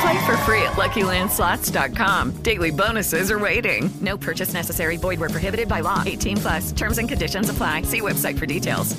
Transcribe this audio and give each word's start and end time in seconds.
Play 0.00 0.26
for 0.26 0.36
free 0.38 0.62
at 0.62 0.76
LuckyLandSlots.com. 0.76 2.42
Daily 2.42 2.70
bonuses 2.70 3.30
are 3.30 3.38
waiting. 3.38 3.90
No 4.00 4.16
purchase 4.16 4.54
necessary. 4.54 4.96
Void 4.96 5.20
were 5.20 5.28
prohibited 5.28 5.68
by 5.68 5.80
law. 5.80 6.02
18 6.06 6.36
plus. 6.38 6.72
Terms 6.72 6.98
and 6.98 7.08
conditions 7.08 7.50
apply. 7.50 7.82
See 7.82 8.00
website 8.00 8.38
for 8.38 8.46
details. 8.46 8.96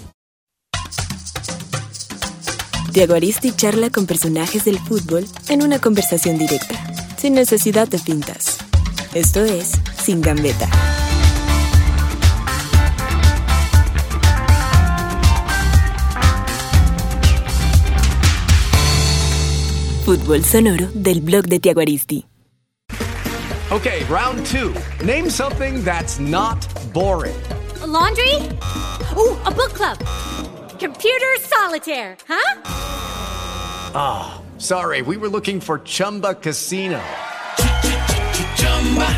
Diego 2.93 3.15
Aristi 3.15 3.53
charla 3.53 3.89
con 3.89 4.05
personajes 4.05 4.65
del 4.65 4.77
fútbol 4.77 5.25
en 5.47 5.63
una 5.63 5.79
conversación 5.79 6.37
directa, 6.37 6.75
sin 7.17 7.33
necesidad 7.35 7.87
de 7.87 7.99
pintas. 7.99 8.57
Esto 9.13 9.45
es 9.45 9.71
Sin 9.97 10.21
Gambeta. 10.21 10.69
Fútbol 20.11 20.43
sonoro 20.43 20.89
del 20.93 21.21
blog 21.21 21.45
de 21.45 21.57
Tiago 21.57 21.79
Aristi. 21.79 22.25
Okay, 23.71 24.03
round 24.09 24.45
two. 24.45 24.75
Name 25.05 25.29
something 25.29 25.85
that's 25.85 26.19
not 26.19 26.59
boring. 26.91 27.41
A 27.81 27.87
laundry? 27.87 28.35
Ooh, 29.15 29.39
a 29.45 29.51
book 29.51 29.71
club. 29.73 29.97
Computer 30.79 31.37
solitaire, 31.39 32.17
huh? 32.27 32.61
Ah, 33.95 34.41
sorry, 34.57 35.01
we 35.01 35.15
were 35.15 35.29
looking 35.29 35.61
for 35.61 35.79
Chumba 35.79 36.33
Casino. 36.33 36.99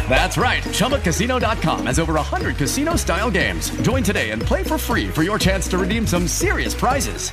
That's 0.08 0.38
right. 0.38 0.62
ChumbaCasino.com 0.62 1.88
has 1.88 1.98
over 1.98 2.14
100 2.14 2.58
casino 2.58 2.95
style 2.95 3.31
games. 3.31 3.72
Join 3.81 4.03
today 4.03 4.30
and 4.30 4.40
play 4.40 4.62
for 4.62 4.78
free 4.78 5.09
for 5.09 5.23
your 5.23 5.40
chance 5.40 5.67
to 5.70 5.80
redeem 5.80 6.06
some 6.06 6.28
serious 6.28 6.75
prizes. 6.75 7.31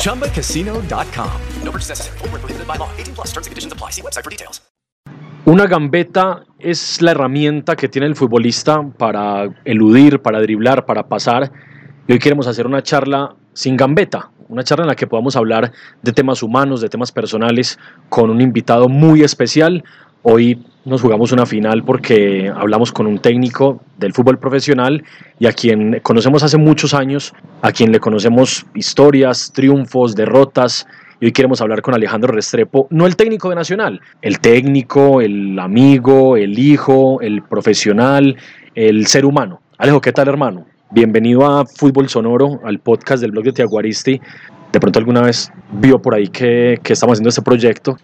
ChumbaCasino.com. 0.00 1.40
No 1.62 1.70
purchase 1.70 1.90
necessary. 1.90 2.18
Full 2.18 2.28
prohibited 2.30 2.66
by 2.66 2.76
law. 2.76 2.88
18 2.96 3.14
plus 3.14 3.26
terms 3.32 3.46
and 3.46 3.52
conditions 3.52 3.72
apply. 3.74 3.90
See 3.90 4.02
website 4.02 4.24
for 4.24 4.30
details. 4.30 4.62
Una 5.48 5.68
gambeta 5.68 6.42
es 6.58 7.00
la 7.00 7.12
herramienta 7.12 7.76
que 7.76 7.88
tiene 7.88 8.08
el 8.08 8.16
futbolista 8.16 8.82
para 8.98 9.48
eludir, 9.64 10.20
para 10.20 10.40
driblar, 10.40 10.86
para 10.86 11.06
pasar. 11.06 11.52
Y 12.08 12.12
hoy 12.14 12.18
queremos 12.18 12.48
hacer 12.48 12.66
una 12.66 12.82
charla 12.82 13.36
sin 13.52 13.76
gambeta, 13.76 14.32
una 14.48 14.64
charla 14.64 14.82
en 14.82 14.88
la 14.88 14.96
que 14.96 15.06
podamos 15.06 15.36
hablar 15.36 15.70
de 16.02 16.12
temas 16.12 16.42
humanos, 16.42 16.80
de 16.80 16.88
temas 16.88 17.12
personales, 17.12 17.78
con 18.08 18.28
un 18.28 18.40
invitado 18.40 18.88
muy 18.88 19.22
especial. 19.22 19.84
Hoy 20.28 20.58
nos 20.84 21.02
jugamos 21.02 21.30
una 21.30 21.46
final 21.46 21.84
porque 21.84 22.52
hablamos 22.52 22.90
con 22.90 23.06
un 23.06 23.20
técnico 23.20 23.80
del 23.96 24.12
fútbol 24.12 24.40
profesional 24.40 25.04
y 25.38 25.46
a 25.46 25.52
quien 25.52 26.00
conocemos 26.00 26.42
hace 26.42 26.58
muchos 26.58 26.94
años, 26.94 27.32
a 27.62 27.70
quien 27.70 27.92
le 27.92 28.00
conocemos 28.00 28.66
historias, 28.74 29.52
triunfos, 29.54 30.16
derrotas. 30.16 30.88
Y 31.20 31.26
hoy 31.26 31.32
queremos 31.32 31.60
hablar 31.60 31.80
con 31.80 31.94
Alejandro 31.94 32.32
Restrepo, 32.34 32.88
no 32.90 33.06
el 33.06 33.14
técnico 33.14 33.50
de 33.50 33.54
Nacional, 33.54 34.00
el 34.20 34.40
técnico, 34.40 35.20
el 35.20 35.56
amigo, 35.60 36.36
el 36.36 36.58
hijo, 36.58 37.20
el 37.20 37.42
profesional, 37.42 38.34
el 38.74 39.06
ser 39.06 39.26
humano. 39.26 39.60
Alejo, 39.78 40.00
¿qué 40.00 40.12
tal 40.12 40.26
hermano? 40.26 40.66
Bienvenido 40.90 41.46
a 41.46 41.64
Fútbol 41.66 42.08
Sonoro, 42.08 42.60
al 42.64 42.80
podcast 42.80 43.20
del 43.20 43.30
blog 43.30 43.44
de 43.44 43.52
Tiaguaristi. 43.52 44.20
De 44.72 44.80
pronto 44.80 44.98
alguna 44.98 45.20
vez 45.20 45.52
vio 45.70 46.02
por 46.02 46.16
ahí 46.16 46.26
que, 46.26 46.80
que 46.82 46.94
estamos 46.94 47.12
haciendo 47.12 47.28
este 47.28 47.42
proyecto 47.42 47.96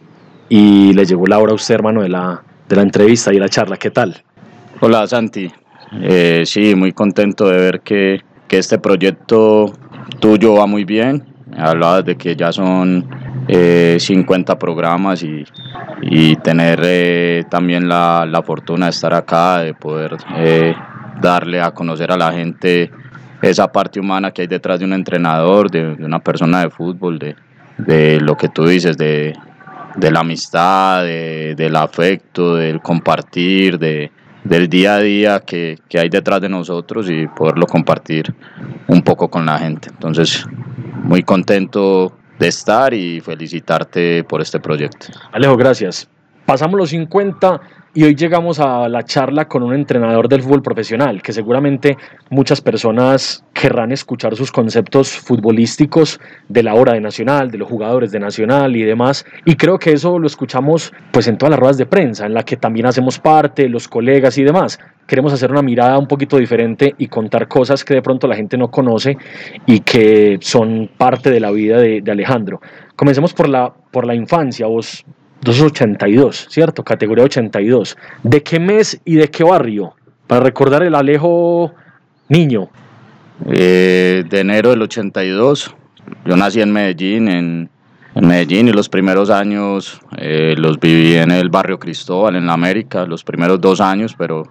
y 0.54 0.92
le 0.92 1.06
llegó 1.06 1.26
la 1.26 1.38
hora 1.38 1.52
a 1.52 1.54
usted, 1.54 1.76
hermano, 1.76 2.02
de 2.02 2.10
la, 2.10 2.42
de 2.68 2.76
la 2.76 2.82
entrevista 2.82 3.32
y 3.32 3.38
la 3.38 3.48
charla. 3.48 3.78
¿Qué 3.78 3.90
tal? 3.90 4.22
Hola, 4.80 5.06
Santi. 5.06 5.50
Eh, 6.02 6.42
sí, 6.44 6.74
muy 6.74 6.92
contento 6.92 7.48
de 7.48 7.56
ver 7.56 7.80
que, 7.80 8.20
que, 8.48 8.58
este 8.58 8.78
proyecto 8.78 9.72
tuyo 10.20 10.52
va 10.52 10.66
muy 10.66 10.84
bien. 10.84 11.24
Hablabas 11.56 12.04
de 12.04 12.16
que 12.16 12.36
ya 12.36 12.52
son 12.52 13.08
eh, 13.48 13.96
50 13.98 14.58
programas 14.58 15.22
y, 15.22 15.42
y 16.02 16.36
tener 16.36 16.80
eh, 16.84 17.44
también 17.48 17.88
la, 17.88 18.26
la, 18.28 18.42
fortuna 18.42 18.86
de 18.86 18.91
estar 18.91 19.14
acá, 19.14 19.60
de 19.60 19.72
poder 19.72 20.18
eh, 20.36 20.74
darle 21.22 21.62
a 21.62 21.70
conocer 21.70 22.12
a 22.12 22.18
la 22.18 22.30
gente 22.30 22.91
esa 23.41 23.72
parte 23.72 23.98
humana 24.00 24.32
que 24.32 24.42
hay 24.42 24.48
detrás 24.48 24.80
de 24.80 24.84
un 24.84 24.92
entrenador, 24.92 25.70
de, 25.70 25.96
de 25.96 26.04
una 26.04 26.18
persona 26.18 26.60
de 26.60 26.68
fútbol, 26.68 27.18
de, 27.18 27.36
de, 27.78 28.20
lo 28.20 28.36
que 28.36 28.50
tú 28.50 28.66
dices, 28.66 28.98
de, 28.98 29.34
de 29.97 30.10
la 30.10 30.20
amistad, 30.20 31.03
de, 31.04 31.54
del 31.56 31.76
afecto, 31.76 32.56
del 32.56 32.80
compartir, 32.80 33.78
de, 33.78 34.10
del 34.44 34.69
día 34.69 34.94
a 34.94 35.00
día 35.00 35.41
que, 35.41 35.78
que, 35.88 35.98
hay 35.98 36.08
detrás 36.08 36.41
de 36.41 36.48
nosotros 36.48 37.08
y 37.10 37.26
poderlo 37.26 37.66
compartir 37.66 38.34
un 38.88 39.03
poco 39.03 39.28
con 39.28 39.47
la 39.47 39.58
gente. 39.58 39.88
Entonces, 39.91 40.47
muy 41.03 41.22
contento 41.22 42.16
de 42.38 42.48
estar 42.48 42.92
y 42.94 43.20
felicitarte 43.20 44.25
por 44.25 44.41
este 44.41 44.58
proyecto. 44.60 45.06
Alejo, 45.32 45.56
gracias. 45.56 46.09
Pasamos 46.47 46.76
los 46.76 46.91
50 46.91 47.60
y 47.94 48.04
hoy 48.04 48.14
llegamos 48.14 48.58
a 48.58 48.88
la 48.88 49.04
charla 49.04 49.47
con 49.47 49.62
un 49.62 49.75
entrenador 49.75 50.26
del 50.26 50.42
fútbol 50.42 50.62
profesional, 50.62 51.20
que 51.20 51.32
seguramente 51.32 51.98
muchas 52.30 52.62
personas 52.62 53.44
querrán 53.53 53.92
escuchar 53.92 54.34
sus 54.34 54.50
conceptos 54.50 55.10
futbolísticos 55.10 56.19
de 56.48 56.62
la 56.62 56.75
hora 56.75 56.94
de 56.94 57.03
Nacional, 57.03 57.50
de 57.50 57.58
los 57.58 57.69
jugadores 57.69 58.10
de 58.10 58.19
Nacional 58.19 58.76
y 58.76 58.82
demás. 58.82 59.26
Y 59.44 59.56
creo 59.56 59.78
que 59.78 59.92
eso 59.92 60.19
lo 60.19 60.26
escuchamos 60.26 60.92
pues 61.12 61.28
en 61.28 61.36
todas 61.36 61.50
las 61.50 61.60
ruedas 61.60 61.76
de 61.76 61.84
prensa, 61.84 62.25
en 62.25 62.32
la 62.32 62.44
que 62.44 62.56
también 62.56 62.86
hacemos 62.86 63.19
parte, 63.19 63.69
los 63.69 63.88
colegas 63.88 64.38
y 64.38 64.44
demás. 64.44 64.78
Queremos 65.06 65.34
hacer 65.34 65.50
una 65.50 65.62
mirada 65.62 65.98
un 65.98 66.06
poquito 66.06 66.38
diferente 66.38 66.94
y 66.97 67.09
contar 67.09 67.47
cosas 67.47 67.84
que 67.84 67.92
de 67.92 68.03
pronto 68.03 68.26
la 68.26 68.36
gente 68.36 68.56
no 68.56 68.70
conoce 68.70 69.19
y 69.66 69.80
que 69.80 70.38
son 70.41 70.88
parte 70.97 71.30
de 71.30 71.41
la 71.41 71.50
vida 71.50 71.78
de, 71.78 72.03
Alejandro. 72.10 72.60
Comencemos 72.97 73.34
por 73.34 73.48
la, 73.48 73.70
por 73.91 74.06
la 74.06 74.14
infancia. 74.14 74.66
Vos 74.66 75.04
282, 75.42 76.47
¿cierto? 76.48 76.84
Categoría 76.84 77.25
82. 77.25 77.97
¿De 78.22 78.42
qué 78.42 78.60
mes 78.60 79.00
y 79.04 79.16
de 79.16 79.28
qué 79.28 79.44
barrio? 79.44 79.94
Para 80.26 80.42
recordar 80.42 80.82
el 80.82 80.94
Alejo 80.94 81.72
niño. 82.28 82.70
Eh, 83.47 84.25
de 84.28 84.41
enero 84.41 84.70
del 84.70 84.82
82. 84.82 85.75
Yo 86.25 86.36
nací 86.36 86.60
en 86.60 86.72
Medellín, 86.72 87.28
en, 87.28 87.70
Medellín, 88.14 88.69
y 88.69 88.72
los 88.72 88.88
primeros 88.88 89.30
años 89.30 90.00
eh, 90.16 90.54
los 90.56 90.78
viví 90.78 91.14
en 91.14 91.30
el 91.30 91.48
barrio 91.48 91.78
Cristóbal, 91.78 92.36
en 92.36 92.47
la 92.47 92.53
América, 92.53 93.06
los 93.06 93.24
primeros 93.24 93.60
dos 93.60 93.80
años, 93.80 94.14
pero 94.16 94.44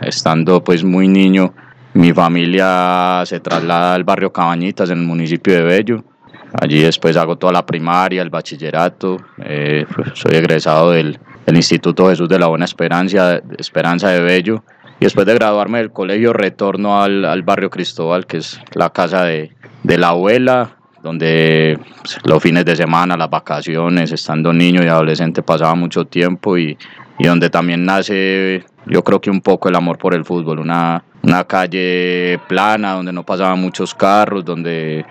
estando 0.00 0.62
pues 0.62 0.84
muy 0.84 1.08
niño, 1.08 1.52
mi 1.94 2.12
familia 2.12 3.22
se 3.26 3.40
traslada 3.40 3.94
al 3.94 4.04
barrio 4.04 4.32
Cabañitas, 4.32 4.90
en 4.90 4.98
el 4.98 5.06
municipio 5.06 5.54
de 5.54 5.62
Bello. 5.62 6.04
Allí 6.52 6.82
después 6.82 7.16
hago 7.16 7.36
toda 7.36 7.52
la 7.52 7.66
primaria, 7.66 8.22
el 8.22 8.30
bachillerato, 8.30 9.18
eh, 9.38 9.86
soy 10.14 10.36
egresado 10.36 10.92
del, 10.92 11.18
del, 11.44 11.56
Instituto 11.56 12.08
Jesús 12.08 12.28
de 12.28 12.38
la 12.38 12.46
Buena 12.46 12.64
Esperanza, 12.64 13.40
Esperanza 13.58 14.08
de 14.08 14.20
Bello. 14.20 14.64
Y 15.00 15.04
después 15.04 15.26
de 15.26 15.34
graduarme 15.34 15.78
del 15.78 15.92
colegio 15.92 16.32
retorno 16.32 17.02
al, 17.02 17.24
al 17.24 17.42
barrio 17.42 17.70
Cristóbal, 17.70 18.26
que 18.26 18.38
es 18.38 18.60
la 18.74 18.90
casa 18.90 19.24
de, 19.24 19.52
de 19.82 19.98
la 19.98 20.08
abuela, 20.08 20.76
donde 21.02 21.78
pues, 22.00 22.18
los 22.24 22.42
fines 22.42 22.64
de 22.64 22.76
semana, 22.76 23.16
las 23.16 23.30
vacaciones, 23.30 24.10
estando 24.10 24.52
niño 24.52 24.82
y 24.82 24.88
adolescente 24.88 25.42
pasaba 25.42 25.74
mucho 25.74 26.06
tiempo 26.06 26.58
y, 26.58 26.76
y 27.18 27.26
donde 27.26 27.50
también 27.50 27.84
nace 27.84 28.64
yo 28.86 29.04
creo 29.04 29.20
que 29.20 29.30
un 29.30 29.40
poco 29.40 29.68
el 29.68 29.76
amor 29.76 29.98
por 29.98 30.14
el 30.14 30.24
fútbol, 30.24 30.60
una, 30.60 31.04
una 31.22 31.44
calle 31.44 32.40
plana 32.48 32.94
donde 32.94 33.12
no 33.12 33.22
pasaban 33.22 33.60
muchos 33.60 33.94
carros, 33.94 34.44
donde 34.44 35.04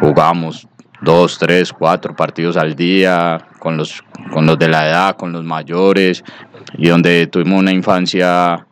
jugábamos 0.00 0.68
dos, 1.02 1.38
tres, 1.38 1.72
cuatro 1.72 2.14
partidos 2.14 2.56
al 2.56 2.74
día 2.74 3.38
con 3.58 3.76
los, 3.76 4.02
con 4.32 4.46
los 4.46 4.58
de 4.58 4.68
la 4.68 4.88
edad, 4.88 5.16
con 5.16 5.32
los 5.32 5.44
mayores, 5.44 6.24
y 6.78 6.88
donde 6.88 7.26
tuvimos 7.26 7.60
una 7.60 7.72
infancia 7.72 8.66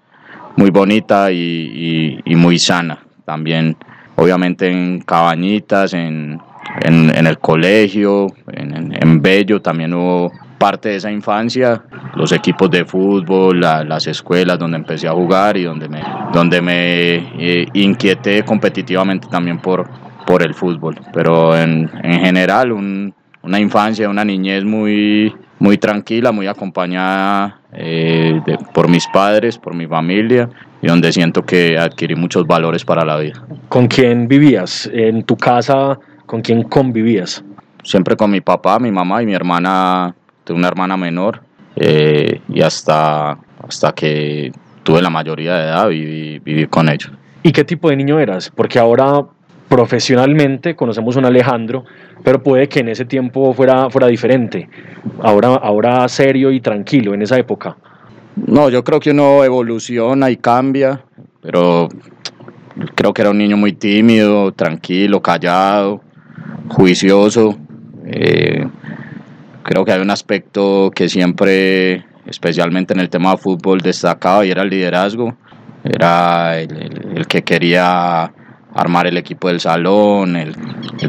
muy 0.57 0.71
bonita 0.71 1.31
y, 1.33 2.23
muy 2.27 2.59
sana. 2.59 2.99
También 3.25 3.77
obviamente 4.17 4.71
en 4.71 5.01
Cabañitas, 5.01 5.95
en, 5.95 6.41
en, 6.83 7.27
el 7.27 7.39
colegio, 7.39 8.29
en, 8.53 9.23
Bello 9.23 9.61
también 9.61 9.95
hubo 9.95 10.33
parte 10.59 10.91
de 10.91 10.97
esa 10.97 11.11
infancia, 11.11 11.83
los 12.15 12.33
equipos 12.33 12.71
de 12.71 12.85
fútbol, 12.85 13.61
las 13.61 14.07
escuelas 14.07 14.59
donde 14.59 14.77
empecé 14.77 15.09
a 15.09 15.13
jugar 15.13 15.57
y 15.57 15.65
donde 15.65 15.89
me, 15.89 16.03
donde 16.33 16.63
me 16.63 17.15
eh, 17.39 17.67
inquieté 17.75 18.45
competitivamente 18.45 19.27
también 19.29 19.59
por, 19.59 19.89
por 20.27 20.43
el 20.43 20.55
fútbol. 20.55 20.99
Pero 21.13 21.57
en, 21.57 21.91
en 22.03 22.21
general 22.21 22.73
una 22.73 23.61
infancia, 23.61 24.09
una 24.09 24.25
niñez 24.25 24.65
muy, 24.65 25.35
muy 25.59 25.79
tranquila, 25.79 26.33
muy 26.33 26.47
acompañada 26.47 27.61
eh, 27.73 28.41
por 28.73 28.89
mis 28.89 29.07
padres, 29.09 29.59
por 29.59 29.75
mi 29.75 29.87
familia 29.87 30.49
y 30.83 30.87
donde 30.87 31.13
siento 31.13 31.43
que 31.43 31.79
adquirí 31.79 32.15
muchos 32.15 32.47
valores 32.47 32.85
para 32.85 33.05
la 33.05 33.17
vida. 33.17 33.43
¿Con 33.69 33.87
quién 33.87 34.29
vivías? 34.29 34.91
¿En 34.93 35.25
tu 35.25 35.37
casa 35.37 35.99
con 36.27 36.43
quién 36.43 36.63
convivías? 36.65 37.45
Siempre 37.83 38.17
con 38.17 38.31
mi 38.31 38.41
papá, 38.41 38.79
mi 38.79 38.91
mamá 38.91 39.23
y 39.23 39.27
mi 39.27 39.35
hermana, 39.35 40.15
tengo 40.45 40.59
una 40.59 40.69
hermana 40.69 40.97
menor 40.97 41.43
eh, 41.77 42.41
y 42.49 42.63
hasta, 42.63 43.39
hasta 43.67 43.93
que 43.93 44.53
tuve 44.83 45.03
la 45.03 45.11
mayoría 45.11 45.55
de 45.55 45.65
edad 45.65 45.89
viví, 45.89 46.39
viví 46.41 46.67
con 46.67 46.89
ellos. 46.89 47.11
¿Y 47.43 47.53
qué 47.53 47.65
tipo 47.65 47.91
de 47.91 47.97
niño 47.97 48.19
eras? 48.19 48.51
Porque 48.55 48.79
ahora 48.79 49.23
profesionalmente 49.75 50.77
conocemos 50.77 51.17
a 51.17 51.19
un 51.19 51.25
Alejandro, 51.25 51.85
pero 52.23 52.41
puede 52.41 52.69
que 52.69 52.79
en 52.79 52.91
ese 52.91 53.05
tiempo 53.07 53.53
fuera, 53.55 53.91
fuera 53.91 54.07
diferente. 54.07 54.69
Ahora, 55.21 55.49
ahora 55.49 56.07
serio 56.07 56.53
y 56.53 56.61
tranquilo 56.61 57.13
en 57.13 57.23
esa 57.23 57.37
época. 57.39 57.77
No, 58.37 58.71
yo 58.71 58.85
creo 58.85 59.01
que 59.01 59.11
uno 59.11 59.43
evoluciona 59.43 60.31
y 60.31 60.37
cambia, 60.37 61.03
pero 61.43 61.89
creo 62.95 63.13
que 63.13 63.23
era 63.23 63.33
un 63.33 63.39
niño 63.39 63.57
muy 63.57 63.73
tímido, 63.73 64.53
tranquilo, 64.53 65.21
callado, 65.21 66.03
juicioso. 66.69 67.59
Eh, 68.07 68.65
creo 69.65 69.85
que 69.85 69.91
hay 69.91 70.01
un 70.01 70.11
aspecto 70.11 70.93
que 70.95 71.09
siempre, 71.09 72.05
especialmente 72.27 72.95
en 72.95 73.01
el 73.01 73.11
tema 73.11 73.33
de 73.33 73.39
fútbol, 73.39 73.81
destacaba 73.81 74.47
y 74.47 74.53
era 74.53 74.63
el 74.63 74.71
liderazgo. 74.71 75.35
Era 75.83 76.61
el 76.61 77.27
que 77.27 77.43
quería 77.43 78.33
armar 78.75 79.07
el 79.07 79.17
equipo 79.17 79.49
del 79.49 79.61
salón, 79.61 80.37
el, 80.37 80.57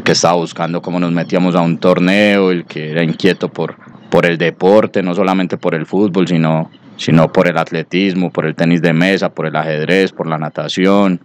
que 0.02 0.12
estaba 0.12 0.36
buscando 0.36 0.80
cómo 0.80 1.00
nos 1.00 1.12
metíamos 1.12 1.54
a 1.54 1.60
un 1.60 1.78
torneo, 1.78 2.50
el 2.50 2.64
que 2.64 2.90
era 2.92 3.02
inquieto 3.02 3.48
por, 3.48 3.76
por 4.10 4.24
el 4.24 4.38
deporte, 4.38 5.02
no 5.02 5.14
solamente 5.14 5.56
por 5.56 5.74
el 5.74 5.84
fútbol, 5.84 6.28
sino, 6.28 6.70
sino 6.96 7.32
por 7.32 7.48
el 7.48 7.58
atletismo, 7.58 8.30
por 8.30 8.46
el 8.46 8.54
tenis 8.54 8.80
de 8.82 8.92
mesa, 8.92 9.30
por 9.30 9.46
el 9.46 9.56
ajedrez, 9.56 10.12
por 10.12 10.28
la 10.28 10.38
natación. 10.38 11.20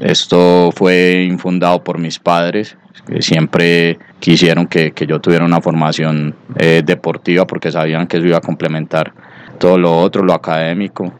Esto 0.00 0.70
fue 0.74 1.26
infundado 1.28 1.84
por 1.84 1.98
mis 1.98 2.18
padres, 2.18 2.76
que 3.06 3.22
siempre 3.22 3.98
quisieron 4.18 4.66
que, 4.66 4.92
yo 5.06 5.20
tuviera 5.20 5.44
una 5.44 5.60
formación 5.60 6.34
eh, 6.56 6.82
deportiva 6.84 7.46
porque 7.46 7.70
sabían 7.70 8.06
que 8.06 8.16
eso 8.16 8.26
iba 8.26 8.38
a 8.38 8.42
complementar 8.42 9.12
todo 9.58 9.78
lo 9.78 9.96
otro, 9.96 10.24
lo 10.24 10.32
académico. 10.32 11.12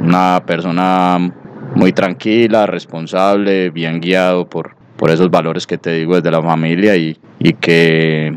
Una 0.00 0.42
persona 0.44 1.32
muy 1.76 1.92
tranquila, 1.92 2.66
responsable, 2.66 3.70
bien 3.70 4.00
guiado 4.00 4.48
por, 4.48 4.74
por 4.96 5.10
esos 5.10 5.30
valores 5.30 5.66
que 5.66 5.78
te 5.78 5.92
digo 5.92 6.16
desde 6.16 6.30
la 6.30 6.42
familia 6.42 6.96
y, 6.96 7.16
y 7.38 7.52
que 7.52 8.36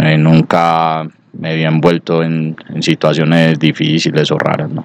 eh, 0.00 0.18
nunca 0.18 1.08
me 1.38 1.50
había 1.50 1.68
envuelto 1.68 2.22
en, 2.22 2.56
situaciones 2.80 3.58
difíciles 3.58 4.30
o 4.30 4.38
raras, 4.38 4.70
¿no? 4.70 4.84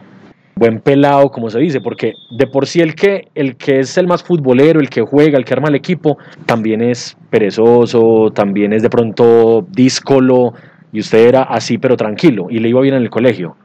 Buen 0.56 0.80
pelado, 0.80 1.30
como 1.30 1.50
se 1.52 1.60
dice, 1.60 1.82
porque 1.82 2.14
de 2.32 2.48
por 2.48 2.66
sí 2.66 2.82
el 2.82 2.96
que, 2.96 3.28
el 3.36 3.58
que 3.58 3.80
es 3.80 3.96
el 3.98 4.08
más 4.08 4.24
futbolero, 4.24 4.80
el 4.80 4.90
que 4.90 5.02
juega, 5.02 5.38
el 5.38 5.46
que 5.46 5.54
arma 5.54 5.68
el 5.68 5.76
equipo, 5.76 6.18
también 6.48 6.82
es 6.82 7.16
perezoso, 7.30 8.32
también 8.34 8.74
es 8.74 8.82
de 8.82 8.90
pronto 8.90 9.68
díscolo, 9.70 10.54
y 10.92 11.00
usted 11.00 11.28
era 11.28 11.44
así 11.44 11.78
pero 11.78 11.96
tranquilo, 11.96 12.48
y 12.50 12.58
le 12.60 12.70
iba 12.70 12.82
bien 12.82 12.96
en 12.96 13.04
el 13.04 13.10
colegio. 13.12 13.56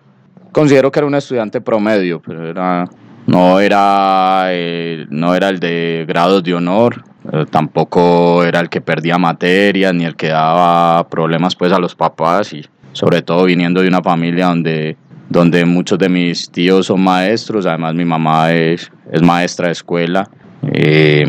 Considero 0.52 0.90
que 0.90 0.99
era 0.99 1.06
un 1.06 1.14
estudiante 1.14 1.62
promedio, 1.62 2.20
pero 2.20 2.46
era 2.46 2.87
no 3.26 3.60
era, 3.60 4.46
eh, 4.48 5.06
no 5.10 5.34
era 5.34 5.48
el 5.48 5.60
de 5.60 6.04
grados 6.08 6.42
de 6.42 6.54
honor, 6.54 7.04
eh, 7.32 7.44
tampoco 7.50 8.44
era 8.44 8.60
el 8.60 8.69
que 8.69 8.80
perdía 8.80 9.19
materias 9.19 9.94
ni 9.94 10.04
el 10.04 10.16
que 10.16 10.28
daba 10.28 11.08
problemas 11.08 11.54
pues 11.54 11.72
a 11.72 11.78
los 11.78 11.94
papás 11.94 12.52
y 12.52 12.66
sobre 12.92 13.22
todo 13.22 13.44
viniendo 13.44 13.80
de 13.80 13.88
una 13.88 14.02
familia 14.02 14.46
donde, 14.46 14.96
donde 15.28 15.64
muchos 15.64 15.98
de 15.98 16.08
mis 16.08 16.50
tíos 16.50 16.86
son 16.86 17.02
maestros, 17.02 17.66
además 17.66 17.94
mi 17.94 18.04
mamá 18.04 18.52
es, 18.52 18.90
es 19.10 19.22
maestra 19.22 19.66
de 19.66 19.72
escuela. 19.72 20.28
Eh, 20.72 21.24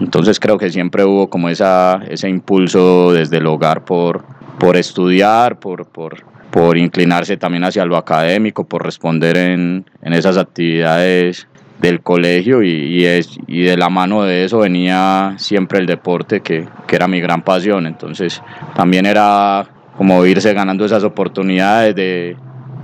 entonces 0.00 0.38
creo 0.38 0.58
que 0.58 0.70
siempre 0.70 1.04
hubo 1.04 1.30
como 1.30 1.48
esa, 1.48 2.02
ese 2.08 2.28
impulso 2.28 3.12
desde 3.12 3.38
el 3.38 3.46
hogar 3.46 3.84
por, 3.84 4.24
por 4.58 4.76
estudiar, 4.76 5.58
por, 5.58 5.86
por, 5.86 6.24
por 6.54 6.78
inclinarse 6.78 7.36
también 7.36 7.64
hacia 7.64 7.84
lo 7.84 7.96
académico, 7.96 8.62
por 8.62 8.84
responder 8.84 9.36
en, 9.36 9.86
en 10.02 10.12
esas 10.12 10.36
actividades 10.36 11.48
del 11.80 12.00
colegio 12.00 12.62
y, 12.62 13.04
es, 13.04 13.36
y 13.48 13.62
de 13.62 13.76
la 13.76 13.88
mano 13.88 14.22
de 14.22 14.44
eso 14.44 14.58
venía 14.58 15.34
siempre 15.36 15.80
el 15.80 15.86
deporte 15.86 16.42
que, 16.42 16.68
que, 16.86 16.94
era 16.94 17.08
mi 17.08 17.20
gran 17.20 17.42
pasión. 17.42 17.88
Entonces 17.88 18.40
también 18.76 19.04
era 19.04 19.66
como 19.96 20.24
irse 20.26 20.54
ganando 20.54 20.84
esas 20.84 21.02
oportunidades 21.02 21.96
de, 21.96 22.36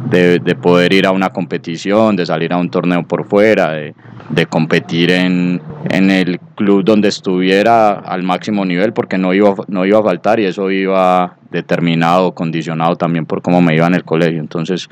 de, 0.08 0.38
de 0.38 0.54
poder 0.54 0.92
ir 0.92 1.06
a 1.06 1.12
una 1.12 1.30
competición, 1.30 2.16
de 2.16 2.26
salir 2.26 2.52
a 2.52 2.56
un 2.56 2.70
torneo 2.70 3.02
por 3.02 3.26
fuera, 3.26 3.72
de, 3.72 3.94
competir 4.48 5.10
en, 5.10 5.60
en, 5.90 6.10
el 6.10 6.38
club 6.54 6.84
donde 6.84 7.08
estuviera 7.08 7.92
al 7.92 8.22
máximo 8.22 8.64
nivel 8.64 8.92
porque 8.92 9.18
no 9.18 9.34
iba, 9.34 9.54
no 9.68 9.84
iba 9.84 9.98
a 9.98 10.02
faltar 10.02 10.40
y 10.40 10.46
eso 10.46 10.70
iba 10.70 11.36
determinado, 11.50 12.32
condicionado 12.32 12.96
también 12.96 13.26
por 13.26 13.42
cómo 13.42 13.60
me 13.60 13.74
iba 13.74 13.86
en 13.86 13.94
el 13.94 14.04
colegio. 14.04 14.40
Entonces, 14.40 14.88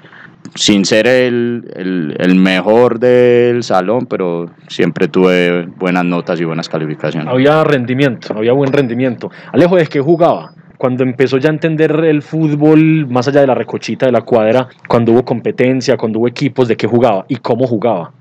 sin 0.54 0.84
ser 0.84 1.06
el, 1.06 2.14
el, 2.18 2.34
mejor 2.34 2.98
del 2.98 3.62
salón, 3.62 4.06
pero 4.06 4.50
siempre 4.68 5.08
tuve 5.08 5.66
buenas 5.78 6.04
notas 6.04 6.40
y 6.40 6.44
buenas 6.44 6.68
calificaciones. 6.68 7.28
Había 7.28 7.64
rendimiento, 7.64 8.34
había 8.36 8.52
buen 8.52 8.72
rendimiento. 8.72 9.30
Alejo, 9.52 9.76
¿de 9.76 9.86
qué 9.86 10.00
jugaba? 10.00 10.52
Cuando 10.78 11.02
empezó 11.02 11.38
ya 11.38 11.48
a 11.48 11.52
entender 11.52 11.92
el 12.04 12.22
fútbol, 12.22 13.06
más 13.08 13.26
allá 13.26 13.40
de 13.40 13.48
la 13.48 13.54
recochita 13.54 14.06
de 14.06 14.12
la 14.12 14.22
cuadra, 14.22 14.68
cuando 14.86 15.12
hubo 15.12 15.24
competencia, 15.24 15.96
cuando 15.96 16.20
hubo 16.20 16.28
equipos, 16.28 16.68
¿de 16.68 16.76
qué 16.76 16.86
jugaba 16.86 17.24
y 17.28 17.36
cómo 17.36 17.66
jugaba? 17.66 18.12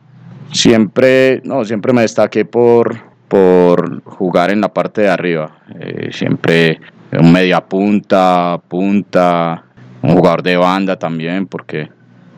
Siempre, 0.51 1.41
no, 1.43 1.63
siempre 1.63 1.93
me 1.93 2.01
destaqué 2.01 2.45
por, 2.45 2.97
por 3.27 4.01
jugar 4.03 4.49
en 4.49 4.61
la 4.61 4.73
parte 4.73 5.01
de 5.01 5.09
arriba. 5.09 5.59
Eh, 5.79 6.09
siempre 6.11 6.79
un 7.11 7.31
media 7.31 7.61
punta, 7.61 8.59
punta, 8.67 9.63
un 10.01 10.15
jugador 10.15 10.41
de 10.41 10.57
banda 10.57 10.97
también, 10.97 11.45
porque 11.45 11.89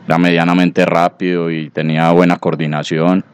era 0.06 0.18
medianamente 0.18 0.84
rápido 0.84 1.50
y 1.50 1.70
tenía 1.70 2.10
buena 2.12 2.36
coordinación. 2.36 3.24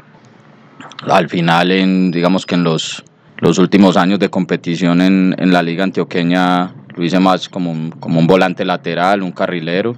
Al 1.09 1.29
final, 1.29 1.69
digamos 2.13 2.47
que 2.47 2.55
en 2.55 2.65
los, 2.65 3.05
los 3.39 3.59
últimos 3.59 3.97
años 3.97 4.19
de 4.19 4.29
competición 4.29 5.01
en, 5.01 5.35
en 5.39 5.53
la 5.53 5.63
liga 5.63 5.85
antioqueña 5.85 6.75
lo 6.95 7.05
hice 7.05 7.21
más 7.21 7.49
como 7.49 7.71
un, 7.71 7.91
como 7.91 8.19
un 8.19 8.27
volante 8.27 8.65
lateral, 8.65 9.23
un 9.23 9.33
carrilero, 9.33 9.95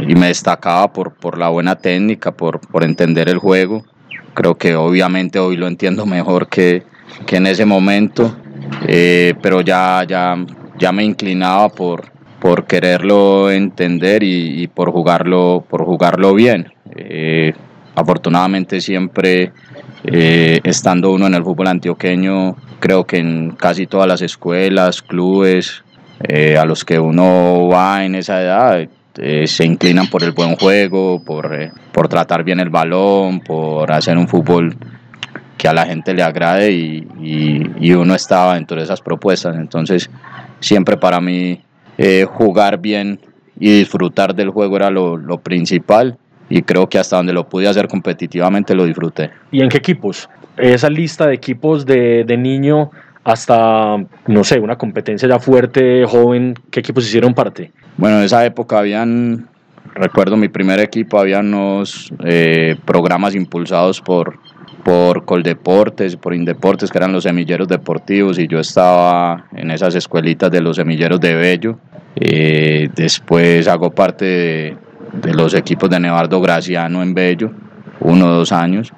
y 0.00 0.14
me 0.14 0.28
destacaba 0.28 0.92
por, 0.92 1.14
por 1.14 1.38
la 1.38 1.50
buena 1.50 1.76
técnica, 1.76 2.32
por, 2.32 2.60
por 2.60 2.82
entender 2.82 3.28
el 3.28 3.38
juego. 3.38 3.84
Creo 4.32 4.56
que 4.56 4.74
obviamente 4.74 5.38
hoy 5.38 5.56
lo 5.56 5.68
entiendo 5.68 6.06
mejor 6.06 6.48
que, 6.48 6.82
que 7.26 7.36
en 7.36 7.46
ese 7.46 7.66
momento 7.66 8.34
eh, 8.86 9.34
pero 9.40 9.60
ya, 9.60 10.04
ya, 10.06 10.36
ya 10.78 10.92
me 10.92 11.04
inclinaba 11.04 11.68
por, 11.68 12.04
por 12.40 12.66
quererlo 12.66 13.50
entender 13.50 14.22
y, 14.22 14.66
por, 14.68 14.90
jugarlo, 14.90 15.64
por 15.68 15.84
jugarlo 15.84 16.34
bien. 16.34 16.72
Eh, 16.96 17.52
afortunadamente 17.94 18.80
siempre 18.80 19.52
eh, 20.04 20.60
estando 20.64 21.12
uno 21.12 21.26
en 21.26 21.34
el 21.34 21.42
fútbol 21.42 21.68
antioqueño, 21.68 22.56
creo 22.80 23.04
que 23.04 23.18
en 23.18 23.50
casi 23.52 23.86
todas 23.86 24.06
las 24.06 24.22
escuelas, 24.22 25.02
clubes 25.02 25.82
a 26.58 26.64
los 26.64 26.84
que 26.84 26.98
uno 26.98 27.68
va 27.68 28.04
en 28.04 28.14
esa 28.14 28.40
edad, 28.40 28.88
se 29.46 29.64
inclinan 29.64 30.06
por 30.06 30.22
el 30.22 30.32
buen 30.32 30.56
juego, 30.56 31.22
por, 31.22 31.50
por 31.92 32.08
tratar 32.08 32.44
bien 32.44 32.60
el 32.60 32.70
balón, 32.70 33.40
por 33.40 33.92
hacer 33.92 34.16
un 34.16 34.26
fútbol 34.26 34.74
que 35.58 35.68
a 35.68 35.72
la 35.72 35.86
gente 35.86 36.14
le 36.14 36.22
agrade 36.22 36.72
y, 36.72 37.06
y, 37.80 37.92
uno 37.92 38.14
estaba 38.14 38.54
dentro 38.54 38.76
de 38.76 38.84
esas 38.84 39.00
propuestas. 39.00 39.56
Entonces, 39.56 40.10
siempre 40.60 40.96
para 40.96 41.20
mí 41.20 41.60
eh, 41.96 42.26
jugar 42.28 42.78
bien 42.78 43.20
y 43.58 43.78
disfrutar 43.78 44.34
del 44.34 44.50
juego 44.50 44.76
era 44.76 44.90
lo, 44.90 45.38
principal 45.38 46.18
y 46.54 46.62
creo 46.62 46.88
que 46.88 47.00
hasta 47.00 47.16
donde 47.16 47.32
lo 47.32 47.48
pude 47.48 47.66
hacer 47.66 47.88
competitivamente 47.88 48.76
lo 48.76 48.84
disfruté. 48.84 49.32
¿Y 49.50 49.60
en 49.60 49.68
qué 49.68 49.78
equipos? 49.78 50.28
Esa 50.56 50.88
lista 50.88 51.26
de 51.26 51.34
equipos 51.34 51.84
de, 51.84 52.22
de 52.22 52.36
niño 52.36 52.92
hasta, 53.24 53.96
no 54.28 54.44
sé, 54.44 54.60
una 54.60 54.76
competencia 54.76 55.28
ya 55.28 55.40
fuerte, 55.40 56.04
joven, 56.06 56.54
¿qué 56.70 56.78
equipos 56.78 57.06
hicieron 57.06 57.34
parte? 57.34 57.72
Bueno, 57.96 58.18
en 58.18 58.24
esa 58.24 58.46
época 58.46 58.78
habían, 58.78 59.48
recuerdo 59.96 60.36
mi 60.36 60.48
primer 60.48 60.78
equipo, 60.78 61.18
había 61.18 61.40
unos 61.40 62.12
eh, 62.24 62.76
programas 62.84 63.34
impulsados 63.34 64.00
por 64.00 64.38
por 64.84 65.24
Coldeportes, 65.24 66.14
por 66.14 66.34
Indeportes, 66.34 66.90
que 66.90 66.98
eran 66.98 67.10
los 67.10 67.22
semilleros 67.22 67.66
deportivos, 67.66 68.38
y 68.38 68.46
yo 68.46 68.60
estaba 68.60 69.46
en 69.56 69.70
esas 69.70 69.94
escuelitas 69.94 70.50
de 70.50 70.60
los 70.60 70.76
semilleros 70.76 71.18
de 71.20 71.34
Bello. 71.34 71.78
Eh, 72.16 72.90
después 72.94 73.66
hago 73.66 73.90
parte 73.90 74.24
de, 74.26 74.76
de, 75.22 75.34
los 75.34 75.54
equipos 75.54 75.90
de 75.90 76.00
Nevardo 76.00 76.40
Graciano 76.40 77.02
en 77.02 77.14
Bello, 77.14 77.50
uno 78.00 78.26
o 78.26 78.30
dos 78.30 78.52
años. 78.52 78.92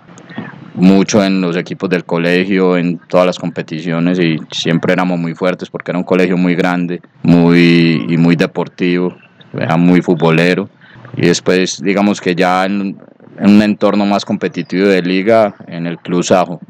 Mucho 0.74 1.24
en 1.24 1.40
los 1.40 1.56
equipos 1.56 1.88
del 1.88 2.04
colegio, 2.04 2.76
en 2.76 2.98
todas 2.98 3.24
las 3.26 3.38
competiciones, 3.38 4.18
y 4.18 4.38
siempre 4.50 4.92
éramos 4.92 5.18
muy 5.18 5.34
fuertes 5.34 5.70
porque 5.70 5.90
era 5.90 5.98
un 5.98 6.04
colegio 6.04 6.36
muy 6.36 6.54
grande 6.54 7.00
muy, 7.22 8.04
y 8.08 8.16
muy 8.18 8.36
deportivo, 8.36 9.16
era 9.58 9.76
muy 9.76 10.02
futbolero. 10.02 10.68
Y 11.16 11.22
después, 11.22 11.80
digamos 11.82 12.20
que 12.20 12.34
ya 12.34 12.66
en, 12.66 12.98
un 13.38 13.62
entorno 13.62 14.04
más 14.04 14.24
competitivo 14.24 14.88
de 14.88 15.00
liga 15.00 15.54
en 15.66 15.86
el 15.86 15.98
Club 15.98 16.22
Sajo, 16.22 16.60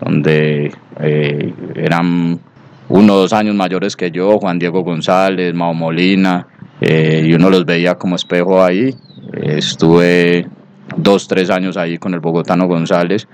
donde 0.00 0.72
eh, 1.00 1.54
eran 1.76 2.40
uno 2.88 3.14
o 3.14 3.16
dos 3.16 3.32
años 3.32 3.54
mayores 3.54 3.96
que 3.96 4.10
yo, 4.10 4.38
Juan 4.38 4.58
Diego 4.58 4.82
González, 4.82 5.54
Mao 5.54 5.74
Molina, 5.74 6.46
eh, 6.80 7.24
y 7.26 7.32
uno 7.34 7.50
los 7.50 7.64
veía 7.64 7.94
como 7.94 8.16
espejo 8.16 8.62
ahí. 8.62 8.94
estuve 9.32 10.46
dos, 10.96 11.28
tres 11.28 11.50
años 11.50 11.76
ahí 11.76 11.98
con 11.98 12.14
el 12.14 12.20
bogotano 12.20 12.66
González 12.66 13.28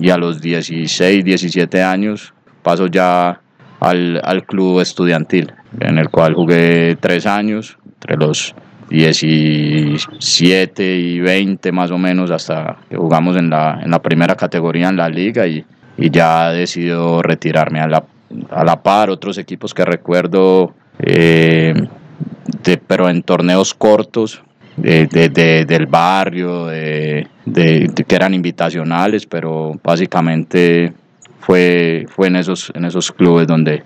y 0.00 0.10
a 0.10 0.16
los 0.16 0.40
16, 0.40 1.24
17 1.24 1.82
años 1.82 2.34
paso 2.62 2.86
ya 2.86 3.40
al, 3.80 4.20
al 4.22 4.44
club 4.44 4.80
estudiantil, 4.80 5.52
en 5.80 5.98
el 5.98 6.10
cual 6.10 6.34
jugué 6.34 6.96
tres 7.00 7.26
años, 7.26 7.78
entre 7.94 8.16
los 8.16 8.54
17 8.90 10.96
y 10.96 11.20
20 11.20 11.72
más 11.72 11.90
o 11.90 11.98
menos 11.98 12.30
hasta 12.30 12.76
que 12.88 12.96
jugamos 12.96 13.36
en 13.36 13.50
la, 13.50 13.80
en 13.82 13.90
la 13.90 14.00
primera 14.00 14.34
categoría 14.34 14.88
en 14.88 14.96
la 14.96 15.08
liga 15.08 15.46
y, 15.46 15.64
y 15.96 16.10
ya 16.10 16.52
he 16.52 16.58
decidido 16.58 17.22
retirarme 17.22 17.80
a 17.80 17.86
la, 17.86 18.04
a 18.50 18.64
la 18.64 18.82
par. 18.82 19.10
Otros 19.10 19.38
equipos 19.38 19.72
que 19.72 19.84
recuerdo, 19.84 20.74
eh, 20.98 21.72
de, 22.62 22.76
pero 22.78 23.08
en 23.08 23.22
torneos 23.22 23.74
cortos, 23.74 24.42
de, 24.76 25.06
de, 25.06 25.64
del 25.64 25.86
barrio, 25.86 26.66
de, 26.66 27.26
que 28.06 28.14
eran 28.14 28.34
invitacionales, 28.34 29.26
pero 29.26 29.78
básicamente 29.82 30.92
fue, 31.40 32.06
fue 32.08 32.28
en, 32.28 32.36
esos, 32.36 32.72
en 32.74 32.84
esos 32.84 33.12
clubes 33.12 33.46
donde, 33.46 33.82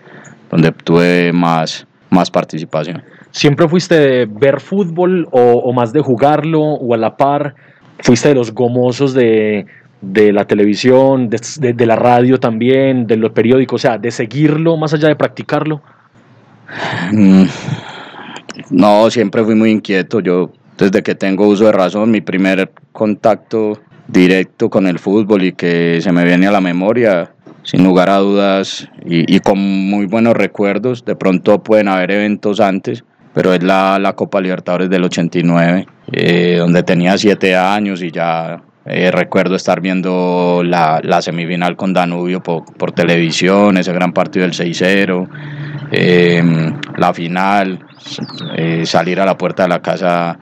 donde 0.51 0.73
tuve 0.73 1.33
más, 1.33 1.87
más 2.11 2.31
participación. 2.31 3.03
¿Siempre 3.31 3.69
fuiste 3.69 3.99
de 3.99 4.27
ver 4.27 4.61
fútbol 4.61 5.27
o, 5.33 5.41
o, 5.41 5.73
más 5.73 5.93
de 5.93 6.01
jugarlo 6.01 6.61
o 6.61 6.95
a 6.95 6.97
la 6.97 7.17
par? 7.17 7.55
¿Fuiste 7.99 8.29
de 8.29 8.35
los 8.37 8.53
gomosos 8.53 9.13
de, 9.13 9.67
de 10.01 10.33
la 10.33 10.45
televisión, 10.45 11.29
de, 11.29 11.41
de, 11.59 11.73
de, 11.73 11.87
la 11.87 11.97
radio 11.97 12.39
también, 12.39 13.09
de 13.09 13.17
los 13.17 13.33
periódicos? 13.33 13.81
O 13.81 13.83
sea, 13.83 13.99
de 13.99 14.13
seguirlo 14.13 14.77
más 14.77 14.95
allá 14.95 15.09
de 15.09 15.17
practicarlo. 15.17 15.83
No, 18.71 19.11
siempre 19.11 19.45
fui 19.45 19.55
muy 19.55 19.71
inquieto. 19.71 20.21
Yo, 20.21 20.53
desde 20.79 21.03
que 21.03 21.15
tengo 21.15 21.47
uso 21.47 21.67
de 21.67 21.73
razón, 21.73 22.11
mi 22.11 22.21
primer 22.21 22.71
contacto 22.93 23.81
directo 24.09 24.69
con 24.71 24.87
el 24.87 24.99
fútbol 24.99 25.45
y 25.45 25.53
que 25.53 26.01
se 26.01 26.13
me 26.13 26.25
viene 26.25 26.47
a 26.47 26.53
la 26.53 26.61
memoria 26.61 27.31
sin 27.63 27.83
lugar 27.83 28.11
a 28.11 28.19
dudas 28.19 28.89
y, 29.07 29.35
y, 29.35 29.41
con 29.41 29.59
muy 29.59 30.07
buenos 30.07 30.35
recuerdos. 30.35 31.05
De 31.05 31.17
pronto 31.17 31.63
pueden 31.63 31.89
haber 31.89 32.11
eventos 32.11 32.61
antes, 32.61 33.05
pero 33.33 33.53
es 33.55 33.63
la, 33.63 33.99
la 33.99 34.15
Copa 34.15 34.41
Libertadores 34.41 34.91
del 34.91 35.05
89, 35.05 35.87
eh, 36.13 36.57
donde 36.59 36.83
tenía 36.83 37.17
siete 37.19 37.57
años 37.57 38.03
y 38.03 38.11
ya 38.11 38.63
eh, 38.87 39.11
recuerdo 39.11 39.57
estar 39.57 39.81
viendo 39.81 40.63
la, 40.63 41.01
la, 41.03 41.23
semifinal 41.23 41.75
con 41.75 41.95
Danubio 41.95 42.43
por, 42.43 42.65
por 42.77 42.93
televisión, 42.93 43.79
ese 43.79 43.93
gran 43.95 44.13
partido 44.13 44.45
del 44.45 44.53
6-0, 44.53 45.29
eh, 45.91 46.43
la 46.99 47.15
final, 47.15 47.81
eh, 48.57 48.85
salir 48.87 49.21
a 49.21 49.27
la 49.27 49.37
puerta 49.37 49.65
de 49.65 49.69
la 49.69 49.83
casa 49.83 50.39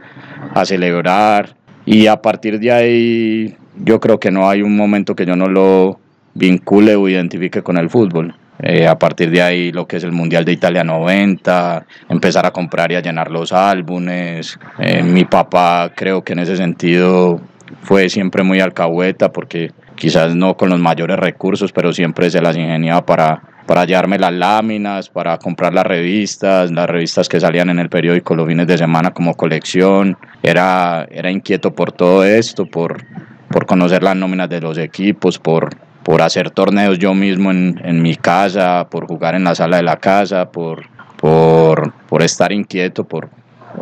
a 0.55 0.65
celebrar 0.65 1.55
y 1.85 2.07
a 2.07 2.17
partir 2.17 2.59
de 2.59 2.73
ahí 2.73 3.57
yo 3.77 4.01
creo 4.01 4.21
que 4.21 4.31
no 4.31 4.49
hay 4.49 4.63
un 4.63 4.77
momento 4.77 5.15
que 5.15 5.27
yo 5.27 5.37
no 5.37 5.49
lo 5.49 5.99
vincule 6.35 6.95
o 6.97 7.09
identifique 7.09 7.63
con 7.63 7.79
el 7.79 7.91
fútbol. 7.91 8.35
Eh, 8.65 8.87
a 8.87 8.97
partir 8.97 9.31
de 9.31 9.43
ahí 9.43 9.73
lo 9.73 9.87
que 9.87 9.97
es 9.97 10.05
el 10.05 10.13
Mundial 10.13 10.45
de 10.45 10.53
Italia 10.53 10.85
90, 10.85 11.85
empezar 12.09 12.47
a 12.47 12.53
comprar 12.53 12.93
y 12.93 12.95
a 12.95 13.01
llenar 13.01 13.31
los 13.31 13.53
álbumes. 13.53 14.59
Eh, 14.79 15.03
mi 15.03 15.25
papá 15.25 15.91
creo 15.95 16.23
que 16.23 16.35
en 16.35 16.41
ese 16.41 16.57
sentido 16.57 17.41
fue 17.83 18.09
siempre 18.09 18.45
muy 18.45 18.61
alcahueta 18.61 19.33
porque 19.33 19.73
quizás 19.97 20.37
no 20.37 20.57
con 20.57 20.69
los 20.69 20.79
mayores 20.79 21.19
recursos, 21.19 21.73
pero 21.73 21.93
siempre 21.93 22.31
se 22.31 22.41
las 22.41 22.57
ingeniaba 22.57 23.05
para, 23.05 23.43
para 23.67 23.83
hallarme 23.83 24.19
las 24.19 24.33
láminas, 24.33 25.09
para 25.09 25.39
comprar 25.39 25.73
las 25.73 25.87
revistas, 25.87 26.71
las 26.71 26.89
revistas 26.89 27.29
que 27.29 27.41
salían 27.41 27.71
en 27.71 27.79
el 27.79 27.89
periódico 27.89 28.35
los 28.35 28.49
fines 28.49 28.67
de 28.67 28.79
semana 28.79 29.13
como 29.13 29.35
colección. 29.35 30.17
Era, 30.43 31.07
era 31.11 31.31
inquieto 31.31 31.75
por 31.75 31.93
todo 31.93 32.25
esto, 32.25 32.67
por, 32.67 33.05
por 33.49 33.67
conocer 33.67 34.03
las 34.03 34.17
nóminas 34.17 34.49
de 34.49 34.61
los 34.61 34.79
equipos, 34.79 35.39
por 35.39 35.71
por 36.03 36.23
hacer 36.23 36.51
torneos 36.51 36.99
yo 36.99 37.15
mismo 37.15 37.51
en, 37.51 37.81
en, 37.85 38.03
mi 38.03 38.17
casa, 38.17 38.89
por 38.91 39.07
jugar 39.07 39.35
en 39.35 39.45
la 39.45 39.55
sala 39.55 39.77
de 39.77 39.83
la 39.83 39.97
casa, 39.97 40.51
por, 40.51 40.85
por, 41.17 41.93
por 42.09 42.23
estar 42.23 42.53
inquieto, 42.53 43.05
por 43.05 43.29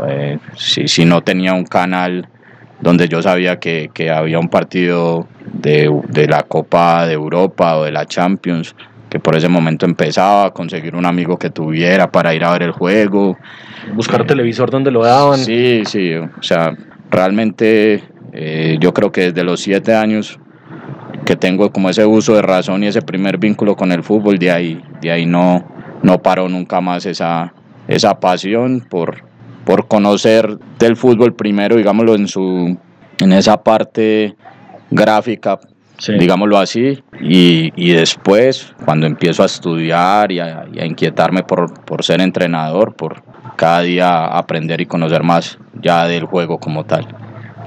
eh, 0.06 0.38
si, 0.56 0.86
si, 0.86 1.04
no 1.04 1.22
tenía 1.22 1.54
un 1.54 1.64
canal 1.64 2.28
donde 2.80 3.08
yo 3.08 3.22
sabía 3.22 3.58
que, 3.58 3.90
que 3.92 4.10
había 4.10 4.38
un 4.38 4.48
partido 4.48 5.26
de, 5.52 5.90
de, 6.08 6.26
la 6.26 6.42
Copa 6.42 7.06
de 7.06 7.14
Europa 7.14 7.76
o 7.76 7.84
de 7.84 7.92
la 7.92 8.06
Champions, 8.06 8.74
que 9.10 9.18
por 9.18 9.36
ese 9.36 9.48
momento 9.48 9.84
empezaba, 9.84 10.54
conseguir 10.54 10.94
un 10.94 11.04
amigo 11.04 11.36
que 11.36 11.50
tuviera 11.50 12.10
para 12.10 12.32
ir 12.32 12.44
a 12.44 12.52
ver 12.52 12.62
el 12.62 12.70
juego. 12.70 13.36
Buscar 13.94 14.22
eh, 14.22 14.24
televisor 14.24 14.70
donde 14.70 14.92
lo 14.92 15.02
daban. 15.02 15.40
Sí, 15.40 15.82
sí, 15.84 16.14
o 16.14 16.42
sea, 16.42 16.76
realmente 17.10 18.04
eh, 18.32 18.78
yo 18.80 18.94
creo 18.94 19.10
que 19.10 19.32
desde 19.32 19.42
los 19.42 19.60
siete 19.60 19.94
años 19.94 20.38
que 21.24 21.34
tengo 21.34 21.72
como 21.72 21.90
ese 21.90 22.06
uso 22.06 22.34
de 22.34 22.42
razón 22.42 22.84
y 22.84 22.86
ese 22.86 23.02
primer 23.02 23.38
vínculo 23.38 23.76
con 23.76 23.90
el 23.90 24.04
fútbol, 24.04 24.38
de 24.38 24.52
ahí, 24.52 24.82
de 25.00 25.10
ahí 25.10 25.26
no, 25.26 25.64
no 26.02 26.22
paró 26.22 26.48
nunca 26.48 26.80
más 26.80 27.04
esa, 27.04 27.52
esa 27.88 28.20
pasión 28.20 28.80
por, 28.88 29.24
por 29.64 29.88
conocer 29.88 30.56
del 30.78 30.96
fútbol 30.96 31.34
primero, 31.34 31.76
digámoslo, 31.76 32.14
en, 32.14 32.28
su, 32.28 32.78
en 33.18 33.32
esa 33.32 33.62
parte 33.62 34.36
gráfica, 34.90 35.58
sí. 36.00 36.14
digámoslo 36.18 36.58
así, 36.58 37.02
y, 37.20 37.72
y, 37.76 37.92
después 37.92 38.74
cuando 38.84 39.06
empiezo 39.06 39.42
a 39.44 39.46
estudiar 39.46 40.32
y 40.32 40.40
a, 40.40 40.66
y 40.72 40.80
a 40.80 40.84
inquietarme 40.84 41.44
por, 41.44 41.84
por 41.84 42.02
ser 42.02 42.20
entrenador, 42.20 42.94
por 42.94 43.22
cada 43.56 43.82
día 43.82 44.26
aprender 44.26 44.80
y 44.80 44.86
conocer 44.86 45.22
más 45.22 45.58
ya 45.80 46.06
del 46.06 46.24
juego 46.24 46.58
como 46.58 46.84
tal. 46.84 47.06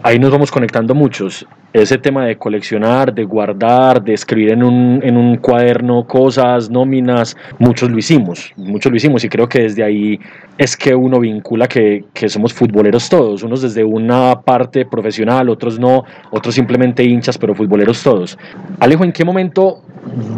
Ahí 0.03 0.19
nos 0.19 0.31
vamos 0.31 0.51
conectando 0.51 0.93
muchos 0.93 1.45
ese 1.73 1.97
tema 1.97 2.25
de 2.25 2.37
coleccionar, 2.37 3.13
de 3.13 3.23
guardar, 3.23 4.03
de 4.03 4.13
escribir 4.13 4.51
en 4.53 4.63
un, 4.63 4.99
en 5.03 5.17
un 5.17 5.37
cuaderno 5.37 6.05
cosas, 6.05 6.69
nóminas, 6.69 7.35
muchos 7.57 7.89
lo 7.89 7.97
hicimos, 7.97 8.53
muchos 8.55 8.91
lo 8.91 8.95
hicimos 8.95 9.23
y 9.23 9.29
creo 9.29 9.49
que 9.49 9.63
desde 9.63 9.83
ahí 9.83 10.19
es 10.57 10.77
que 10.77 10.93
uno 10.93 11.19
vincula 11.19 11.67
que, 11.67 12.05
que 12.13 12.29
somos 12.29 12.53
futboleros 12.53 13.09
todos, 13.09 13.41
unos 13.41 13.63
desde 13.63 13.83
una 13.83 14.41
parte 14.41 14.85
profesional, 14.85 15.49
otros 15.49 15.79
no, 15.79 16.03
otros 16.29 16.53
simplemente 16.53 17.03
hinchas, 17.03 17.39
pero 17.39 17.55
futboleros 17.55 18.03
todos. 18.03 18.37
Alejo, 18.79 19.03
¿en 19.03 19.11
qué 19.11 19.25
momento, 19.25 19.81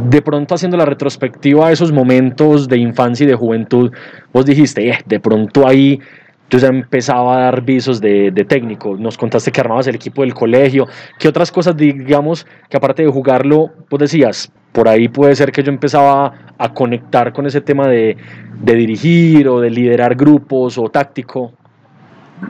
de 0.09 0.21
pronto 0.21 0.55
haciendo 0.55 0.77
la 0.77 0.85
retrospectiva 0.85 1.67
a 1.67 1.71
esos 1.73 1.91
momentos 1.91 2.69
de 2.69 2.77
infancia 2.77 3.25
y 3.25 3.27
de 3.27 3.35
juventud, 3.35 3.91
vos 4.31 4.45
dijiste, 4.45 4.89
eh, 4.89 4.99
de 5.05 5.19
pronto 5.19 5.67
ahí 5.67 5.99
entonces 6.45 6.69
empezaba 6.69 7.37
a 7.37 7.39
dar 7.45 7.61
visos 7.61 7.99
de, 7.99 8.29
de, 8.29 8.45
técnico. 8.45 8.95
Nos 8.97 9.17
contaste 9.17 9.51
que 9.51 9.61
armabas 9.61 9.87
el 9.87 9.95
equipo 9.95 10.21
del 10.21 10.35
colegio. 10.35 10.87
¿Qué 11.17 11.27
otras 11.27 11.51
cosas, 11.51 11.75
digamos, 11.75 12.45
que 12.69 12.77
aparte 12.77 13.03
de 13.03 13.09
jugarlo, 13.09 13.71
vos 13.89 13.99
decías, 13.99 14.51
por 14.71 14.87
ahí 14.87 15.07
puede 15.07 15.35
ser 15.35 15.51
que 15.51 15.63
yo 15.63 15.71
empezaba 15.71 16.33
a 16.57 16.73
conectar 16.73 17.33
con 17.33 17.47
ese 17.47 17.61
tema 17.61 17.87
de, 17.87 18.15
de 18.61 18.75
dirigir 18.75 19.47
o 19.47 19.59
de 19.59 19.71
liderar 19.71 20.15
grupos 20.15 20.77
o 20.77 20.87
táctico? 20.89 21.51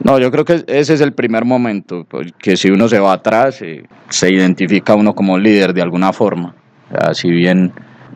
No, 0.03 0.19
yo 0.19 0.29
creo 0.29 0.43
que 0.43 0.65
ese 0.67 0.93
es 0.93 1.01
el 1.01 1.13
primer 1.13 1.45
momento, 1.45 2.05
que 2.37 2.57
si 2.57 2.69
uno 2.69 2.89
se 2.89 2.99
va 2.99 3.13
atrás, 3.13 3.61
eh, 3.61 3.83
se 4.09 4.29
identifica 4.29 4.95
uno 4.95 5.15
como 5.15 5.37
líder 5.37 5.73
de 5.73 5.81
alguna 5.81 6.11
forma. 6.11 6.53
O 6.91 6.99
sea, 6.99 7.13
si 7.13 7.29
bien 7.31 7.71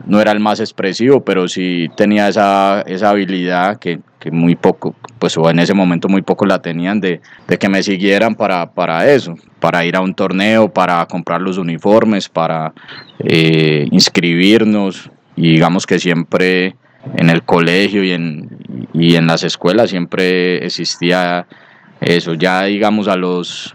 no 0.06 0.20
era 0.20 0.32
el 0.32 0.40
más 0.40 0.60
expresivo, 0.60 1.24
pero 1.24 1.48
sí 1.48 1.88
tenía 1.96 2.28
esa, 2.28 2.82
esa 2.82 3.10
habilidad 3.10 3.78
que, 3.78 4.00
que 4.18 4.30
muy 4.30 4.56
poco, 4.56 4.94
pues 5.18 5.36
o 5.36 5.48
en 5.50 5.58
ese 5.58 5.74
momento 5.74 6.08
muy 6.08 6.22
poco 6.22 6.46
la 6.46 6.60
tenían 6.60 7.00
de, 7.00 7.20
de 7.46 7.58
que 7.58 7.68
me 7.68 7.82
siguieran 7.82 8.34
para, 8.34 8.70
para 8.72 9.10
eso, 9.10 9.34
para 9.60 9.84
ir 9.84 9.96
a 9.96 10.00
un 10.00 10.14
torneo, 10.14 10.72
para 10.72 11.04
comprar 11.06 11.40
los 11.40 11.58
uniformes, 11.58 12.28
para 12.28 12.72
eh, 13.20 13.86
inscribirnos. 13.90 15.10
Y 15.36 15.52
digamos 15.52 15.86
que 15.86 15.98
siempre 15.98 16.76
en 17.16 17.30
el 17.30 17.42
colegio 17.42 18.04
y 18.04 18.12
en, 18.12 18.48
y 18.92 19.16
en 19.16 19.26
las 19.26 19.42
escuelas 19.42 19.90
siempre 19.90 20.64
existía 20.64 21.46
eso, 22.00 22.34
ya 22.34 22.64
digamos 22.64 23.08
a 23.08 23.16
los, 23.16 23.74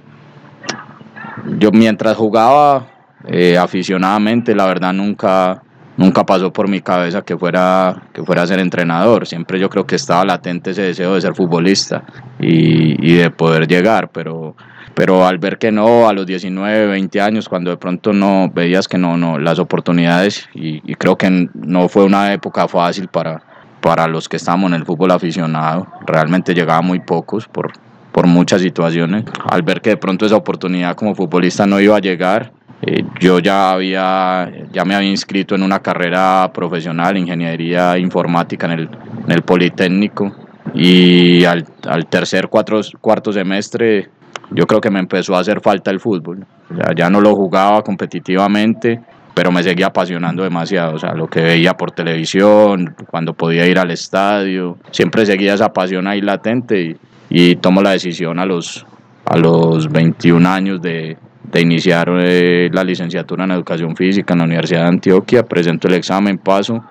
yo 1.59 1.71
mientras 1.71 2.17
jugaba 2.17 2.87
eh, 3.27 3.57
aficionadamente, 3.57 4.55
la 4.55 4.65
verdad 4.65 4.93
nunca, 4.93 5.63
nunca 5.97 6.25
pasó 6.25 6.51
por 6.51 6.67
mi 6.67 6.81
cabeza 6.81 7.21
que 7.21 7.37
fuera, 7.37 8.03
que 8.13 8.23
fuera 8.23 8.43
a 8.43 8.47
ser 8.47 8.59
entrenador. 8.59 9.27
Siempre 9.27 9.59
yo 9.59 9.69
creo 9.69 9.85
que 9.85 9.95
estaba 9.95 10.25
latente 10.25 10.71
ese 10.71 10.83
deseo 10.83 11.15
de 11.15 11.21
ser 11.21 11.35
futbolista 11.35 12.03
y, 12.39 13.15
de 13.15 13.31
poder 13.31 13.67
llegar, 13.67 14.09
pero 14.09 14.55
pero 14.93 15.27
al 15.27 15.39
ver 15.39 15.57
que 15.57 15.73
no, 15.73 16.07
a 16.07 16.13
los 16.13 16.25
19, 16.25 16.87
20 16.87 17.19
años, 17.19 17.49
cuando 17.49 17.69
de 17.69 17.75
pronto 17.75 18.13
no 18.13 18.49
veías 18.49 18.87
que 18.87 18.97
no, 18.97 19.17
no, 19.17 19.37
las 19.37 19.59
oportunidades, 19.59 20.47
y, 20.53 20.79
creo 20.95 21.17
que 21.17 21.49
no 21.53 21.89
fue 21.89 22.05
una 22.05 22.31
época 22.31 22.69
fácil 22.69 23.09
para, 23.09 23.43
para 23.81 24.07
los 24.07 24.29
que 24.29 24.37
estábamos 24.37 24.71
en 24.71 24.75
el 24.75 24.85
fútbol 24.85 25.11
aficionado, 25.11 25.85
realmente 26.07 26.53
llegaban 26.53 26.85
muy 26.85 27.01
pocos 27.01 27.45
por, 27.45 27.73
por 28.13 28.25
muchas 28.25 28.61
situaciones. 28.61 29.25
Al 29.51 29.63
ver 29.63 29.81
que 29.81 29.89
de 29.89 29.97
pronto 29.97 30.25
esa 30.25 30.37
oportunidad 30.37 30.95
como 30.95 31.13
futbolista 31.13 31.65
no 31.65 31.81
iba 31.81 31.97
a 31.97 31.99
llegar, 31.99 32.53
eh, 32.81 33.03
yo 33.19 33.39
ya 33.39 33.71
había 33.71 34.51
ya 34.71 34.85
me 34.85 34.95
había 34.95 35.09
inscrito 35.09 35.55
en 35.55 35.63
una 35.63 35.79
carrera 35.79 36.51
profesional, 36.53 37.17
ingeniería 37.17 37.97
informática 37.97 38.67
en 38.67 38.71
el, 38.73 38.89
en 39.25 39.31
el 39.31 39.41
Politécnico, 39.41 40.31
y 40.73 41.45
al, 41.45 41.65
al 41.87 42.07
tercer 42.07 42.47
cuatro, 42.49 42.81
cuarto 42.99 43.31
semestre 43.31 44.09
yo 44.51 44.67
creo 44.67 44.81
que 44.81 44.91
me 44.91 44.99
empezó 44.99 45.35
a 45.35 45.39
hacer 45.39 45.61
falta 45.61 45.91
el 45.91 45.99
fútbol. 45.99 46.45
Sea, 46.75 46.93
ya 46.95 47.09
no 47.09 47.21
lo 47.21 47.35
jugaba 47.35 47.81
competitivamente, 47.81 48.99
pero 49.33 49.51
me 49.51 49.63
seguía 49.63 49.87
apasionando 49.87 50.43
demasiado. 50.43 50.95
O 50.95 50.99
sea, 50.99 51.13
lo 51.13 51.27
que 51.27 51.41
veía 51.41 51.73
por 51.73 51.91
televisión, 51.91 52.95
cuando 53.09 53.33
podía 53.33 53.67
ir 53.67 53.79
al 53.79 53.91
estadio, 53.91 54.77
siempre 54.91 55.25
seguía 55.25 55.53
esa 55.53 55.69
pasión 55.69 56.07
ahí 56.07 56.21
latente 56.21 56.81
y, 56.81 56.97
y 57.29 57.55
tomo 57.55 57.81
la 57.81 57.91
decisión 57.91 58.39
a 58.39 58.45
los, 58.45 58.85
a 59.25 59.37
los 59.37 59.89
21 59.89 60.47
años 60.47 60.81
de, 60.81 61.17
de 61.55 61.61
iniciar 61.61 62.11
eh, 62.19 62.69
la 62.73 62.83
licenciatura 62.83 63.45
en 63.45 63.51
educación 63.51 63.95
física 63.95 64.33
en 64.33 64.39
la 64.39 64.45
Universidad 64.45 64.81
de 64.81 64.87
Antioquia. 64.89 65.43
Presento 65.43 65.87
el 65.87 65.93
examen, 65.93 66.37
paso 66.37 66.83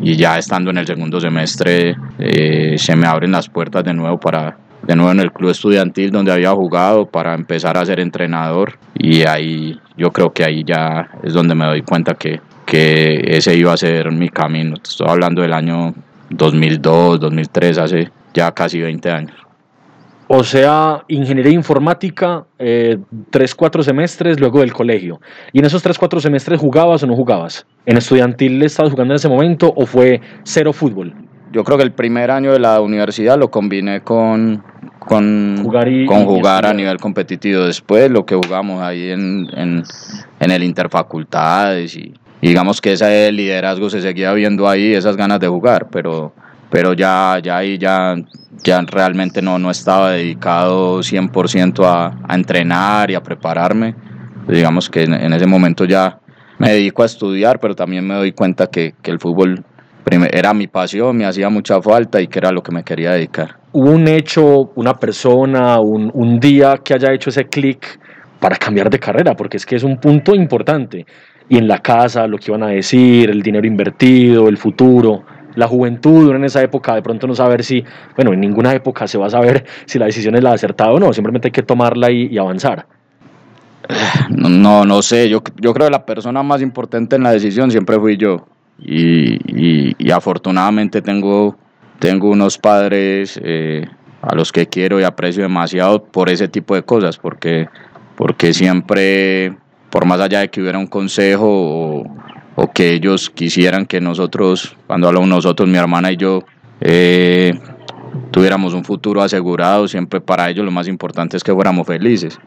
y 0.00 0.16
ya 0.16 0.38
estando 0.38 0.70
en 0.70 0.78
el 0.78 0.86
segundo 0.86 1.20
semestre 1.20 1.94
eh, 2.18 2.76
se 2.78 2.96
me 2.96 3.06
abren 3.06 3.32
las 3.32 3.50
puertas 3.50 3.84
de 3.84 3.92
nuevo 3.92 4.18
para 4.18 4.56
de 4.82 4.96
nuevo 4.96 5.12
en 5.12 5.20
el 5.20 5.32
club 5.32 5.50
estudiantil 5.50 6.10
donde 6.10 6.32
había 6.32 6.52
jugado 6.52 7.04
para 7.04 7.34
empezar 7.34 7.76
a 7.76 7.84
ser 7.84 8.00
entrenador 8.00 8.78
y 8.94 9.24
ahí 9.24 9.78
yo 9.98 10.10
creo 10.10 10.32
que 10.32 10.44
ahí 10.44 10.64
ya 10.64 11.10
es 11.22 11.34
donde 11.34 11.54
me 11.54 11.66
doy 11.66 11.82
cuenta 11.82 12.14
que, 12.14 12.40
que 12.64 13.20
ese 13.26 13.54
iba 13.54 13.74
a 13.74 13.76
ser 13.76 14.10
mi 14.12 14.30
camino. 14.30 14.76
Estoy 14.82 15.08
hablando 15.10 15.42
del 15.42 15.52
año 15.52 15.92
2002, 16.30 17.20
2003, 17.20 17.78
hace 17.78 18.10
ya 18.32 18.50
casi 18.52 18.80
20 18.80 19.10
años. 19.10 19.45
O 20.28 20.42
sea, 20.42 21.04
ingeniería 21.06 21.52
informática, 21.52 22.44
eh, 22.58 22.98
tres, 23.30 23.54
cuatro 23.54 23.82
semestres 23.82 24.40
luego 24.40 24.60
del 24.60 24.72
colegio. 24.72 25.20
¿Y 25.52 25.60
en 25.60 25.66
esos 25.66 25.82
tres, 25.82 25.98
cuatro 25.98 26.20
semestres 26.20 26.60
jugabas 26.60 27.02
o 27.04 27.06
no 27.06 27.14
jugabas? 27.14 27.64
¿En 27.84 27.96
estudiantil 27.96 28.60
estabas 28.62 28.90
jugando 28.90 29.14
en 29.14 29.16
ese 29.16 29.28
momento 29.28 29.72
o 29.76 29.86
fue 29.86 30.20
cero 30.42 30.72
fútbol? 30.72 31.14
Yo 31.52 31.62
creo 31.62 31.78
que 31.78 31.84
el 31.84 31.92
primer 31.92 32.32
año 32.32 32.52
de 32.52 32.58
la 32.58 32.80
universidad 32.80 33.38
lo 33.38 33.52
combiné 33.52 34.00
con, 34.00 34.64
con 34.98 35.62
jugar, 35.62 35.88
y, 35.88 36.06
con 36.06 36.24
jugar 36.24 36.66
a 36.66 36.74
nivel 36.74 36.98
competitivo. 36.98 37.62
Después 37.62 38.10
lo 38.10 38.26
que 38.26 38.34
jugamos 38.34 38.82
ahí 38.82 39.10
en, 39.10 39.48
en, 39.56 39.84
en 40.40 40.50
el 40.50 40.64
interfacultades 40.64 41.94
y, 41.96 42.12
y 42.40 42.48
digamos 42.48 42.80
que 42.80 42.94
ese 42.94 43.30
liderazgo 43.30 43.88
se 43.90 44.02
seguía 44.02 44.32
viendo 44.32 44.68
ahí, 44.68 44.92
esas 44.92 45.16
ganas 45.16 45.38
de 45.38 45.46
jugar, 45.46 45.86
pero, 45.90 46.34
pero 46.70 46.92
ya, 46.92 47.38
ya 47.42 47.58
ahí 47.58 47.78
ya, 47.78 48.16
ya 48.62 48.80
realmente 48.82 49.42
no, 49.42 49.58
no 49.58 49.70
estaba 49.70 50.12
dedicado 50.12 51.00
100% 51.00 51.84
a, 51.84 52.18
a 52.26 52.34
entrenar 52.34 53.10
y 53.10 53.14
a 53.14 53.22
prepararme. 53.22 53.94
Digamos 54.48 54.90
que 54.90 55.04
en, 55.04 55.14
en, 55.14 55.32
ese 55.32 55.46
momento 55.46 55.84
ya 55.84 56.18
me 56.58 56.70
dedico 56.70 57.02
a 57.02 57.06
estudiar, 57.06 57.58
pero 57.60 57.74
también 57.74 58.06
me 58.06 58.14
doy 58.14 58.32
cuenta 58.32 58.68
que, 58.68 58.94
que 59.02 59.10
el 59.10 59.18
fútbol 59.18 59.64
era 60.30 60.54
mi 60.54 60.68
pasión, 60.68 61.16
me 61.16 61.26
hacía 61.26 61.48
mucha 61.48 61.82
falta 61.82 62.20
y 62.20 62.28
que 62.28 62.38
era 62.38 62.52
lo 62.52 62.62
que 62.62 62.70
me 62.70 62.84
quería 62.84 63.12
dedicar. 63.12 63.56
¿Hubo 63.72 63.90
un 63.90 64.06
hecho, 64.06 64.70
una 64.76 64.94
persona, 64.94 65.80
un, 65.80 66.10
un 66.14 66.38
día 66.38 66.78
que 66.84 66.94
haya 66.94 67.12
hecho 67.12 67.30
ese 67.30 67.46
clic 67.46 67.98
para 68.38 68.56
cambiar 68.56 68.88
de 68.88 69.00
carrera? 69.00 69.34
Porque 69.34 69.56
es 69.56 69.66
que 69.66 69.74
es 69.74 69.82
un 69.82 69.98
punto 69.98 70.34
importante. 70.34 71.04
Y 71.48 71.58
en 71.58 71.66
la 71.66 71.78
casa, 71.78 72.26
lo 72.26 72.38
que 72.38 72.50
iban 72.50 72.62
a 72.62 72.68
decir, 72.68 73.30
el 73.30 73.42
dinero 73.42 73.66
invertido, 73.66 74.48
el 74.48 74.56
futuro, 74.56 75.24
la 75.56 75.66
juventud, 75.66 76.34
en 76.34 76.44
esa 76.44 76.62
época 76.62 76.94
de 76.94 77.02
pronto 77.02 77.26
no 77.26 77.34
saber 77.34 77.64
si, 77.64 77.84
bueno, 78.14 78.32
en 78.32 78.40
ninguna 78.40 78.72
época 78.72 79.08
se 79.08 79.18
va 79.18 79.26
a 79.26 79.30
saber 79.30 79.64
si 79.86 79.98
la 79.98 80.06
decisión 80.06 80.36
es 80.36 80.42
la 80.42 80.52
acertada 80.52 80.92
o 80.92 81.00
no, 81.00 81.12
simplemente 81.12 81.48
hay 81.48 81.52
que 81.52 81.62
tomarla 81.62 82.10
y, 82.10 82.28
y 82.30 82.38
avanzar. 82.38 82.86
No, 84.30 84.84
no 84.84 85.02
sé, 85.02 85.28
yo, 85.28 85.42
yo 85.60 85.72
creo 85.72 85.86
que 85.86 85.92
la 85.92 86.06
persona 86.06 86.42
más 86.42 86.60
importante 86.60 87.16
en 87.16 87.22
la 87.22 87.32
decisión 87.32 87.70
siempre 87.70 87.98
fui 87.98 88.16
yo 88.16 88.46
y, 88.78 89.34
y, 89.46 89.94
y 89.98 90.10
afortunadamente 90.10 91.02
tengo, 91.02 91.56
tengo 91.98 92.30
unos 92.30 92.58
padres 92.58 93.40
eh, 93.42 93.86
a 94.22 94.34
los 94.34 94.52
que 94.52 94.66
quiero 94.66 95.00
y 95.00 95.04
aprecio 95.04 95.42
demasiado 95.42 96.04
por 96.04 96.28
ese 96.28 96.48
tipo 96.48 96.74
de 96.74 96.82
cosas, 96.82 97.16
porque, 97.16 97.68
porque 98.16 98.52
siempre, 98.52 99.56
por 99.90 100.04
más 100.04 100.20
allá 100.20 100.40
de 100.40 100.48
que 100.48 100.60
hubiera 100.60 100.78
un 100.78 100.88
consejo 100.88 101.46
o, 101.48 102.04
o 102.56 102.72
que 102.72 102.92
ellos 102.92 103.30
quisieran 103.30 103.86
que 103.86 104.00
nosotros, 104.00 104.74
cuando 104.86 105.06
hablamos 105.06 105.28
nosotros, 105.28 105.68
mi 105.68 105.76
hermana 105.76 106.10
y 106.10 106.16
yo, 106.16 106.42
eh, 106.80 107.58
tuviéramos 108.30 108.74
un 108.74 108.82
futuro 108.82 109.22
asegurado, 109.22 109.86
siempre 109.86 110.20
para 110.20 110.48
ellos 110.48 110.64
lo 110.64 110.70
más 110.70 110.88
importante 110.88 111.36
es 111.36 111.44
que 111.44 111.52
fuéramos 111.52 111.86
felices. 111.86 112.38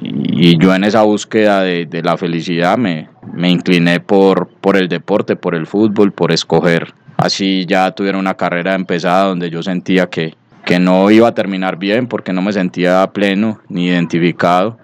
Y, 0.00 0.58
yo 0.58 0.74
en 0.74 0.84
esa 0.84 1.02
búsqueda 1.02 1.62
de, 1.62 1.86
de 1.86 2.02
la 2.02 2.16
felicidad 2.16 2.78
me, 2.78 3.08
me 3.32 3.50
incliné 3.50 3.98
por, 3.98 4.48
por 4.48 4.76
el 4.76 4.88
deporte, 4.88 5.36
por 5.36 5.54
el 5.54 5.66
fútbol, 5.66 6.12
por 6.12 6.32
escoger. 6.32 6.94
Así 7.16 7.64
ya 7.66 7.90
tuviera 7.92 8.18
una 8.18 8.34
carrera 8.34 8.74
empezada 8.74 9.24
donde 9.24 9.50
yo 9.50 9.62
sentía 9.62 10.08
que, 10.08 10.34
que 10.64 10.78
no 10.78 11.10
iba 11.10 11.28
a 11.28 11.34
terminar 11.34 11.78
bien 11.78 12.06
porque 12.06 12.32
no 12.32 12.42
me 12.42 12.52
sentía 12.52 13.06
pleno 13.12 13.58
ni 13.68 13.86
identificado. 13.86 14.78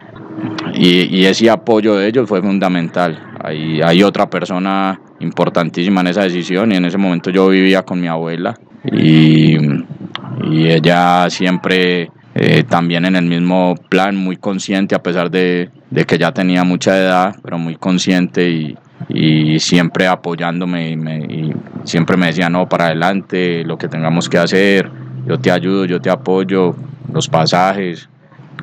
Y, 0.75 1.15
y 1.15 1.27
ese 1.27 1.51
apoyo 1.51 1.95
de 1.95 2.09
ellos 2.09 2.29
fue 2.29 2.41
fundamental. 2.41 3.32
Hay, 3.43 3.83
hay 3.83 4.03
otra 4.03 4.31
persona 4.31 5.01
importantísima 5.21 6.01
en 6.01 6.09
esa 6.09 6.23
decisión 6.23 6.73
y 6.73 6.77
en 6.77 6.85
ese 6.85 6.99
momento 6.99 7.31
yo 7.31 7.49
vivía 7.49 7.83
con 7.83 8.01
mi 8.01 8.09
abuela 8.09 8.59
y, 8.85 9.57
ella 10.55 11.31
siempre 11.31 12.11
eh, 12.35 12.65
también 12.65 13.05
en 13.05 13.17
el 13.17 13.25
mismo 13.25 13.75
plan, 13.89 14.17
muy 14.17 14.37
consciente 14.37 14.95
a 14.95 15.03
pesar 15.03 15.31
de, 15.31 15.71
de, 15.91 16.05
que 16.05 16.19
ya 16.19 16.33
tenía 16.33 16.65
mucha 16.65 16.97
edad, 16.97 17.37
pero 17.43 17.59
muy 17.59 17.77
consciente 17.77 18.51
y, 18.51 18.77
y 19.09 19.59
siempre 19.61 20.07
apoyándome 20.07 20.91
y, 20.91 20.97
me, 20.97 21.19
y, 21.19 21.53
siempre 21.85 22.17
me 22.17 22.27
decía, 22.27 22.49
no, 22.49 22.69
para 22.69 22.87
adelante, 22.87 23.65
lo 23.65 23.79
que 23.79 23.89
tengamos 23.89 24.29
que 24.29 24.39
hacer, 24.39 24.91
yo 25.27 25.39
te 25.39 25.51
ayudo, 25.51 25.85
yo 25.85 26.01
te 26.01 26.11
apoyo, 26.11 26.75
los 27.13 27.29
pasajes, 27.29 28.09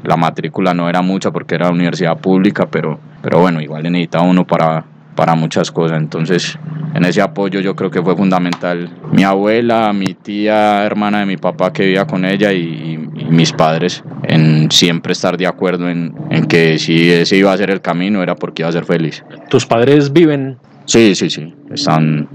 la 0.04 0.18
matrícula 0.18 0.74
no 0.74 0.90
era 0.90 1.02
mucha 1.02 1.32
porque 1.32 1.56
era 1.56 1.70
universidad 1.70 2.18
pública, 2.18 2.68
pero, 2.70 3.00
pero 3.22 3.40
bueno, 3.40 3.62
igual 3.62 3.84
necesitaba 3.84 4.26
uno 4.26 4.46
para, 4.46 4.86
para 5.16 5.36
muchas 5.36 5.72
cosas. 5.72 5.98
Entonces, 5.98 6.58
en 6.94 7.06
ese 7.06 7.22
apoyo 7.22 7.60
yo 7.60 7.76
creo 7.76 7.92
que 7.92 8.02
fue 8.02 8.16
fundamental 8.16 8.90
mi 9.12 9.24
abuela, 9.24 9.92
mi 9.94 10.14
tía, 10.14 10.84
hermana 10.86 11.20
de 11.20 11.26
mi 11.26 11.38
papá 11.38 11.72
que 11.74 11.84
vivía 11.84 12.06
con 12.06 12.26
ella 12.26 12.54
y, 12.54 13.10
y 13.16 13.26
mis 13.26 13.52
padres 13.52 14.04
en 14.24 14.72
siempre 14.72 15.14
estar 15.14 15.38
de 15.38 15.48
acuerdo 15.48 15.90
en, 15.90 16.14
en, 16.30 16.46
que 16.46 16.78
si 16.80 17.12
ese 17.12 17.38
iba 17.38 17.52
a 17.52 17.58
ser 17.58 17.70
el 17.70 17.82
camino 17.82 18.24
era 18.24 18.36
porque 18.36 18.62
iba 18.62 18.70
a 18.70 18.74
ser 18.74 18.86
feliz. 18.86 19.24
¿Tus 19.50 19.66
padres 19.66 20.14
viven? 20.14 20.58
Sí, 20.86 21.14
sí, 21.14 21.30
sí. 21.30 21.54
Están, 21.72 22.28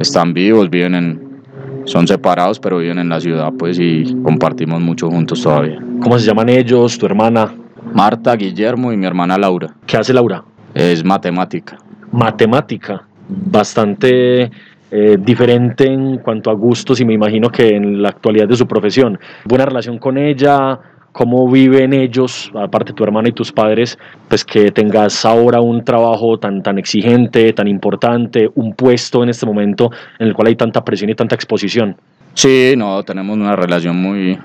están 0.00 0.34
vivos, 0.34 0.70
viven 0.70 0.94
en, 0.94 1.23
son 1.84 2.06
separados, 2.06 2.60
pero 2.60 2.78
viven 2.78 2.98
en 2.98 3.08
la 3.08 3.20
ciudad, 3.20 3.52
pues, 3.58 3.78
y 3.78 4.14
compartimos 4.22 4.80
mucho 4.80 5.10
juntos 5.10 5.42
todavía. 5.42 5.78
¿Cómo 6.00 6.18
se 6.18 6.26
llaman 6.26 6.48
ellos, 6.48 6.98
tu 6.98 7.06
hermana? 7.06 7.52
Marta, 7.92 8.34
Guillermo 8.34 8.92
y 8.92 8.96
mi 8.96 9.06
hermana 9.06 9.36
Laura. 9.38 9.74
¿Qué 9.86 9.96
hace 9.96 10.12
Laura? 10.12 10.42
Es 10.74 11.04
matemática 11.04 11.78
matemática, 12.14 13.02
bastante 13.28 14.50
eh, 14.90 15.18
diferente 15.18 15.84
en 15.84 16.18
cuanto 16.18 16.50
a 16.50 16.54
gustos 16.54 17.00
y 17.00 17.04
me 17.04 17.12
imagino 17.12 17.50
que 17.50 17.74
en 17.74 18.00
la 18.00 18.10
actualidad 18.10 18.46
de 18.46 18.56
su 18.56 18.66
profesión. 18.68 19.18
Buena 19.44 19.66
relación 19.66 19.98
con 19.98 20.16
ella, 20.16 20.78
cómo 21.14 21.48
viven 21.48 21.92
ellos, 21.92 22.50
aparte 22.54 22.92
tu 22.92 23.04
hermana 23.04 23.28
y 23.28 23.32
tus 23.32 23.52
padres, 23.52 23.96
pues 24.28 24.44
que 24.44 24.72
tengas 24.72 25.24
ahora 25.24 25.60
un 25.60 25.84
trabajo 25.84 26.38
tan, 26.38 26.60
tan 26.60 26.76
exigente, 26.76 27.52
tan 27.52 27.68
importante, 27.68 28.50
un 28.56 28.74
puesto 28.74 29.22
en 29.22 29.28
este 29.28 29.46
momento 29.46 29.92
en 30.18 30.26
el 30.26 30.34
cual 30.34 30.48
hay 30.48 30.56
tanta 30.56 30.84
presión 30.84 31.08
y 31.10 31.14
tanta 31.14 31.36
exposición. 31.36 31.96
Sí, 32.34 32.74
no, 32.76 33.00
tenemos 33.04 33.36
una 33.36 33.54
relación 33.54 33.96
muy, 33.96 34.36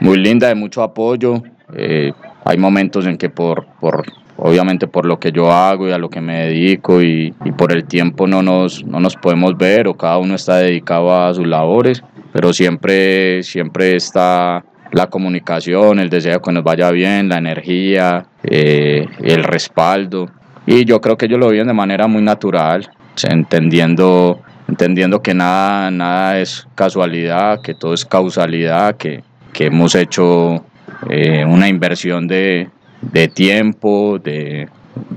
muy 0.00 0.16
linda, 0.16 0.48
de 0.48 0.54
mucho 0.54 0.82
apoyo. 0.82 1.42
Eh, 1.76 2.12
hay 2.46 2.56
momentos 2.56 3.04
en 3.04 3.18
que 3.18 3.28
por, 3.28 3.66
por 3.78 4.04
obviamente 4.38 4.86
por 4.86 5.04
lo 5.04 5.20
que 5.20 5.32
yo 5.32 5.52
hago 5.52 5.86
y 5.86 5.92
a 5.92 5.98
lo 5.98 6.08
que 6.08 6.22
me 6.22 6.46
dedico 6.46 7.02
y, 7.02 7.34
y, 7.44 7.52
por 7.52 7.72
el 7.72 7.84
tiempo 7.84 8.26
no 8.26 8.42
nos, 8.42 8.86
no 8.86 9.00
nos 9.00 9.16
podemos 9.16 9.58
ver 9.58 9.86
o 9.86 9.94
cada 9.94 10.16
uno 10.16 10.34
está 10.34 10.56
dedicado 10.58 11.14
a 11.14 11.34
sus 11.34 11.46
labores, 11.46 12.02
pero 12.32 12.54
siempre, 12.54 13.42
siempre 13.42 13.96
está 13.96 14.64
la 14.92 15.08
comunicación, 15.08 15.98
el 15.98 16.10
deseo 16.10 16.40
que 16.40 16.52
nos 16.52 16.64
vaya 16.64 16.90
bien, 16.90 17.28
la 17.28 17.38
energía, 17.38 18.26
eh, 18.42 19.06
el 19.22 19.44
respaldo. 19.44 20.30
y 20.66 20.84
yo 20.84 21.00
creo 21.00 21.16
que 21.16 21.26
ellos 21.26 21.38
lo 21.38 21.50
viven 21.50 21.68
de 21.68 21.72
manera 21.72 22.06
muy 22.06 22.22
natural, 22.22 22.90
entendiendo, 23.22 24.40
entendiendo 24.68 25.22
que 25.22 25.34
nada, 25.34 25.90
nada 25.90 26.38
es 26.40 26.66
casualidad, 26.74 27.60
que 27.60 27.74
todo 27.74 27.94
es 27.94 28.04
causalidad, 28.04 28.96
que, 28.96 29.22
que 29.52 29.66
hemos 29.66 29.94
hecho 29.94 30.64
eh, 31.08 31.44
una 31.44 31.68
inversión 31.68 32.26
de, 32.26 32.68
de 33.00 33.28
tiempo, 33.28 34.18
de, 34.18 34.68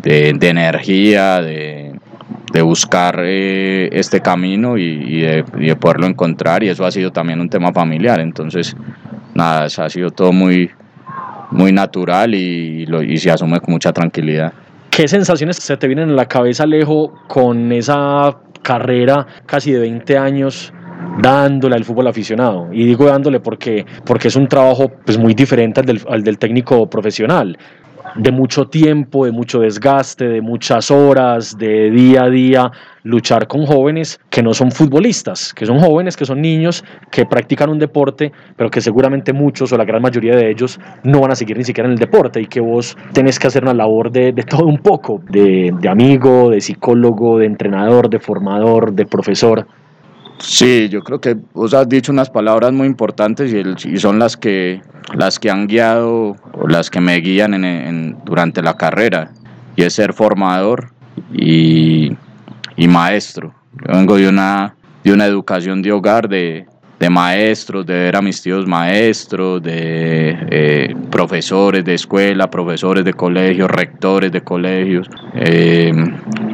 de, 0.02 0.34
de 0.34 0.48
energía, 0.50 1.42
de, 1.42 1.94
de 2.52 2.62
buscar 2.62 3.22
eh, 3.24 3.90
este 3.92 4.22
camino 4.22 4.78
y, 4.78 4.84
y, 4.84 5.22
de, 5.22 5.46
y, 5.58 5.68
de, 5.68 5.76
poderlo 5.76 6.08
encontrar 6.08 6.64
y 6.64 6.70
eso 6.70 6.86
ha 6.86 6.92
sido 6.92 7.12
también 7.12 7.40
un 7.40 7.50
tema 7.50 7.72
familiar 7.72 8.20
entonces 8.20 8.76
nada 9.34 9.66
ha 9.66 9.90
sido 9.90 10.10
todo 10.12 10.32
muy 10.32 10.70
muy 11.52 11.72
natural 11.72 12.36
y, 12.36 12.86
lo, 12.86 13.02
y 13.02 13.18
se 13.18 13.32
asume 13.32 13.60
con 13.60 13.74
mucha 13.74 13.92
tranquilidad 13.92 14.54
¿Qué 14.90 15.08
sensaciones 15.08 15.58
se 15.58 15.78
te 15.78 15.88
vienen 15.88 16.10
en 16.10 16.16
la 16.16 16.28
cabeza 16.28 16.64
Alejo 16.64 17.14
con 17.28 17.72
esa 17.72 18.38
carrera 18.62 19.26
casi 19.46 19.72
de 19.72 19.80
20 19.80 20.18
años 20.18 20.74
dándole 21.22 21.76
al 21.76 21.86
fútbol 21.86 22.08
aficionado. 22.08 22.70
Y 22.72 22.86
digo 22.86 23.06
dándole 23.06 23.40
porque, 23.40 23.86
porque 24.06 24.28
es 24.28 24.36
un 24.36 24.48
trabajo 24.48 24.92
pues, 25.06 25.18
muy 25.18 25.34
diferente 25.34 25.80
al 25.80 25.86
del, 25.86 26.02
al 26.10 26.24
del 26.24 26.38
técnico 26.38 26.90
profesional 26.90 27.58
de 28.16 28.32
mucho 28.32 28.68
tiempo, 28.68 29.26
de 29.26 29.32
mucho 29.32 29.60
desgaste, 29.60 30.28
de 30.28 30.42
muchas 30.42 30.92
horas, 30.92 31.58
de 31.58 31.90
día 31.92 32.24
a 32.24 32.30
día, 32.30 32.72
luchar 33.04 33.48
con 33.48 33.66
jóvenes 33.66 34.20
que 34.30 34.44
no 34.44 34.54
son 34.54 34.72
futbolistas, 34.72 35.54
que 35.54 35.66
son 35.66 35.80
jóvenes, 35.80 36.18
que 36.18 36.26
son 36.26 36.42
niños, 36.42 36.84
que 37.12 37.26
practican 37.26 37.70
un 37.70 37.80
deporte, 37.80 38.32
pero 38.56 38.70
que 38.70 38.82
seguramente 38.82 39.34
muchos 39.34 39.72
o 39.72 39.78
la 39.78 39.86
gran 39.86 40.02
mayoría 40.02 40.36
de 40.36 40.50
ellos 40.50 40.80
no 41.04 41.22
van 41.22 41.32
a 41.32 41.36
seguir 41.36 41.58
ni 41.58 41.64
siquiera 41.64 41.88
en 41.88 41.94
el 41.94 42.00
deporte 42.00 42.42
y 42.42 42.48
que 42.48 42.60
vos 42.60 42.98
tenés 43.14 43.40
que 43.40 43.48
hacer 43.48 43.64
una 43.64 43.74
labor 43.74 44.12
de, 44.12 44.32
de 44.32 44.44
todo 44.44 44.66
un 44.66 44.80
poco, 44.80 45.22
de, 45.30 45.74
de 45.80 45.90
amigo, 45.90 46.50
de 46.50 46.62
psicólogo, 46.62 47.40
de 47.40 47.46
entrenador, 47.46 48.10
de 48.10 48.20
formador, 48.20 48.94
de 48.94 49.06
profesor. 49.06 49.66
Sí, 50.40 50.88
yo 50.90 51.04
creo 51.04 51.20
que 51.20 51.36
vos 51.54 51.74
has 51.74 51.88
dicho 51.88 52.12
unas 52.12 52.30
palabras 52.30 52.72
muy 52.72 52.88
importantes 52.88 53.54
y, 53.54 53.98
son 53.98 54.20
las 54.20 54.38
que, 54.38 54.82
las 55.14 55.38
que 55.38 55.52
han 55.52 55.68
guiado 55.68 56.36
o 56.54 56.68
las 56.68 56.90
que 56.90 57.02
me 57.02 57.18
guían 57.18 57.54
en, 57.54 58.18
durante 58.26 58.62
la 58.62 58.76
carrera 58.78 59.32
y 59.76 59.84
es 59.84 59.94
ser 59.94 60.14
formador 60.14 60.92
y, 61.34 62.16
y 62.78 62.88
maestro. 62.88 63.54
Yo 63.86 63.94
vengo 63.94 64.16
de 64.16 64.30
una, 64.30 64.76
de 65.04 65.14
una 65.14 65.26
educación 65.26 65.82
de 65.82 65.92
hogar, 65.92 66.30
de, 66.30 66.66
de 67.00 67.10
maestros, 67.10 67.86
de 67.86 67.94
ver 67.94 68.16
a 68.18 68.22
mis 68.22 68.42
tíos 68.42 68.68
maestros, 68.68 69.64
de 69.64 70.38
eh, 70.50 70.96
profesores 71.10 71.86
de 71.86 71.94
escuela, 71.94 72.50
profesores 72.50 73.06
de 73.06 73.14
colegios, 73.14 73.72
rectores 73.72 74.32
de 74.32 74.42
colegios, 74.42 75.10
eh, 75.34 75.94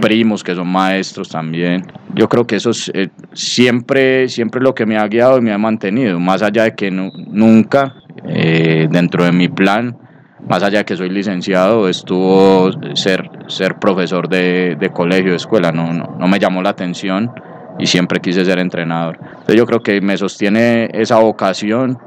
primos 0.02 0.44
que 0.44 0.54
son 0.54 0.68
maestros 0.68 1.30
también. 1.30 1.84
Yo 2.14 2.30
creo 2.30 2.46
que 2.46 2.58
eso 2.58 2.70
es 2.70 2.92
eh, 2.94 3.10
siempre, 3.34 4.30
siempre 4.30 4.62
lo 4.62 4.76
que 4.76 4.86
me 4.86 4.98
ha 4.98 5.08
guiado 5.08 5.40
y 5.40 5.42
me 5.42 5.52
ha 5.52 5.58
mantenido, 5.58 6.20
más 6.20 6.44
allá 6.44 6.64
de 6.64 6.76
que 6.76 6.92
no, 6.92 7.12
nunca 7.28 7.96
dentro 8.24 9.24
de 9.24 9.32
mi 9.32 9.50
plan, 9.50 9.96
más 10.48 10.64
allá 10.64 10.80
de 10.80 10.86
que 10.86 10.96
soy 10.96 11.10
licenciado, 11.10 11.88
estuvo 11.90 12.72
ser, 12.96 13.30
ser 13.48 13.76
profesor 13.76 14.30
de, 14.30 14.78
de 14.80 14.90
colegio, 14.90 15.32
de 15.32 15.38
escuela, 15.38 15.72
no, 15.72 15.94
no, 15.94 16.16
no 16.20 16.28
me 16.28 16.40
llamó 16.40 16.64
la 16.64 16.70
atención 16.70 17.32
y 17.80 17.88
siempre 17.88 18.20
quise 18.20 18.46
ser 18.46 18.60
entrenador. 18.60 19.18
Entonces 19.22 19.56
yo 19.56 19.66
creo 19.66 19.82
que 19.82 20.02
me 20.02 20.18
sostiene 20.18 20.90
esa 20.94 21.20
vocación, 21.20 21.98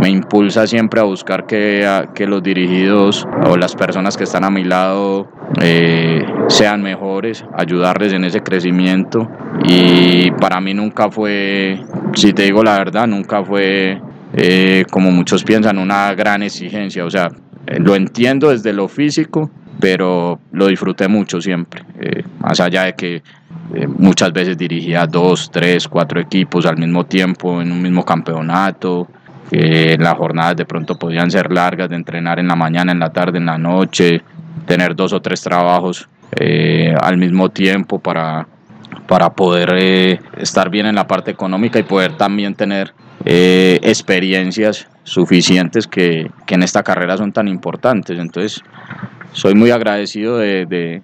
me 0.00 0.08
impulsa 0.08 0.66
siempre 0.66 1.00
a 1.00 1.04
buscar 1.04 1.46
que, 1.46 1.86
a, 1.86 2.12
que 2.14 2.26
los 2.26 2.42
dirigidos 2.42 3.26
o 3.46 3.56
las 3.56 3.74
personas 3.74 4.16
que 4.16 4.24
están 4.24 4.44
a 4.44 4.50
mi 4.50 4.64
lado 4.64 5.28
eh, 5.60 6.24
sean 6.48 6.82
mejores, 6.82 7.44
ayudarles 7.56 8.12
en 8.12 8.24
ese 8.24 8.40
crecimiento 8.40 9.30
y 9.64 10.30
para 10.32 10.60
mí 10.60 10.74
nunca 10.74 11.10
fue, 11.10 11.80
si 12.14 12.32
te 12.32 12.42
digo 12.42 12.62
la 12.62 12.78
verdad, 12.78 13.06
nunca 13.06 13.44
fue 13.44 14.00
eh, 14.32 14.84
como 14.90 15.10
muchos 15.10 15.44
piensan 15.44 15.78
una 15.78 16.12
gran 16.14 16.42
exigencia, 16.42 17.04
o 17.04 17.10
sea, 17.10 17.30
lo 17.78 17.94
entiendo 17.94 18.50
desde 18.50 18.72
lo 18.72 18.88
físico, 18.88 19.50
pero 19.80 20.40
lo 20.52 20.66
disfruté 20.66 21.08
mucho 21.08 21.40
siempre, 21.40 21.84
eh, 22.00 22.24
más 22.40 22.60
allá 22.60 22.84
de 22.84 22.94
que 22.94 23.22
eh, 23.74 23.86
muchas 23.86 24.32
veces 24.32 24.58
dirigía 24.58 25.06
dos, 25.06 25.50
tres, 25.50 25.88
cuatro 25.88 26.20
equipos 26.20 26.66
al 26.66 26.76
mismo 26.76 27.04
tiempo 27.06 27.62
en 27.62 27.72
un 27.72 27.80
mismo 27.80 28.04
campeonato. 28.04 29.08
Eh, 29.50 29.96
las 29.98 30.14
jornadas 30.14 30.56
de 30.56 30.64
pronto 30.64 30.96
podían 30.96 31.30
ser 31.30 31.52
largas 31.52 31.88
de 31.88 31.96
entrenar 31.96 32.38
en 32.38 32.48
la 32.48 32.56
mañana, 32.56 32.92
en 32.92 32.98
la 32.98 33.10
tarde, 33.10 33.38
en 33.38 33.46
la 33.46 33.58
noche, 33.58 34.22
tener 34.66 34.94
dos 34.94 35.12
o 35.12 35.20
tres 35.20 35.40
trabajos 35.40 36.08
eh, 36.36 36.94
al 37.00 37.16
mismo 37.16 37.50
tiempo 37.50 37.98
para, 37.98 38.48
para 39.06 39.30
poder 39.30 39.74
eh, 39.76 40.20
estar 40.36 40.70
bien 40.70 40.86
en 40.86 40.94
la 40.94 41.06
parte 41.06 41.30
económica 41.30 41.78
y 41.78 41.84
poder 41.84 42.16
también 42.16 42.54
tener 42.54 42.92
eh, 43.24 43.78
experiencias 43.82 44.88
suficientes 45.04 45.86
que, 45.86 46.30
que, 46.46 46.54
en 46.54 46.62
esta 46.62 46.82
carrera 46.82 47.16
son 47.16 47.32
tan 47.32 47.46
importantes. 47.48 48.18
Entonces, 48.18 48.62
soy 49.32 49.54
muy 49.54 49.70
agradecido 49.70 50.38
de, 50.38 50.66
de, 50.66 51.02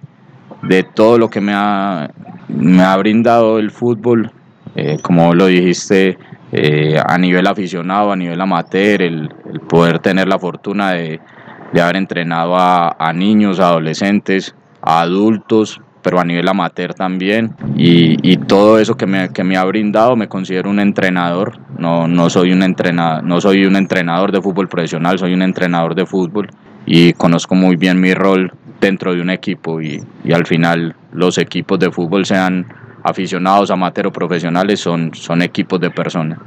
de 0.63 0.83
todo 0.83 1.19
lo 1.19 1.29
que 1.31 1.41
me 1.41 1.53
ha, 1.55 2.11
me 2.49 2.83
ha 2.83 2.97
brindado 2.97 3.59
el 3.59 3.71
fútbol, 3.71 4.31
eh, 4.75 4.99
como 5.03 5.35
lo 5.35 5.47
dijiste, 5.47 6.19
eh, 6.53 7.01
a 7.05 7.17
nivel 7.19 7.47
aficionado, 7.47 8.13
a 8.13 8.17
nivel 8.17 8.41
amateur, 8.41 9.03
el, 9.03 9.29
poder 9.69 10.01
tener 10.01 10.29
la 10.29 10.39
fortuna 10.39 10.93
de, 10.93 11.21
de 11.73 11.81
haber 11.81 11.97
entrenado 11.97 12.57
a, 12.57 13.13
niños, 13.15 13.61
adolescentes, 13.61 14.55
a 14.83 15.03
adultos, 15.03 15.81
pero 16.03 16.19
a 16.19 16.25
nivel 16.25 16.49
amateur 16.49 16.95
también. 16.95 17.55
Y, 17.77 18.17
y 18.29 18.37
todo 18.37 18.79
eso 18.79 18.97
que 18.97 19.07
me, 19.07 19.31
que 19.31 19.45
me, 19.45 19.57
ha 19.57 19.65
brindado, 19.65 20.17
me 20.17 20.29
considero 20.29 20.71
un 20.71 20.81
entrenador. 20.81 21.59
No, 21.79 22.09
no, 22.09 22.31
soy 22.31 22.53
un 22.53 22.63
entrenador, 22.63 23.23
no 23.25 23.41
soy 23.41 23.65
un 23.65 23.77
entrenador 23.77 24.33
de 24.33 24.43
fútbol 24.43 24.69
profesional, 24.69 25.19
soy 25.19 25.35
un 25.35 25.43
entrenador 25.43 25.95
de 25.95 26.07
fútbol 26.07 26.49
y 26.93 27.13
conozco 27.13 27.55
muy 27.55 27.77
bien 27.77 28.01
mi 28.01 28.15
rol 28.15 28.53
dentro 28.81 29.15
de 29.15 29.23
un 29.23 29.31
equipo 29.31 29.81
y, 29.81 30.03
y, 30.25 30.33
al 30.33 30.45
final 30.45 30.97
los 31.13 31.39
equipos 31.39 31.79
de 31.79 31.89
fútbol 31.93 32.27
sean 32.27 32.67
aficionados, 33.05 33.71
amateur 33.71 34.09
o 34.09 34.13
profesionales, 34.13 34.81
son, 34.81 35.15
son 35.15 35.41
equipos 35.41 35.81
de 35.81 35.91
personas. 35.91 36.41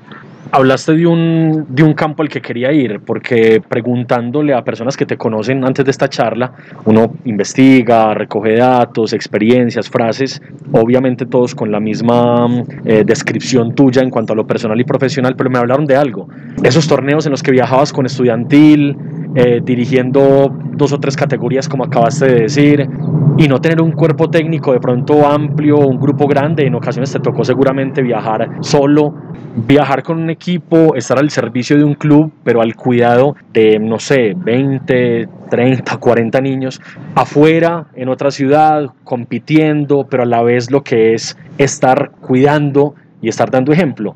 Hablaste 0.51 0.95
de 0.95 1.07
un, 1.07 1.65
de 1.69 1.81
un 1.81 1.93
campo 1.93 2.21
al 2.21 2.29
que 2.29 2.41
quería 2.41 2.73
ir, 2.73 2.99
porque 2.99 3.61
preguntándole 3.67 4.53
a 4.53 4.63
personas 4.63 4.97
que 4.97 5.05
te 5.05 5.17
conocen 5.17 5.63
antes 5.63 5.85
de 5.85 5.91
esta 5.91 6.09
charla, 6.09 6.51
uno 6.83 7.13
investiga, 7.23 8.13
recoge 8.13 8.57
datos, 8.57 9.13
experiencias, 9.13 9.89
frases, 9.89 10.41
obviamente 10.73 11.25
todos 11.25 11.55
con 11.55 11.71
la 11.71 11.79
misma 11.79 12.47
eh, 12.85 13.03
descripción 13.05 13.73
tuya 13.73 14.03
en 14.03 14.09
cuanto 14.09 14.33
a 14.33 14.35
lo 14.35 14.45
personal 14.45 14.79
y 14.79 14.83
profesional, 14.83 15.35
pero 15.37 15.49
me 15.49 15.57
hablaron 15.57 15.85
de 15.85 15.95
algo. 15.95 16.27
Esos 16.61 16.85
torneos 16.85 17.25
en 17.25 17.31
los 17.31 17.41
que 17.41 17.51
viajabas 17.51 17.91
con 17.93 18.05
estudiantil, 18.05 18.95
eh, 19.35 19.61
dirigiendo 19.63 20.53
dos 20.73 20.93
o 20.93 20.99
tres 20.99 21.15
categorías 21.15 21.67
como 21.67 21.83
acabaste 21.83 22.25
de 22.25 22.41
decir 22.41 22.89
y 23.37 23.47
no 23.47 23.59
tener 23.59 23.81
un 23.81 23.91
cuerpo 23.91 24.29
técnico 24.29 24.73
de 24.73 24.79
pronto 24.79 25.25
amplio, 25.27 25.77
un 25.79 25.99
grupo 25.99 26.27
grande, 26.27 26.67
en 26.67 26.75
ocasiones 26.75 27.11
te 27.11 27.19
tocó 27.19 27.43
seguramente 27.43 28.01
viajar 28.03 28.47
solo, 28.61 29.13
viajar 29.55 30.03
con 30.03 30.19
un 30.19 30.29
equipo, 30.29 30.95
estar 30.95 31.17
al 31.17 31.29
servicio 31.29 31.77
de 31.77 31.83
un 31.83 31.95
club, 31.95 32.31
pero 32.43 32.61
al 32.61 32.75
cuidado 32.75 33.35
de, 33.51 33.79
no 33.79 33.99
sé, 33.99 34.33
20, 34.35 35.27
30, 35.49 35.97
40 35.97 36.41
niños, 36.41 36.81
afuera, 37.15 37.87
en 37.95 38.09
otra 38.09 38.29
ciudad, 38.29 38.91
compitiendo, 39.03 40.05
pero 40.09 40.23
a 40.23 40.27
la 40.27 40.43
vez 40.43 40.69
lo 40.69 40.83
que 40.83 41.13
es 41.13 41.37
estar 41.57 42.11
cuidando 42.21 42.95
y 43.21 43.29
estar 43.29 43.49
dando 43.49 43.71
ejemplo. 43.71 44.15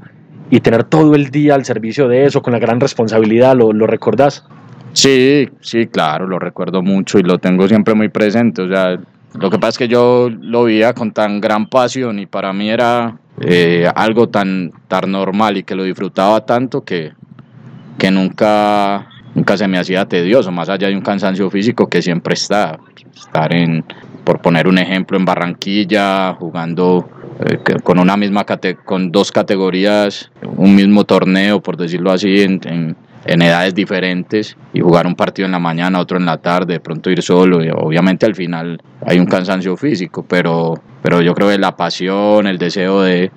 Y 0.50 0.62
tener 0.62 0.84
todo 0.84 1.16
el 1.16 1.30
día 1.30 1.56
al 1.56 1.66
servicio 1.66 2.08
de 2.08 2.26
eso, 2.26 2.42
con 2.42 2.54
la 2.54 2.60
gran 2.60 2.80
responsabilidad, 2.80 3.56
¿lo, 3.56 3.74
lo 3.74 3.86
recordás? 3.86 4.46
Sí, 4.93 5.50
sí, 5.62 5.88
claro, 5.88 6.28
lo 6.28 6.39
recuerdo 6.39 6.82
mucho 6.82 7.19
y 7.19 7.23
lo 7.23 7.38
tengo 7.38 7.67
siempre 7.67 7.93
muy 7.93 8.10
presente. 8.10 8.63
O 8.63 8.67
sea, 8.67 9.00
lo 9.39 9.50
que 9.50 9.60
pasa 9.60 9.69
es 9.69 9.78
que 9.78 9.88
yo 9.88 10.30
lo 10.30 10.63
veía 10.63 10.93
con 10.93 11.12
tan 11.12 11.39
gran 11.39 11.67
pasión 11.67 12.19
y 12.19 12.26
para 12.26 12.54
mí 12.54 12.69
era 12.69 13.17
eh, 13.41 13.88
algo 13.95 14.30
tan, 14.30 14.71
tan 14.88 15.12
normal 15.12 15.58
y 15.58 15.63
que 15.63 15.76
lo 15.76 15.84
disfrutaba 15.84 16.45
tanto 16.45 16.84
que, 16.84 17.12
que 17.97 18.10
nunca, 18.10 19.08
nunca 19.36 19.58
se 19.58 19.67
me 19.67 19.78
hacía 19.78 20.06
tedioso, 20.06 20.52
más 20.52 20.69
allá 20.69 20.88
de 20.88 20.95
un 20.95 21.02
cansancio 21.02 21.50
físico 21.50 21.88
que 21.88 22.02
siempre 22.02 22.34
está. 22.34 22.80
Estar 23.15 23.54
en, 23.54 23.84
por 24.23 24.41
poner 24.41 24.67
un 24.67 24.78
ejemplo, 24.78 25.17
en 25.17 25.26
Barranquilla, 25.26 26.34
jugando 26.34 27.10
eh, 27.45 27.60
con 27.84 28.00
una 28.00 28.17
misma 28.17 28.45
con 28.84 29.12
dos 29.12 29.32
categorías, 29.32 30.32
un 30.56 30.76
mismo 30.76 31.04
torneo, 31.04 31.62
por 31.62 31.78
decirlo 31.78 32.12
así, 32.12 32.41
en, 32.41 32.60
en 32.65 32.95
en 33.28 33.42
edades 33.42 33.76
diferentes 33.76 34.58
y 34.74 34.80
jugar 34.80 35.06
un 35.06 35.16
partido 35.16 35.46
en 35.46 35.52
la 35.52 35.60
mañana, 35.60 36.00
otro 36.00 36.18
en 36.18 36.26
la 36.26 36.38
tarde, 36.38 36.74
de 36.74 36.80
pronto 36.80 37.10
ir 37.10 37.22
solo. 37.22 37.60
Obviamente 37.78 38.26
al 38.26 38.36
final 38.36 38.82
hay 39.06 39.20
un 39.20 39.26
cansancio 39.26 39.76
físico, 39.76 40.26
pero, 40.28 40.74
pero 41.02 41.22
yo 41.22 41.34
creo 41.36 41.50
que 41.50 41.58
la 41.58 41.76
pasión, 41.76 42.48
el 42.48 42.58
deseo 42.58 43.02
de, 43.02 43.32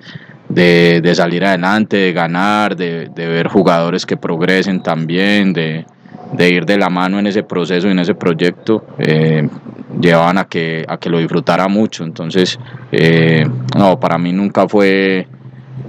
de, 0.49 1.15
salir 1.15 1.45
adelante, 1.45 1.97
de 1.97 2.13
ganar, 2.13 2.75
de, 2.75 3.09
ver 3.15 3.47
jugadores 3.47 4.05
que 4.05 4.17
progresen 4.17 4.81
también, 4.81 5.53
de, 5.53 5.85
ir 6.39 6.65
de 6.65 6.77
la 6.77 6.89
mano 6.89 7.19
en 7.19 7.27
ese 7.27 7.43
proceso 7.43 7.87
y 7.87 7.91
en 7.91 7.99
ese 7.99 8.15
proyecto, 8.15 8.85
eh, 8.97 9.47
llevaban 9.99 10.37
a 10.37 10.45
que, 10.45 10.85
a 10.87 10.97
que 10.97 11.09
lo 11.09 11.19
disfrutara 11.19 11.67
mucho. 11.67 12.03
Entonces, 12.03 12.57
eh, 12.91 13.45
no, 13.77 13.99
para 13.99 14.17
mí 14.17 14.31
nunca 14.31 14.67
fue 14.67 15.27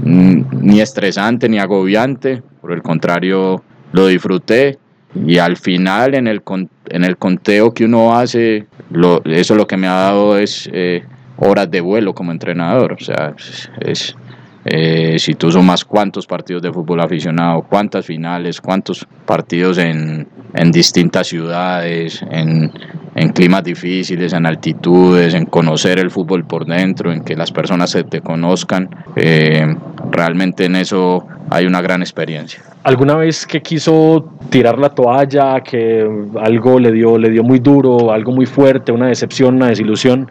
ni 0.01 0.81
estresante 0.81 1.49
ni 1.49 1.59
agobiante, 1.59 2.43
por 2.61 2.73
el 2.73 2.83
contrario, 2.83 3.63
lo 3.93 4.07
disfruté 4.07 4.79
y 5.15 5.39
al 5.39 5.57
final 5.57 6.15
en 6.15 6.27
el, 6.27 6.43
en 6.89 7.05
el 7.05 7.17
conteo 7.17 7.73
que 7.73 7.85
uno 7.85 8.17
hace, 8.17 8.67
lo, 8.91 9.23
eso 9.25 9.55
lo 9.55 9.67
que 9.67 9.77
me 9.77 9.87
ha 9.87 9.93
dado 9.93 10.39
es 10.39 10.69
eh, 10.73 11.05
horas 11.37 11.71
de 11.71 11.81
vuelo 11.81 12.15
como 12.15 12.33
entrenador, 12.33 12.95
o 12.95 13.05
sea, 13.05 13.35
es, 13.81 14.17
eh, 14.65 15.19
si 15.19 15.35
tú 15.35 15.51
sumas 15.51 15.85
cuántos 15.85 16.27
partidos 16.27 16.63
de 16.63 16.73
fútbol 16.73 17.01
aficionado, 17.01 17.63
cuántas 17.63 18.07
finales, 18.07 18.61
cuántos 18.61 19.07
partidos 19.27 19.79
en, 19.79 20.29
en 20.55 20.71
distintas 20.71 21.27
ciudades, 21.27 22.23
en, 22.31 22.71
en, 23.17 23.29
climas 23.31 23.65
difíciles, 23.65 24.33
en 24.33 24.47
altitudes, 24.47 25.35
en 25.35 25.47
conocer 25.47 25.99
el 25.99 26.13
fútbol 26.13 26.45
por 26.45 26.65
dentro, 26.65 27.13
en 27.13 27.25
que 27.25 27.35
las 27.35 27.51
personas 27.51 27.91
se 27.91 28.05
te 28.05 28.21
conozcan, 28.21 28.89
eh, 29.17 29.67
realmente 30.13 30.67
en 30.67 30.77
eso 30.77 31.27
hay 31.51 31.67
una 31.67 31.83
gran 31.83 32.01
experiencia. 32.01 32.63
¿Alguna 32.85 33.17
vez 33.17 33.47
que 33.47 33.63
quiso 33.63 34.33
tirar 34.49 34.79
la 34.79 34.91
toalla, 34.91 35.61
que 35.61 36.09
algo 36.41 36.79
le 36.79 36.93
dio, 36.93 37.19
le 37.19 37.31
dio 37.31 37.43
muy 37.43 37.59
duro, 37.59 38.13
algo 38.13 38.31
muy 38.31 38.47
fuerte, 38.47 38.93
una 38.93 39.09
decepción, 39.09 39.57
una 39.57 39.67
desilusión? 39.67 40.31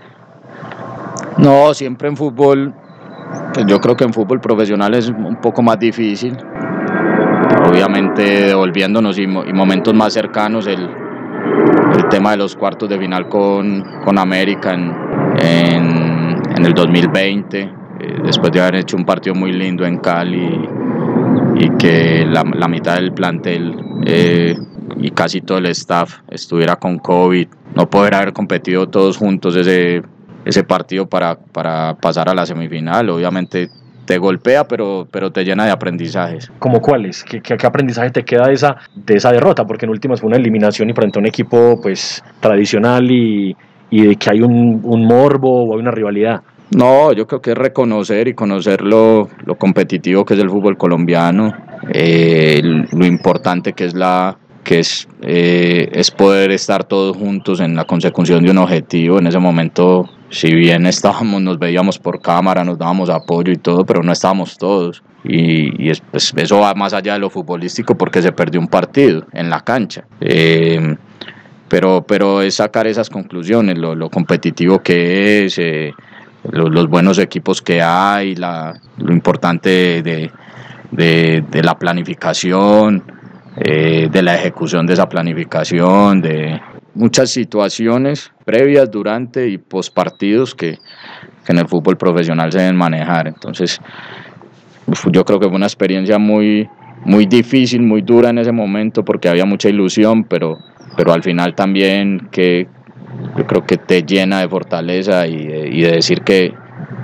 No, 1.37 1.73
siempre 1.73 2.07
en 2.07 2.15
fútbol 2.15 2.73
pues 3.53 3.65
yo 3.65 3.79
creo 3.79 3.95
que 3.95 4.03
en 4.03 4.13
fútbol 4.13 4.39
profesional 4.39 4.93
es 4.93 5.09
un 5.09 5.37
poco 5.41 5.61
más 5.61 5.79
difícil. 5.79 6.37
Obviamente 7.69 8.47
devolviéndonos 8.47 9.17
y, 9.17 9.27
momentos 9.27 9.93
más 9.93 10.13
cercanos 10.13 10.67
el, 10.67 10.81
el, 10.81 12.09
tema 12.09 12.31
de 12.31 12.37
los 12.37 12.55
cuartos 12.55 12.89
de 12.89 12.97
final 12.97 13.27
con, 13.27 13.83
con 14.03 14.17
América 14.17 14.73
en, 14.73 14.91
en, 15.39 16.65
el 16.65 16.73
2020, 16.73 17.59
eh, 17.59 17.69
después 18.23 18.51
de 18.51 18.61
haber 18.61 18.75
hecho 18.75 18.97
un 18.97 19.05
partido 19.05 19.35
muy 19.35 19.51
lindo 19.51 19.85
en 19.85 19.97
Cali 19.97 20.69
y, 21.55 21.69
que 21.77 22.25
la, 22.25 22.43
mitad 22.67 22.95
del 22.95 23.11
plantel 23.13 23.75
eh, 24.05 24.55
y 24.97 25.11
casi 25.11 25.41
todo 25.41 25.57
el 25.57 25.67
staff 25.67 26.19
estuviera 26.29 26.75
con 26.75 26.99
COVID, 26.99 27.47
no 27.75 27.89
poder 27.89 28.15
haber 28.15 28.33
competido 28.33 28.87
todos 28.87 29.17
juntos 29.17 29.55
ese 29.55 30.03
ese 30.45 30.63
partido 30.63 31.07
para, 31.07 31.35
para 31.35 31.95
pasar 31.95 32.29
a 32.29 32.33
la 32.33 32.45
semifinal. 32.45 33.09
Obviamente 33.09 33.69
te 34.05 34.17
golpea, 34.17 34.67
pero, 34.67 35.07
pero 35.09 35.31
te 35.31 35.43
llena 35.43 35.65
de 35.65 35.71
aprendizajes. 35.71 36.51
¿Cómo 36.59 36.81
cuáles? 36.81 37.23
¿Qué, 37.23 37.41
¿Qué, 37.41 37.55
aprendizaje 37.65 38.11
te 38.11 38.23
queda 38.23 38.47
de 38.47 38.53
esa, 38.53 38.75
de 38.95 39.15
esa 39.15 39.31
derrota? 39.31 39.65
Porque 39.65 39.85
en 39.85 39.91
últimas 39.91 40.19
fue 40.19 40.27
una 40.27 40.37
eliminación 40.37 40.89
y 40.89 40.93
frente 40.93 41.19
a 41.19 41.21
un 41.21 41.27
equipo 41.27 41.79
pues 41.81 42.23
tradicional 42.39 43.09
y, 43.11 43.55
y 43.89 44.07
de 44.07 44.15
que 44.15 44.29
hay 44.31 44.41
un, 44.41 44.81
un, 44.83 45.05
morbo 45.05 45.65
o 45.65 45.73
hay 45.75 45.79
una 45.79 45.91
rivalidad. 45.91 46.41
No, 46.75 47.11
yo 47.11 47.27
creo 47.27 47.41
que 47.41 47.51
es 47.51 47.57
reconocer 47.57 48.27
y 48.29 48.33
conocer 48.33 48.81
lo, 48.81 49.29
lo 49.45 49.55
competitivo 49.55 50.23
que 50.25 50.33
es 50.33 50.39
el 50.39 50.49
fútbol 50.49 50.77
colombiano, 50.77 51.53
eh, 51.93 52.61
lo 52.63 53.05
importante 53.05 53.73
que 53.73 53.85
es 53.85 53.93
la, 53.93 54.37
que 54.63 54.79
es, 54.79 55.07
eh, 55.21 55.89
es 55.91 56.11
poder 56.11 56.51
estar 56.51 56.85
todos 56.85 57.17
juntos 57.17 57.59
en 57.59 57.75
la 57.75 57.85
consecución 57.85 58.43
de 58.43 58.51
un 58.51 58.57
objetivo. 58.57 59.19
En 59.19 59.27
ese 59.27 59.39
momento, 59.39 60.09
si 60.31 60.55
bien 60.55 60.85
estábamos, 60.87 61.41
nos 61.41 61.59
veíamos 61.59 61.99
por 61.99 62.21
cámara, 62.21 62.63
nos 62.63 62.77
dábamos 62.77 63.09
apoyo 63.09 63.51
y 63.51 63.57
todo, 63.57 63.85
pero 63.85 64.01
no 64.01 64.13
estábamos 64.13 64.57
todos. 64.57 65.03
Y, 65.23 65.91
pues, 66.09 66.33
eso 66.35 66.59
va 66.59 66.73
más 66.73 66.93
allá 66.93 67.13
de 67.13 67.19
lo 67.19 67.29
futbolístico 67.29 67.95
porque 67.95 68.21
se 68.21 68.31
perdió 68.31 68.59
un 68.59 68.67
partido 68.67 69.25
en 69.33 69.49
la 69.49 69.59
cancha. 69.59 70.05
Eh, 70.21 70.95
pero, 71.67 72.05
pero 72.07 72.41
es 72.41 72.55
sacar 72.55 72.87
esas 72.87 73.09
conclusiones, 73.09 73.77
lo, 73.77 73.93
lo 73.93 74.09
competitivo 74.09 74.79
que 74.79 75.45
es, 75.45 75.57
eh, 75.59 75.93
los 76.49 76.87
buenos 76.87 77.19
equipos 77.19 77.61
que 77.61 77.81
hay, 77.81 78.35
la, 78.35 78.73
lo 78.97 79.13
importante 79.13 80.01
de, 80.01 80.31
de, 80.91 81.43
de 81.49 81.63
la 81.63 81.77
planificación 81.77 83.03
eh, 83.57 84.07
de 84.09 84.21
la 84.21 84.35
ejecución 84.35 84.87
de 84.87 84.93
esa 84.93 85.09
planificación, 85.09 86.21
de 86.21 86.61
muchas 86.93 87.29
situaciones 87.29 88.31
previas, 88.45 88.89
durante 88.91 89.47
y 89.47 89.57
post 89.57 89.93
partidos 89.93 90.55
que, 90.55 90.77
que 91.45 91.51
en 91.51 91.59
el 91.59 91.67
fútbol 91.67 91.97
profesional 91.97 92.51
se 92.51 92.59
deben 92.59 92.75
manejar. 92.75 93.27
Entonces, 93.27 93.79
yo 95.11 95.23
creo 95.25 95.39
que 95.39 95.47
fue 95.47 95.55
una 95.55 95.67
experiencia 95.67 96.17
muy, 96.17 96.67
muy 97.05 97.25
difícil, 97.25 97.81
muy 97.81 98.01
dura 98.01 98.29
en 98.29 98.39
ese 98.39 98.51
momento 98.51 99.03
porque 99.05 99.29
había 99.29 99.45
mucha 99.45 99.69
ilusión, 99.69 100.23
pero, 100.25 100.57
pero 100.97 101.13
al 101.13 101.23
final 101.23 101.55
también 101.55 102.27
que 102.31 102.67
yo 103.37 103.45
creo 103.45 103.65
que 103.65 103.77
te 103.77 104.03
llena 104.03 104.39
de 104.39 104.49
fortaleza 104.49 105.27
y 105.27 105.35
y 105.71 105.81
de 105.81 105.91
decir 105.91 106.21
que, 106.21 106.53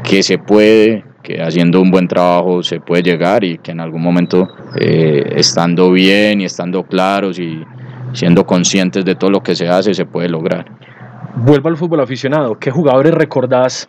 que 0.04 0.24
se 0.24 0.38
puede, 0.38 1.04
que 1.24 1.42
haciendo 1.42 1.82
un 1.82 1.92
buen 1.92 2.08
trabajo 2.08 2.64
se 2.64 2.80
puede 2.80 3.04
llegar 3.04 3.44
y 3.44 3.58
que 3.58 3.72
en 3.72 3.80
algún 3.80 4.02
momento 4.02 4.48
eh, 4.80 5.34
estando 5.36 5.92
bien 5.92 6.42
y 6.42 6.46
estando 6.46 6.84
claros 6.84 7.40
y 7.40 7.64
siendo 8.14 8.46
conscientes 8.46 9.06
de 9.06 9.16
todo 9.16 9.32
lo 9.32 9.42
que 9.42 9.56
se 9.56 9.68
hace 9.68 9.94
se 9.94 10.06
puede 10.06 10.30
lograr. 10.30 10.66
Vuelvo 11.36 11.70
al 11.70 11.78
fútbol 11.78 12.00
aficionado, 12.00 12.58
¿qué 12.58 12.72
jugadores 12.72 13.14
recordás 13.14 13.88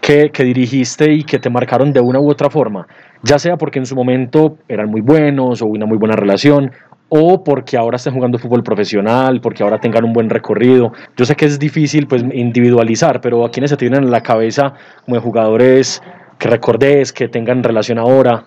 que, 0.00 0.30
que 0.30 0.44
dirigiste 0.44 1.12
y 1.12 1.24
que 1.24 1.38
te 1.38 1.48
marcaron 1.48 1.92
de 1.92 2.00
una 2.00 2.20
u 2.20 2.30
otra 2.30 2.50
forma? 2.50 2.86
Ya 3.22 3.38
sea 3.38 3.56
porque 3.56 3.78
en 3.78 3.86
su 3.86 3.94
momento 3.94 4.58
eran 4.68 4.90
muy 4.90 5.00
buenos 5.00 5.62
o 5.62 5.66
una 5.66 5.86
muy 5.86 5.98
buena 5.98 6.16
relación 6.16 6.72
o 7.10 7.42
porque 7.42 7.76
ahora 7.76 7.96
estén 7.96 8.14
jugando 8.14 8.38
fútbol 8.38 8.62
profesional, 8.62 9.40
porque 9.40 9.62
ahora 9.62 9.78
tengan 9.78 10.04
un 10.04 10.12
buen 10.12 10.30
recorrido. 10.30 10.92
Yo 11.16 11.24
sé 11.24 11.34
que 11.34 11.44
es 11.44 11.58
difícil 11.58 12.06
pues 12.06 12.24
individualizar, 12.32 13.20
pero 13.20 13.44
a 13.44 13.50
quienes 13.50 13.70
se 13.70 13.76
tienen 13.76 14.04
en 14.04 14.10
la 14.10 14.22
cabeza 14.22 14.74
como 15.04 15.20
jugadores 15.20 16.00
que 16.38 16.48
recordés, 16.48 17.12
que 17.12 17.28
tengan 17.28 17.62
relación 17.62 17.98
ahora? 17.98 18.44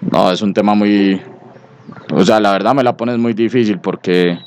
No, 0.00 0.30
es 0.30 0.40
un 0.42 0.54
tema 0.54 0.74
muy, 0.74 1.20
o 2.12 2.24
sea, 2.24 2.40
la 2.40 2.52
verdad 2.52 2.74
me 2.74 2.82
la 2.82 2.96
pones 2.96 3.18
muy 3.18 3.34
difícil 3.34 3.78
porque, 3.80 4.38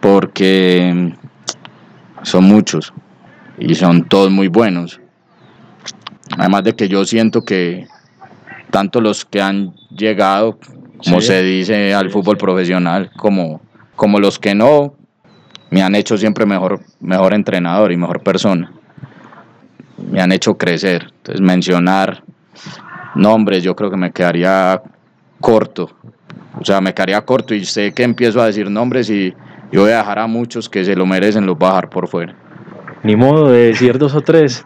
porque 0.00 1.14
son 2.22 2.44
muchos 2.44 2.92
y 3.58 3.74
son 3.74 4.04
todos 4.08 4.30
muy 4.30 4.48
buenos. 4.48 5.00
Además 6.36 6.64
de 6.64 6.74
que 6.74 6.88
yo 6.88 7.04
siento 7.04 7.44
que 7.44 7.86
tanto 8.70 9.00
los 9.00 9.24
que 9.24 9.40
han 9.40 9.74
llegado, 9.90 10.58
como 11.02 11.20
se 11.20 11.42
dice, 11.42 11.94
al 11.94 12.10
fútbol 12.10 12.36
profesional, 12.36 13.10
como, 13.16 13.60
como 13.94 14.18
los 14.18 14.38
que 14.38 14.54
no, 14.54 14.94
me 15.70 15.82
han 15.82 15.94
hecho 15.94 16.16
siempre 16.16 16.46
mejor, 16.46 16.80
mejor 17.00 17.34
entrenador 17.34 17.92
y 17.92 17.96
mejor 17.96 18.22
persona 18.22 18.72
me 20.10 20.20
han 20.20 20.32
hecho 20.32 20.56
crecer. 20.56 21.12
Entonces 21.18 21.40
mencionar 21.40 22.22
nombres 23.14 23.62
yo 23.62 23.74
creo 23.74 23.90
que 23.90 23.96
me 23.96 24.12
quedaría 24.12 24.82
corto. 25.40 25.90
O 26.60 26.64
sea, 26.64 26.80
me 26.80 26.94
quedaría 26.94 27.20
corto 27.22 27.54
y 27.54 27.64
sé 27.64 27.92
que 27.92 28.02
empiezo 28.02 28.40
a 28.40 28.46
decir 28.46 28.70
nombres 28.70 29.10
y 29.10 29.34
yo 29.72 29.82
voy 29.82 29.92
a 29.92 29.98
dejar 29.98 30.18
a 30.18 30.26
muchos 30.26 30.68
que 30.68 30.84
se 30.84 30.96
lo 30.96 31.06
merecen, 31.06 31.46
los 31.46 31.58
bajar 31.58 31.90
por 31.90 32.08
fuera. 32.08 32.34
Ni 33.02 33.16
modo 33.16 33.50
de 33.50 33.68
decir 33.68 33.98
dos 33.98 34.14
o 34.14 34.20
tres. 34.20 34.64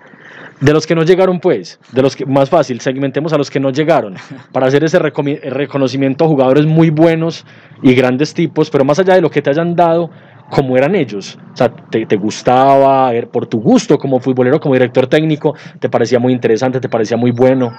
De 0.60 0.74
los 0.74 0.86
que 0.86 0.94
no 0.94 1.04
llegaron, 1.04 1.40
pues, 1.40 1.80
de 1.90 2.02
los 2.02 2.14
que 2.14 2.26
más 2.26 2.50
fácil, 2.50 2.82
segmentemos 2.82 3.32
a 3.32 3.38
los 3.38 3.48
que 3.48 3.58
no 3.58 3.70
llegaron 3.70 4.16
para 4.52 4.66
hacer 4.66 4.84
ese 4.84 4.98
reconocimiento 4.98 6.26
a 6.26 6.28
jugadores 6.28 6.66
muy 6.66 6.90
buenos 6.90 7.46
y 7.82 7.94
grandes 7.94 8.34
tipos, 8.34 8.68
pero 8.68 8.84
más 8.84 8.98
allá 8.98 9.14
de 9.14 9.22
lo 9.22 9.30
que 9.30 9.40
te 9.40 9.48
hayan 9.48 9.74
dado, 9.74 10.10
como 10.50 10.76
eran 10.76 10.94
ellos. 10.94 11.38
O 11.54 11.56
sea, 11.56 11.70
te, 11.70 12.04
te, 12.04 12.16
gustaba, 12.16 13.10
por 13.32 13.46
tu 13.46 13.58
gusto 13.58 13.96
como 13.96 14.20
futbolero, 14.20 14.60
como 14.60 14.74
director 14.74 15.06
técnico, 15.06 15.54
te 15.78 15.88
parecía 15.88 16.18
muy 16.18 16.34
interesante, 16.34 16.78
te 16.78 16.90
parecía 16.90 17.16
muy 17.16 17.30
bueno. 17.30 17.72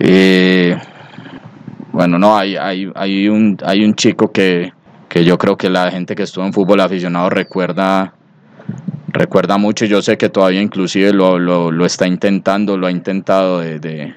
Eh, 0.00 0.78
bueno, 1.94 2.18
no, 2.18 2.36
hay, 2.36 2.56
hay, 2.56 2.90
hay, 2.94 3.28
un, 3.28 3.56
hay 3.64 3.84
un 3.84 3.94
chico 3.94 4.32
que, 4.32 4.72
que 5.08 5.24
yo 5.24 5.38
creo 5.38 5.56
que 5.56 5.70
la 5.70 5.92
gente 5.92 6.16
que 6.16 6.24
estuvo 6.24 6.44
en 6.44 6.52
fútbol 6.52 6.80
aficionado 6.80 7.30
recuerda 7.30 8.14
recuerda 9.06 9.58
mucho, 9.58 9.84
yo 9.84 10.02
sé 10.02 10.18
que 10.18 10.28
todavía 10.28 10.60
inclusive 10.60 11.12
lo, 11.12 11.38
lo, 11.38 11.70
lo 11.70 11.86
está 11.86 12.08
intentando, 12.08 12.76
lo 12.76 12.88
ha 12.88 12.90
intentado 12.90 13.60
de, 13.60 13.78
de, 13.78 14.12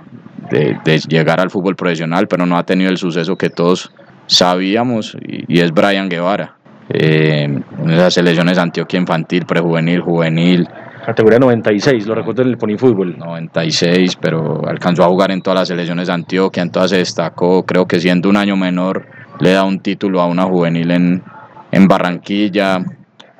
de, 0.50 1.00
llegar 1.08 1.40
al 1.40 1.52
fútbol 1.52 1.76
profesional, 1.76 2.28
pero 2.28 2.48
no 2.48 2.58
ha 2.58 2.64
tenido 2.64 2.90
el 2.90 2.98
suceso 2.98 3.38
que 3.38 3.52
todos 3.52 3.92
sabíamos 4.26 5.16
y, 5.22 5.60
es 5.60 5.72
Brian 5.72 6.10
Guevara 6.10 6.56
eh, 6.90 7.44
en 7.44 7.90
esas 7.92 8.16
selecciones 8.16 8.58
Antioquia 8.58 9.00
infantil, 9.00 9.46
prejuvenil, 9.46 10.02
juvenil. 10.02 10.68
Categoría 11.08 11.40
96, 11.40 12.06
lo 12.06 12.16
recuerdo 12.16 12.42
en 12.42 12.50
el 12.50 12.58
Pony 12.58 12.78
Fútbol. 12.78 13.18
96, 13.18 14.18
pero 14.18 14.68
alcanzó 14.68 15.06
a 15.06 15.08
jugar 15.08 15.32
en 15.32 15.42
todas 15.42 15.62
las 15.62 15.68
selecciones 15.70 16.08
de 16.08 16.14
Antioquia, 16.14 16.62
en 16.62 16.70
todas 16.70 16.90
se 16.90 16.98
destacó, 16.98 17.66
creo 17.66 17.88
que 17.88 18.02
siendo 18.02 18.28
un 18.28 18.36
año 18.36 18.58
menor 18.58 19.06
le 19.40 19.54
da 19.54 19.64
un 19.64 19.80
título 19.80 20.20
a 20.20 20.26
una 20.26 20.44
juvenil 20.44 20.92
en, 20.92 21.24
en 21.72 21.88
Barranquilla, 21.88 22.84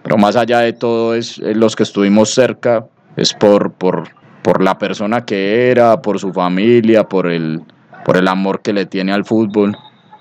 pero 0.02 0.16
más 0.16 0.38
allá 0.38 0.60
de 0.60 0.72
todo 0.72 1.14
es, 1.14 1.40
los 1.40 1.76
que 1.76 1.84
estuvimos 1.84 2.30
cerca, 2.30 2.86
es 3.18 3.34
por, 3.34 3.74
por, 3.74 4.12
por 4.44 4.64
la 4.64 4.78
persona 4.78 5.26
que 5.26 5.70
era, 5.70 6.02
por 6.02 6.20
su 6.20 6.32
familia, 6.32 7.04
por 7.04 7.28
el, 7.28 7.64
por 8.06 8.16
el 8.16 8.30
amor 8.30 8.62
que 8.62 8.72
le 8.72 8.86
tiene 8.86 9.12
al 9.12 9.26
fútbol 9.26 9.76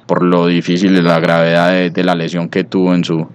por 0.07 0.25
lo 0.25 0.47
difícil 0.47 0.97
y 0.97 1.03
la 1.03 1.21
gravedad 1.21 1.91
de, 1.91 2.05
la 2.05 2.17
lesión 2.17 2.49
que 2.49 2.65
tuvo 2.65 2.95
en, 2.95 3.05
su, 3.05 3.29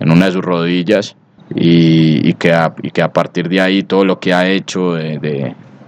en 0.00 0.12
una 0.12 0.26
de 0.26 0.32
sus 0.32 0.42
rodillas. 0.42 1.16
Y, 1.54 2.32
que 2.34 2.52
a, 2.52 2.74
y 2.82 2.90
que 2.90 3.02
a 3.02 3.12
partir 3.12 3.48
de 3.48 3.60
ahí 3.60 3.82
todo 3.82 4.04
lo 4.04 4.18
que 4.18 4.34
ha 4.34 4.48
hecho 4.48 4.94
de, 4.94 5.18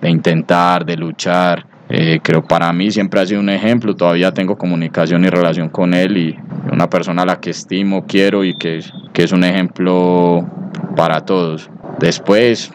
de, 0.00 0.08
intentar, 0.08 0.84
de 0.84 0.96
luchar, 0.96 1.66
eh, 1.88 2.20
creo 2.22 2.44
para 2.44 2.72
mí 2.72 2.90
siempre 2.90 3.20
ha 3.20 3.26
sido 3.26 3.40
un 3.40 3.48
ejemplo, 3.48 3.96
todavía 3.96 4.32
tengo 4.32 4.56
comunicación 4.56 5.24
y 5.24 5.28
relación 5.28 5.68
con 5.70 5.94
él 5.94 6.16
y 6.16 6.38
una 6.70 6.88
persona 6.88 7.22
a 7.22 7.26
la 7.26 7.40
que 7.40 7.50
estimo, 7.50 8.04
quiero 8.06 8.44
y 8.44 8.56
que, 8.56 8.80
que 9.12 9.24
es 9.24 9.32
un 9.32 9.44
ejemplo 9.44 10.46
para 10.94 11.22
todos. 11.22 11.70
Después, 11.98 12.72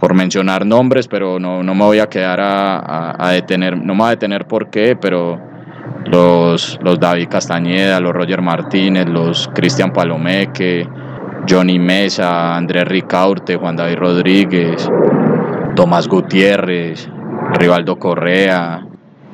por 0.00 0.14
mencionar 0.14 0.64
nombres, 0.64 1.08
pero 1.08 1.38
no, 1.38 1.62
no 1.62 1.74
me 1.74 1.84
voy 1.84 1.98
a 1.98 2.08
quedar 2.08 2.40
a, 2.40 3.14
a, 3.18 3.32
detener, 3.32 3.76
no 3.76 3.94
me 3.94 4.00
voy 4.00 4.06
a 4.06 4.10
detener 4.10 4.46
por 4.46 4.70
qué, 4.70 4.96
pero 4.96 5.38
los, 6.06 6.78
los 6.82 6.98
David 6.98 7.28
Castañeda, 7.28 8.00
los 8.00 8.12
Roger 8.12 8.40
Martínez, 8.40 9.06
los 9.08 9.48
Cristian 9.54 9.92
Palomeque, 9.92 10.88
Johnny 11.46 11.78
Mesa, 11.78 12.56
Andrés 12.56 12.86
Ricaurte, 12.86 13.56
Juan 13.56 13.76
David 13.76 13.96
Rodríguez, 13.96 14.88
Tomás 15.76 16.08
Gutiérrez, 16.08 17.08
Rivaldo 17.54 17.98
Correa, 17.98 18.86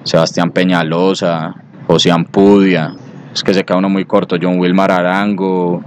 Sebastián 0.02 0.50
Peñalosa, 0.50 1.54
José 1.86 2.10
Ampudia, 2.10 2.94
es 3.32 3.42
que 3.42 3.52
se 3.54 3.64
queda 3.64 3.78
uno 3.78 3.88
muy 3.88 4.04
corto, 4.04 4.36
John 4.40 4.58
Wilmar 4.58 4.92
Arango, 4.92 5.82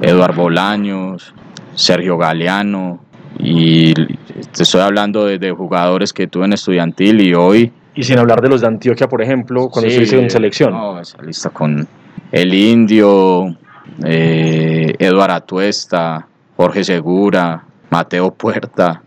Eduardo 0.00 0.42
Bolaños, 0.42 1.34
Sergio 1.74 2.16
Galeano, 2.16 3.00
y 3.38 3.94
te 3.94 4.62
estoy 4.62 4.80
hablando 4.80 5.26
de, 5.26 5.50
jugadores 5.50 6.12
que 6.12 6.26
tuve 6.26 6.44
en 6.44 6.52
estudiantil 6.52 7.20
y 7.20 7.34
hoy... 7.34 7.72
Y 7.94 8.04
sin 8.04 8.18
hablar 8.18 8.40
de 8.40 8.48
los 8.48 8.60
de 8.60 8.68
Antioquia, 8.68 9.08
por 9.08 9.20
ejemplo, 9.20 9.68
cuando 9.68 9.90
sí, 9.90 9.96
estuviste 9.96 10.22
en 10.22 10.30
selección. 10.30 10.72
No, 10.72 10.98
esa 10.98 11.20
lista 11.22 11.50
con 11.50 11.86
el 12.30 12.54
Indio, 12.54 13.56
eh, 14.04 14.94
Eduardo 14.98 15.34
Atuesta, 15.34 16.26
Jorge 16.56 16.84
Segura, 16.84 17.64
Mateo 17.90 18.32
Puerta, 18.32 19.02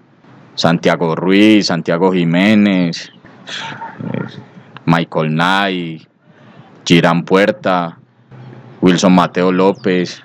Santiago 0.56 1.16
Ruiz, 1.16 1.68
Santiago 1.68 2.12
Jiménez, 2.12 3.12
eh, 4.04 4.40
Michael 4.86 5.36
Nay, 5.36 6.08
Girán 6.86 7.24
Puerta, 7.24 7.98
Wilson 8.82 9.14
Mateo 9.14 9.52
López, 9.52 10.24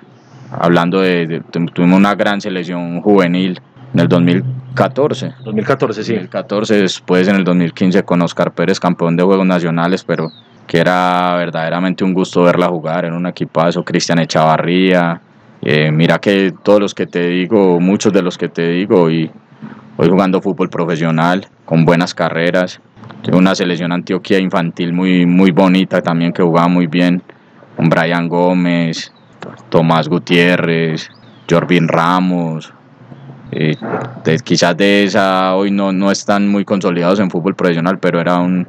hablando 0.51 1.01
de, 1.01 1.41
tuvimos 1.73 1.97
una 1.97 2.15
gran 2.15 2.41
selección 2.41 3.01
juvenil 3.01 3.59
en 3.93 3.99
el 3.99 4.07
2014. 4.07 5.33
2014, 5.43 6.03
sí. 6.03 6.13
2014, 6.13 6.75
después 6.75 7.27
en 7.27 7.35
el 7.35 7.43
2015 7.43 8.03
con 8.03 8.21
Oscar 8.21 8.53
Pérez, 8.53 8.79
campeón 8.79 9.15
de 9.15 9.23
Juegos 9.23 9.45
Nacionales, 9.45 10.03
pero 10.03 10.31
que 10.71 10.79
era 10.79 11.35
verdaderamente 11.35 12.05
un 12.05 12.13
gusto 12.13 12.43
verla 12.43 12.69
jugar 12.69 13.03
en 13.03 13.11
un 13.11 13.27
equipazo, 13.27 13.83
Cristian 13.83 14.19
Echavarría, 14.19 15.19
eh, 15.61 15.91
mira 15.91 16.19
que 16.19 16.53
todos 16.63 16.79
los 16.79 16.95
que 16.95 17.07
te 17.07 17.27
digo, 17.27 17.81
muchos 17.81 18.13
de 18.13 18.21
los 18.21 18.37
que 18.37 18.47
te 18.47 18.69
digo, 18.69 19.01
hoy 19.01 19.29
jugando 19.97 20.41
fútbol 20.41 20.69
profesional, 20.69 21.45
con 21.65 21.83
buenas 21.83 22.13
carreras, 22.13 22.79
una 23.33 23.53
selección 23.53 23.91
Antioquia 23.91 24.39
infantil 24.39 24.93
muy, 24.93 25.25
muy 25.25 25.51
bonita 25.51 26.01
también 26.01 26.31
que 26.31 26.41
jugaba 26.41 26.69
muy 26.69 26.87
bien, 26.87 27.21
con 27.75 27.89
Brian 27.89 28.29
Gómez, 28.29 29.11
Tomás 29.67 30.07
Gutiérrez, 30.07 31.09
Jorvin 31.49 31.89
Ramos, 31.89 32.73
eh, 33.51 33.75
quizás 34.45 34.77
de 34.77 35.03
esa 35.03 35.53
hoy 35.53 35.69
no, 35.69 35.91
no 35.91 36.11
están 36.11 36.47
muy 36.47 36.63
consolidados 36.63 37.19
en 37.19 37.29
fútbol 37.29 37.55
profesional, 37.55 37.99
pero 37.99 38.21
era 38.21 38.37
un 38.37 38.65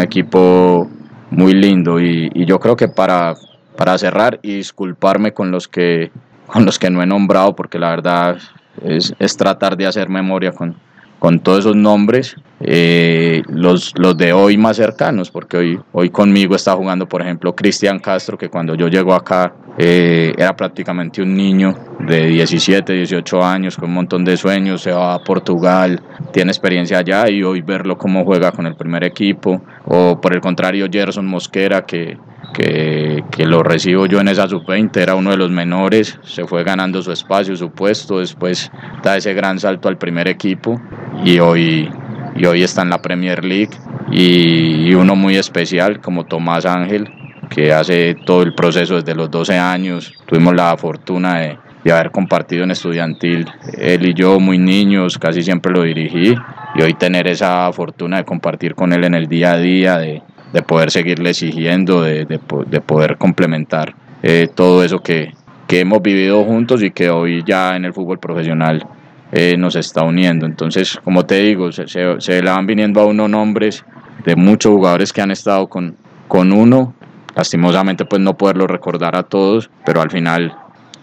equipo 0.00 0.88
muy 1.32 1.54
lindo. 1.54 2.00
Y, 2.00 2.30
yo 2.46 2.60
creo 2.60 2.76
que 2.76 2.88
para, 2.88 3.34
para 3.76 3.98
cerrar 3.98 4.38
y 4.42 4.56
disculparme 4.56 5.32
con 5.32 5.50
los 5.50 5.68
que 5.68 6.10
con 6.46 6.66
los 6.66 6.78
que 6.78 6.90
no 6.90 7.02
he 7.02 7.06
nombrado 7.06 7.56
porque 7.56 7.78
la 7.78 7.88
verdad 7.88 8.36
es, 8.84 9.14
es 9.18 9.36
tratar 9.38 9.74
de 9.74 9.86
hacer 9.86 10.10
memoria 10.10 10.52
con, 10.52 10.76
con 11.22 11.38
todos 11.38 11.60
esos 11.60 11.76
nombres, 11.76 12.34
eh, 12.58 13.44
los, 13.46 13.92
los 13.96 14.16
de 14.16 14.32
hoy 14.32 14.56
más 14.56 14.76
cercanos, 14.76 15.30
porque 15.30 15.56
hoy, 15.56 15.80
hoy 15.92 16.10
conmigo 16.10 16.56
está 16.56 16.74
jugando, 16.74 17.08
por 17.08 17.22
ejemplo, 17.22 17.54
Cristian 17.54 18.00
Castro, 18.00 18.36
que 18.36 18.48
cuando 18.48 18.74
yo 18.74 18.88
llego 18.88 19.14
acá 19.14 19.54
eh, 19.78 20.34
era 20.36 20.56
prácticamente 20.56 21.22
un 21.22 21.36
niño 21.36 21.78
de 22.00 22.26
17, 22.26 22.92
18 22.92 23.40
años, 23.40 23.76
con 23.76 23.90
un 23.90 23.94
montón 23.94 24.24
de 24.24 24.36
sueños, 24.36 24.82
se 24.82 24.90
va 24.90 25.14
a 25.14 25.22
Portugal, 25.22 26.02
tiene 26.32 26.50
experiencia 26.50 26.98
allá 26.98 27.30
y 27.30 27.44
hoy 27.44 27.60
verlo 27.60 27.96
cómo 27.96 28.24
juega 28.24 28.50
con 28.50 28.66
el 28.66 28.74
primer 28.74 29.04
equipo, 29.04 29.62
o 29.84 30.20
por 30.20 30.34
el 30.34 30.40
contrario, 30.40 30.88
Gerson 30.90 31.28
Mosquera, 31.28 31.86
que 31.86 32.18
que, 32.52 33.24
que, 33.30 33.46
lo 33.46 33.62
recibo 33.62 34.06
yo 34.06 34.20
en 34.20 34.28
esa 34.28 34.48
sub-20, 34.48 34.96
era 34.96 35.14
uno 35.14 35.30
de 35.30 35.36
los 35.36 35.50
menores, 35.50 36.18
se 36.22 36.46
fue 36.46 36.64
ganando 36.64 37.02
su 37.02 37.12
espacio, 37.12 37.56
su 37.56 37.70
puesto, 37.70 38.18
después 38.18 38.70
da 39.02 39.16
ese 39.16 39.34
gran 39.34 39.58
salto 39.58 39.88
al 39.88 39.98
primer 39.98 40.28
equipo 40.28 40.80
y 41.24 41.38
hoy, 41.38 41.90
y 42.36 42.44
hoy 42.44 42.62
está 42.62 42.82
en 42.82 42.90
la 42.90 43.02
Premier 43.02 43.44
League 43.44 43.76
y, 44.10 44.94
uno 44.94 45.16
muy 45.16 45.36
especial 45.36 46.00
como 46.00 46.26
Tomás 46.26 46.66
Ángel, 46.66 47.08
que 47.48 47.72
hace 47.72 48.14
todo 48.26 48.42
el 48.42 48.54
proceso 48.54 48.96
desde 48.96 49.14
los 49.14 49.30
12 49.30 49.58
años, 49.58 50.12
tuvimos 50.26 50.54
la 50.54 50.76
fortuna 50.76 51.38
de, 51.38 51.58
de 51.84 51.92
haber 51.92 52.10
compartido 52.10 52.64
en 52.64 52.70
estudiantil, 52.70 53.46
él 53.78 54.06
y 54.06 54.14
yo 54.14 54.38
muy 54.38 54.58
niños, 54.58 55.18
casi 55.18 55.42
siempre 55.42 55.72
lo 55.72 55.82
dirigí 55.82 56.34
y 56.74 56.82
hoy 56.82 56.94
tener 56.94 57.26
esa 57.26 57.72
fortuna 57.72 58.18
de 58.18 58.24
compartir 58.24 58.74
con 58.74 58.92
él 58.92 59.04
en 59.04 59.14
el 59.14 59.26
día 59.26 59.52
a 59.52 59.58
día, 59.58 59.98
de, 59.98 60.22
de 60.52 60.62
poder 60.62 60.90
seguirle 60.90 61.30
exigiendo, 61.30 62.02
de, 62.02 62.24
de, 62.24 62.40
de 62.66 62.80
poder 62.80 63.16
complementar 63.16 63.94
eh, 64.22 64.48
todo 64.54 64.84
eso 64.84 65.00
que, 65.00 65.32
que, 65.66 65.80
hemos 65.80 66.02
vivido 66.02 66.44
juntos 66.44 66.82
y 66.82 66.90
que 66.90 67.10
hoy 67.10 67.42
ya 67.44 67.74
en 67.74 67.84
el 67.84 67.92
fútbol 67.92 68.18
profesional 68.18 68.86
eh, 69.32 69.56
nos 69.56 69.76
está 69.76 70.04
uniendo. 70.04 70.46
Entonces, 70.46 70.98
como 71.02 71.24
te 71.24 71.36
digo, 71.36 71.72
se, 71.72 71.86
se, 71.88 72.42
le 72.42 72.50
van 72.50 72.66
viniendo 72.66 73.00
a 73.00 73.06
uno 73.06 73.26
nombres 73.28 73.84
de 74.24 74.36
muchos 74.36 74.72
jugadores 74.72 75.12
que 75.12 75.22
han 75.22 75.30
estado 75.30 75.68
con, 75.68 75.96
con 76.28 76.52
uno. 76.52 76.94
Lastimosamente, 77.34 78.04
pues 78.04 78.20
no 78.20 78.36
poderlo 78.36 78.66
recordar 78.66 79.16
a 79.16 79.22
todos, 79.22 79.70
pero 79.86 80.02
al 80.02 80.10
final 80.10 80.54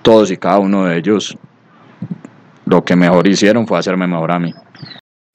todos 0.03 0.29
y 0.31 0.37
cada 0.37 0.59
uno 0.59 0.85
de 0.85 0.97
ellos 0.97 1.37
lo 2.65 2.85
que 2.85 2.95
mejor 2.95 3.27
hicieron 3.27 3.65
fue 3.65 3.79
hacerme 3.79 4.05
mejor 4.05 4.31
a 4.31 4.39
mí. 4.39 4.53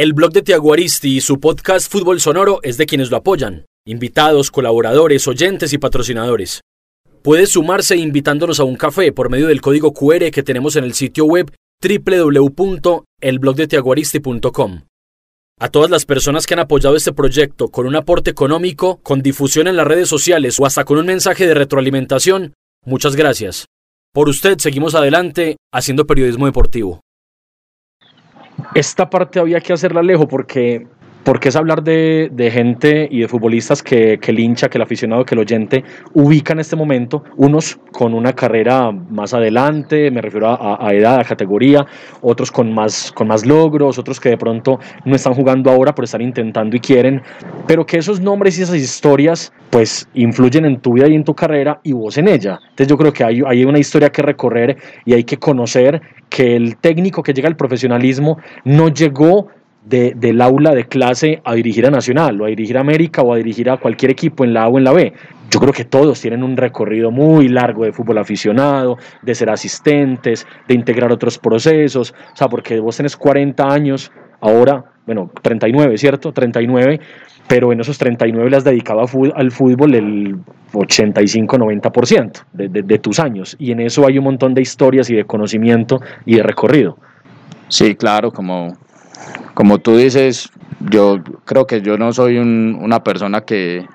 El 0.00 0.14
blog 0.14 0.32
de 0.32 0.40
Tiago 0.40 0.72
Aristi 0.72 1.18
y 1.18 1.20
su 1.20 1.40
podcast 1.40 1.92
Fútbol 1.92 2.22
Sonoro 2.22 2.60
es 2.62 2.78
de 2.78 2.86
quienes 2.86 3.10
lo 3.10 3.18
apoyan. 3.18 3.66
Invitados, 3.84 4.50
colaboradores, 4.50 5.28
oyentes 5.28 5.74
y 5.74 5.78
patrocinadores. 5.78 6.62
Puedes 7.20 7.50
sumarse 7.50 7.98
invitándonos 7.98 8.60
a 8.60 8.64
un 8.64 8.76
café 8.76 9.12
por 9.12 9.28
medio 9.28 9.46
del 9.46 9.60
código 9.60 9.92
QR 9.92 10.30
que 10.30 10.42
tenemos 10.42 10.76
en 10.76 10.84
el 10.84 10.94
sitio 10.94 11.26
web 11.26 11.52
www.elblogdetiaguaristi.com. 11.82 14.80
A 15.58 15.68
todas 15.68 15.90
las 15.90 16.06
personas 16.06 16.46
que 16.46 16.54
han 16.54 16.60
apoyado 16.60 16.96
este 16.96 17.12
proyecto 17.12 17.68
con 17.68 17.86
un 17.86 17.94
aporte 17.94 18.30
económico, 18.30 19.00
con 19.02 19.20
difusión 19.20 19.68
en 19.68 19.76
las 19.76 19.86
redes 19.86 20.08
sociales 20.08 20.58
o 20.58 20.64
hasta 20.64 20.86
con 20.86 20.96
un 20.96 21.04
mensaje 21.04 21.46
de 21.46 21.52
retroalimentación, 21.52 22.54
muchas 22.86 23.16
gracias. 23.16 23.66
Por 24.14 24.30
usted 24.30 24.56
seguimos 24.60 24.94
adelante 24.94 25.58
haciendo 25.70 26.06
periodismo 26.06 26.46
deportivo. 26.46 27.02
Esta 28.74 29.10
parte 29.10 29.40
había 29.40 29.60
que 29.60 29.72
hacerla 29.72 30.02
lejos 30.02 30.26
porque 30.28 30.86
porque 31.24 31.48
es 31.50 31.56
hablar 31.56 31.82
de, 31.82 32.30
de, 32.32 32.50
gente 32.50 33.08
y 33.10 33.20
de 33.20 33.28
futbolistas 33.28 33.82
que, 33.82 34.18
que, 34.18 34.30
el 34.30 34.38
hincha, 34.38 34.68
que 34.68 34.78
el 34.78 34.82
aficionado, 34.82 35.24
que 35.24 35.34
el 35.34 35.40
oyente 35.40 35.84
ubica 36.14 36.52
en 36.52 36.60
este 36.60 36.76
momento, 36.76 37.24
unos 37.36 37.78
con 37.92 38.14
una 38.14 38.32
carrera 38.32 38.90
más 38.90 39.34
adelante, 39.34 40.10
me 40.10 40.20
refiero 40.20 40.48
a, 40.48 40.86
a, 40.86 40.94
edad, 40.94 41.20
a 41.20 41.24
categoría, 41.24 41.86
otros 42.22 42.50
con 42.50 42.72
más, 42.72 43.12
con 43.12 43.28
más 43.28 43.44
logros, 43.44 43.98
otros 43.98 44.18
que 44.18 44.30
de 44.30 44.38
pronto 44.38 44.80
no 45.04 45.14
están 45.14 45.34
jugando 45.34 45.70
ahora, 45.70 45.94
pero 45.94 46.04
están 46.04 46.22
intentando 46.22 46.76
y 46.76 46.80
quieren, 46.80 47.22
pero 47.66 47.84
que 47.84 47.98
esos 47.98 48.20
nombres 48.20 48.58
y 48.58 48.62
esas 48.62 48.76
historias 48.76 49.52
pues 49.70 50.08
influyen 50.14 50.64
en 50.64 50.80
tu 50.80 50.94
vida 50.94 51.08
y 51.08 51.14
en 51.14 51.24
tu 51.24 51.34
carrera 51.34 51.80
y 51.84 51.92
vos 51.92 52.18
en 52.18 52.28
ella. 52.28 52.58
Entonces 52.62 52.88
yo 52.88 52.96
creo 52.96 53.12
que 53.12 53.24
hay, 53.24 53.42
hay 53.46 53.64
una 53.64 53.78
historia 53.78 54.10
que 54.10 54.22
recorrer 54.22 54.76
y 55.04 55.14
hay 55.14 55.24
que 55.24 55.36
conocer 55.36 56.00
que 56.28 56.56
el 56.56 56.76
técnico 56.76 57.22
que 57.22 57.32
llega 57.32 57.48
al 57.48 57.56
profesionalismo 57.56 58.38
no 58.64 58.88
llegó 58.88 59.48
de, 59.84 60.12
del 60.16 60.40
aula 60.40 60.74
de 60.74 60.84
clase 60.86 61.40
a 61.44 61.54
dirigir 61.54 61.86
a 61.86 61.90
Nacional 61.90 62.40
o 62.40 62.44
a 62.44 62.48
dirigir 62.48 62.76
a 62.76 62.80
América 62.80 63.22
o 63.22 63.32
a 63.32 63.36
dirigir 63.36 63.70
a 63.70 63.78
cualquier 63.78 64.10
equipo 64.10 64.44
en 64.44 64.54
la 64.54 64.64
A 64.64 64.68
o 64.68 64.78
en 64.78 64.84
la 64.84 64.92
B. 64.92 65.12
Yo 65.50 65.58
creo 65.58 65.72
que 65.72 65.84
todos 65.84 66.20
tienen 66.20 66.44
un 66.44 66.56
recorrido 66.56 67.10
muy 67.10 67.48
largo 67.48 67.84
de 67.84 67.92
fútbol 67.92 68.18
aficionado, 68.18 68.98
de 69.22 69.34
ser 69.34 69.50
asistentes, 69.50 70.46
de 70.68 70.74
integrar 70.74 71.10
otros 71.10 71.38
procesos, 71.38 72.14
o 72.32 72.36
sea, 72.36 72.48
porque 72.48 72.78
vos 72.78 72.96
tenés 72.96 73.16
40 73.16 73.64
años, 73.64 74.12
ahora, 74.40 74.84
bueno, 75.06 75.30
39, 75.42 75.98
¿cierto? 75.98 76.32
39, 76.32 77.00
pero 77.48 77.72
en 77.72 77.80
esos 77.80 77.98
39 77.98 78.48
le 78.48 78.56
has 78.56 78.62
dedicado 78.62 79.00
al 79.34 79.50
fútbol 79.50 79.94
el 79.96 80.36
85-90% 80.72 82.44
de, 82.52 82.68
de, 82.68 82.82
de 82.82 82.98
tus 83.00 83.18
años, 83.18 83.56
y 83.58 83.72
en 83.72 83.80
eso 83.80 84.06
hay 84.06 84.18
un 84.18 84.24
montón 84.24 84.54
de 84.54 84.62
historias 84.62 85.10
y 85.10 85.16
de 85.16 85.24
conocimiento 85.24 86.00
y 86.26 86.36
de 86.36 86.44
recorrido. 86.44 86.96
Sí, 87.66 87.96
claro, 87.96 88.30
como, 88.30 88.76
como 89.60 89.76
tú 89.76 89.98
dices, 89.98 90.48
yo 90.90 91.22
creo 91.44 91.66
que 91.66 91.82
yo 91.82 91.98
no 91.98 92.14
soy 92.14 92.38
un, 92.38 92.78
una 92.80 93.04
persona 93.04 93.42
que, 93.42 93.86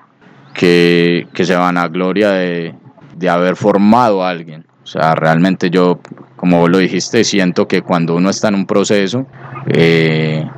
que, 0.54 1.26
que, 1.34 1.44
se 1.44 1.56
vanagloria 1.56 2.30
de, 2.30 2.72
de 3.16 3.28
haber 3.28 3.56
formado 3.56 4.22
a 4.22 4.30
alguien. 4.30 4.64
O 4.84 4.86
sea, 4.86 5.16
realmente 5.16 5.68
yo, 5.68 5.98
como 6.36 6.60
vos 6.60 6.70
lo 6.70 6.78
dijiste, 6.78 7.24
siento 7.24 7.66
que 7.66 7.82
cuando 7.82 8.14
uno 8.14 8.30
está 8.30 8.46
en 8.46 8.54
un 8.54 8.66
proceso 8.66 9.26
eh, 9.66 10.48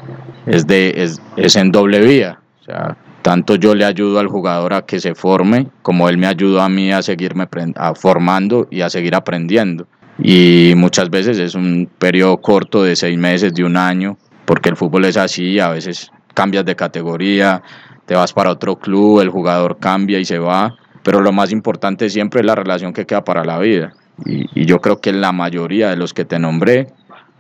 es, 0.45 0.67
de, 0.67 0.93
es, 0.95 1.23
es 1.39 1.57
en 1.57 1.73
doble 1.73 2.01
vía. 2.01 2.41
O 2.61 2.65
sea, 2.65 2.99
tanto 3.23 3.55
yo 3.55 3.75
le 3.75 3.87
ayudo 3.87 4.19
al 4.19 4.29
jugador 4.29 4.75
a 4.75 4.83
que 4.83 5.01
se 5.01 5.15
forme, 5.15 5.69
como 5.81 6.11
él 6.11 6.19
me 6.19 6.27
ayuda 6.27 6.67
a 6.67 6.69
mí 6.69 6.93
a 6.93 7.01
seguirme 7.01 7.49
formando 7.95 8.69
y 8.71 8.83
a 8.83 8.91
seguir 8.91 9.15
aprendiendo. 9.15 9.87
Y 10.19 10.75
muchas 10.77 11.09
veces 11.09 11.39
es 11.39 11.55
un 11.55 11.89
periodo 11.99 12.43
corto 12.43 12.83
de 12.83 12.95
seis 12.95 13.17
meses, 13.17 13.55
de 13.55 13.65
un 13.65 13.79
año, 13.79 14.19
porque 14.49 14.71
el 14.71 14.77
fútbol 14.77 15.05
es 15.05 15.19
así, 15.19 15.61
a 15.61 15.69
veces 15.69 16.11
cambias 16.33 16.65
de 16.65 16.75
categoría, 16.75 17.63
te 18.07 18.15
vas 18.15 18.33
para 18.33 18.51
otro 18.51 18.77
club, 18.77 19.21
el 19.21 19.29
jugador 19.29 19.77
cambia 19.79 20.19
y 20.19 20.25
se 20.25 20.39
va, 20.39 20.75
pero 21.03 21.21
lo 21.21 21.33
más 21.33 21.53
importante 21.53 22.09
siempre 22.09 22.41
es 22.41 22.47
la 22.47 22.55
relación 22.55 22.95
que 22.95 23.05
queda 23.05 23.23
para 23.25 23.45
la 23.45 23.59
vida. 23.59 23.93
Y, 24.25 24.47
y 24.59 24.65
yo 24.65 24.81
creo 24.81 25.03
que 25.03 25.13
la 25.13 25.33
mayoría 25.33 25.91
de 25.91 25.97
los 25.97 26.15
que 26.15 26.25
te 26.25 26.39
nombré, 26.39 26.87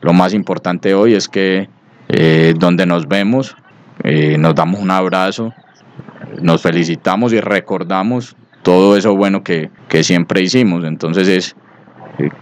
lo 0.02 0.12
más 0.12 0.34
importante 0.34 0.92
hoy 0.92 1.14
es 1.14 1.28
que 1.28 1.70
eh, 2.10 2.52
donde 2.58 2.84
nos 2.84 3.08
vemos, 3.08 3.56
eh, 4.04 4.36
nos 4.36 4.54
damos 4.54 4.78
un 4.78 4.90
abrazo, 4.90 5.54
nos 6.42 6.60
felicitamos 6.60 7.32
y 7.32 7.40
recordamos 7.40 8.36
todo 8.62 8.98
eso 8.98 9.16
bueno 9.16 9.42
que, 9.42 9.70
que 9.88 10.04
siempre 10.04 10.42
hicimos. 10.42 10.84
Entonces 10.84 11.26
es 11.26 11.56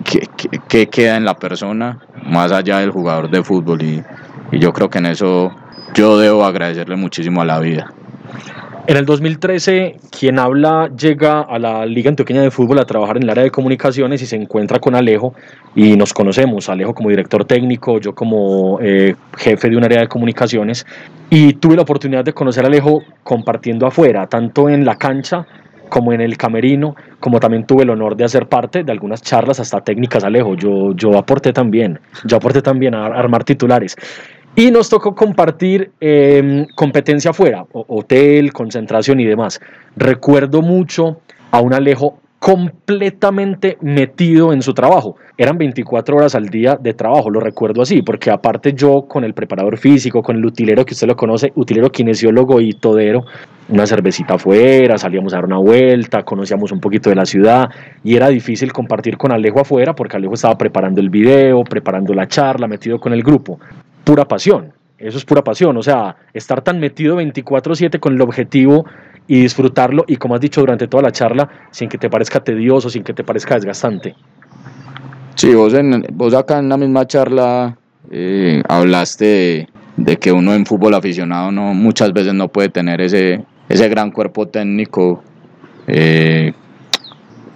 qué, 0.02 0.26
qué, 0.36 0.60
qué, 0.66 0.88
queda 0.88 1.16
en 1.16 1.24
la 1.24 1.36
persona 1.36 2.00
más 2.24 2.50
allá 2.50 2.80
del 2.80 2.90
jugador 2.90 3.30
de 3.30 3.44
fútbol 3.44 3.80
y, 3.82 4.02
y 4.52 4.58
yo 4.58 4.72
creo 4.72 4.90
que 4.90 4.98
en 4.98 5.06
eso 5.06 5.54
yo 5.94 6.18
debo 6.18 6.44
agradecerle 6.44 6.96
muchísimo 6.96 7.42
a 7.42 7.44
la 7.44 7.58
vida. 7.60 7.92
En 8.88 8.96
el 8.96 9.04
2013, 9.04 9.96
quien 10.16 10.38
habla 10.38 10.88
llega 10.96 11.40
a 11.40 11.58
la 11.58 11.84
Liga 11.84 12.08
Antioqueña 12.08 12.42
de 12.42 12.52
Fútbol 12.52 12.78
a 12.78 12.84
trabajar 12.84 13.16
en 13.16 13.24
el 13.24 13.30
área 13.30 13.42
de 13.42 13.50
comunicaciones 13.50 14.22
y 14.22 14.26
se 14.26 14.36
encuentra 14.36 14.78
con 14.78 14.94
Alejo 14.94 15.34
y 15.74 15.96
nos 15.96 16.14
conocemos, 16.14 16.68
Alejo 16.68 16.94
como 16.94 17.10
director 17.10 17.44
técnico, 17.44 17.98
yo 17.98 18.14
como 18.14 18.78
eh, 18.80 19.16
jefe 19.38 19.70
de 19.70 19.76
un 19.76 19.82
área 19.82 20.02
de 20.02 20.06
comunicaciones 20.06 20.86
y 21.30 21.54
tuve 21.54 21.74
la 21.74 21.82
oportunidad 21.82 22.24
de 22.24 22.32
conocer 22.32 22.62
a 22.62 22.68
Alejo 22.68 23.02
compartiendo 23.24 23.88
afuera, 23.88 24.28
tanto 24.28 24.68
en 24.68 24.84
la 24.84 24.94
cancha 24.94 25.44
como 25.88 26.12
en 26.12 26.20
el 26.20 26.36
camerino, 26.36 26.94
como 27.18 27.40
también 27.40 27.66
tuve 27.66 27.82
el 27.82 27.90
honor 27.90 28.16
de 28.16 28.24
hacer 28.24 28.46
parte 28.46 28.84
de 28.84 28.92
algunas 28.92 29.20
charlas 29.20 29.58
hasta 29.58 29.80
técnicas, 29.80 30.22
Alejo, 30.22 30.54
yo, 30.54 30.94
yo 30.94 31.18
aporté 31.18 31.52
también, 31.52 31.98
yo 32.24 32.36
aporté 32.36 32.62
también 32.62 32.94
a 32.94 33.06
armar 33.06 33.42
titulares. 33.42 33.96
Y 34.58 34.70
nos 34.70 34.88
tocó 34.88 35.14
compartir 35.14 35.90
eh, 36.00 36.66
competencia 36.76 37.32
afuera, 37.32 37.66
hotel, 37.72 38.54
concentración 38.54 39.20
y 39.20 39.26
demás. 39.26 39.60
Recuerdo 39.96 40.62
mucho 40.62 41.20
a 41.50 41.60
un 41.60 41.74
Alejo 41.74 42.20
completamente 42.38 43.76
metido 43.82 44.54
en 44.54 44.62
su 44.62 44.72
trabajo. 44.72 45.16
Eran 45.36 45.58
24 45.58 46.16
horas 46.16 46.34
al 46.34 46.48
día 46.48 46.78
de 46.80 46.94
trabajo, 46.94 47.28
lo 47.28 47.40
recuerdo 47.40 47.82
así, 47.82 48.00
porque 48.00 48.30
aparte 48.30 48.72
yo 48.72 49.02
con 49.06 49.24
el 49.24 49.34
preparador 49.34 49.76
físico, 49.76 50.22
con 50.22 50.36
el 50.36 50.46
utilero 50.46 50.86
que 50.86 50.94
usted 50.94 51.06
lo 51.06 51.16
conoce, 51.16 51.52
utilero 51.54 51.92
kinesiólogo 51.92 52.58
y 52.62 52.72
todero, 52.72 53.26
una 53.68 53.86
cervecita 53.86 54.34
afuera, 54.34 54.96
salíamos 54.96 55.34
a 55.34 55.36
dar 55.36 55.44
una 55.44 55.58
vuelta, 55.58 56.22
conocíamos 56.22 56.72
un 56.72 56.80
poquito 56.80 57.10
de 57.10 57.16
la 57.16 57.26
ciudad 57.26 57.68
y 58.02 58.16
era 58.16 58.28
difícil 58.28 58.72
compartir 58.72 59.18
con 59.18 59.32
Alejo 59.32 59.60
afuera 59.60 59.94
porque 59.94 60.16
Alejo 60.16 60.32
estaba 60.32 60.56
preparando 60.56 61.02
el 61.02 61.10
video, 61.10 61.62
preparando 61.62 62.14
la 62.14 62.26
charla, 62.26 62.66
metido 62.66 62.98
con 62.98 63.12
el 63.12 63.22
grupo 63.22 63.58
pura 64.06 64.24
pasión. 64.24 64.72
Eso 64.98 65.18
es 65.18 65.24
pura 65.26 65.42
pasión, 65.42 65.76
o 65.76 65.82
sea, 65.82 66.16
estar 66.32 66.62
tan 66.62 66.78
metido 66.78 67.16
24/7 67.16 67.98
con 67.98 68.14
el 68.14 68.22
objetivo 68.22 68.86
y 69.26 69.42
disfrutarlo 69.42 70.04
y 70.06 70.16
como 70.16 70.34
has 70.36 70.40
dicho 70.40 70.60
durante 70.60 70.86
toda 70.86 71.02
la 71.02 71.12
charla, 71.12 71.50
sin 71.70 71.88
que 71.88 71.98
te 71.98 72.08
parezca 72.08 72.42
tedioso, 72.42 72.88
sin 72.88 73.02
que 73.02 73.12
te 73.12 73.24
parezca 73.24 73.56
desgastante. 73.56 74.14
Sí, 75.34 75.52
vos, 75.54 75.74
en, 75.74 76.06
vos 76.12 76.32
acá 76.32 76.60
en 76.60 76.68
la 76.70 76.78
misma 76.78 77.06
charla 77.06 77.76
eh, 78.10 78.62
hablaste 78.68 79.24
de, 79.24 79.68
de, 79.96 80.16
que 80.16 80.32
uno 80.32 80.54
en 80.54 80.64
fútbol 80.64 80.94
aficionado 80.94 81.50
no 81.52 81.74
muchas 81.74 82.12
veces 82.14 82.32
no 82.32 82.48
puede 82.48 82.70
tener 82.70 83.02
ese, 83.02 83.44
ese 83.68 83.88
gran 83.88 84.12
cuerpo 84.12 84.46
técnico 84.46 85.22
eh, 85.88 86.54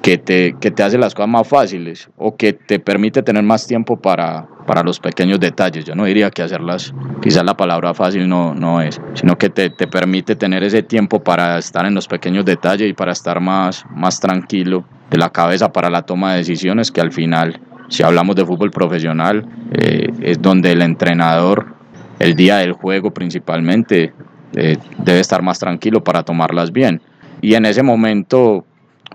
que 0.03 0.17
te, 0.17 0.57
que 0.61 0.71
te 0.71 0.83
hace 0.83 0.97
las 0.99 1.15
cosas 1.15 1.29
más 1.29 1.47
fáciles 1.47 2.09
o 2.17 2.37
que 2.37 2.53
te 2.53 2.79
permite 2.79 3.23
tener 3.23 3.43
más 3.43 3.67
tiempo 3.67 3.97
para, 3.97 4.47
para 4.67 4.83
los 4.83 4.99
pequeños 4.99 5.39
detalles. 5.41 5.85
Yo 5.85 5.95
no 5.95 6.05
diría 6.05 6.31
que 6.31 6.43
hacerlas, 6.43 6.95
quizás 7.21 7.45
la 7.45 7.57
palabra 7.57 7.93
fácil 7.93 8.29
no, 8.29 8.55
no 8.55 8.81
es, 8.81 9.01
sino 9.15 9.37
que 9.37 9.51
te, 9.51 9.69
te 9.71 9.87
permite 9.87 10.37
tener 10.37 10.65
ese 10.65 10.83
tiempo 10.83 11.21
para 11.21 11.59
estar 11.59 11.85
en 11.85 11.95
los 11.95 12.09
pequeños 12.09 12.45
detalles 12.45 12.89
y 12.89 12.93
para 12.95 13.13
estar 13.13 13.41
más, 13.41 13.85
más 13.91 14.21
tranquilo 14.21 14.85
de 15.11 15.19
la 15.19 15.31
cabeza 15.31 15.73
para 15.73 15.91
la 15.91 16.03
toma 16.03 16.33
de 16.33 16.39
decisiones 16.39 16.91
que 16.91 17.01
al 17.01 17.13
final, 17.13 17.61
si 17.89 18.03
hablamos 18.03 18.37
de 18.37 18.47
fútbol 18.47 18.71
profesional, 18.71 19.47
eh, 19.73 20.09
es 20.23 20.41
donde 20.41 20.73
el 20.73 20.81
entrenador, 20.81 21.75
el 22.19 22.35
día 22.35 22.59
del 22.59 22.73
juego 22.73 23.11
principalmente, 23.11 24.15
eh, 24.57 24.79
debe 24.99 25.21
estar 25.21 25.43
más 25.43 25.59
tranquilo 25.59 26.03
para 26.03 26.23
tomarlas 26.23 26.73
bien. 26.73 27.03
Y 27.43 27.55
en 27.55 27.65
ese 27.65 27.83
momento 27.83 28.65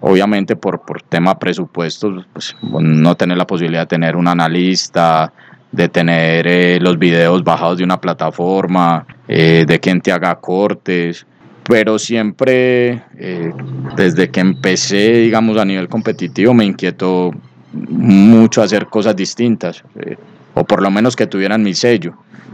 obviamente 0.07 0.55
por, 0.55 0.81
por 0.81 1.01
tema 1.01 1.37
presupuestos, 1.39 2.27
pues, 2.31 2.55
no 2.61 3.15
tener 3.15 3.37
la 3.37 3.47
posibilidad 3.47 3.81
de 3.81 3.87
tener 3.87 4.15
un 4.15 4.27
analista, 4.27 5.33
de 5.71 5.89
tener 5.89 6.45
eh, 6.45 6.79
los 6.79 6.99
videos 6.99 7.43
bajados 7.43 7.79
de 7.79 7.83
una 7.83 7.99
plataforma, 7.99 9.03
eh, 9.27 9.65
de 9.67 9.79
quien 9.79 10.01
te 10.01 10.11
haga 10.11 10.35
cortes, 10.35 11.25
pero 11.67 11.97
siempre 11.97 13.01
eh, 13.17 13.51
desde 13.97 14.29
que 14.29 14.41
empecé, 14.41 15.21
digamos, 15.21 15.57
a 15.57 15.65
nivel 15.65 15.89
competitivo 15.89 16.53
me 16.53 16.65
inquietó 16.65 17.31
mucho 17.73 18.61
hacer 18.61 18.85
cosas 18.85 19.15
distintas, 19.15 19.83
o 20.53 20.63
por 20.63 20.83
lo 20.83 20.91
menos 20.91 21.15
que 21.15 21.25
tuvieran 21.25 21.63
mi 21.63 21.73
sello. 21.73 22.13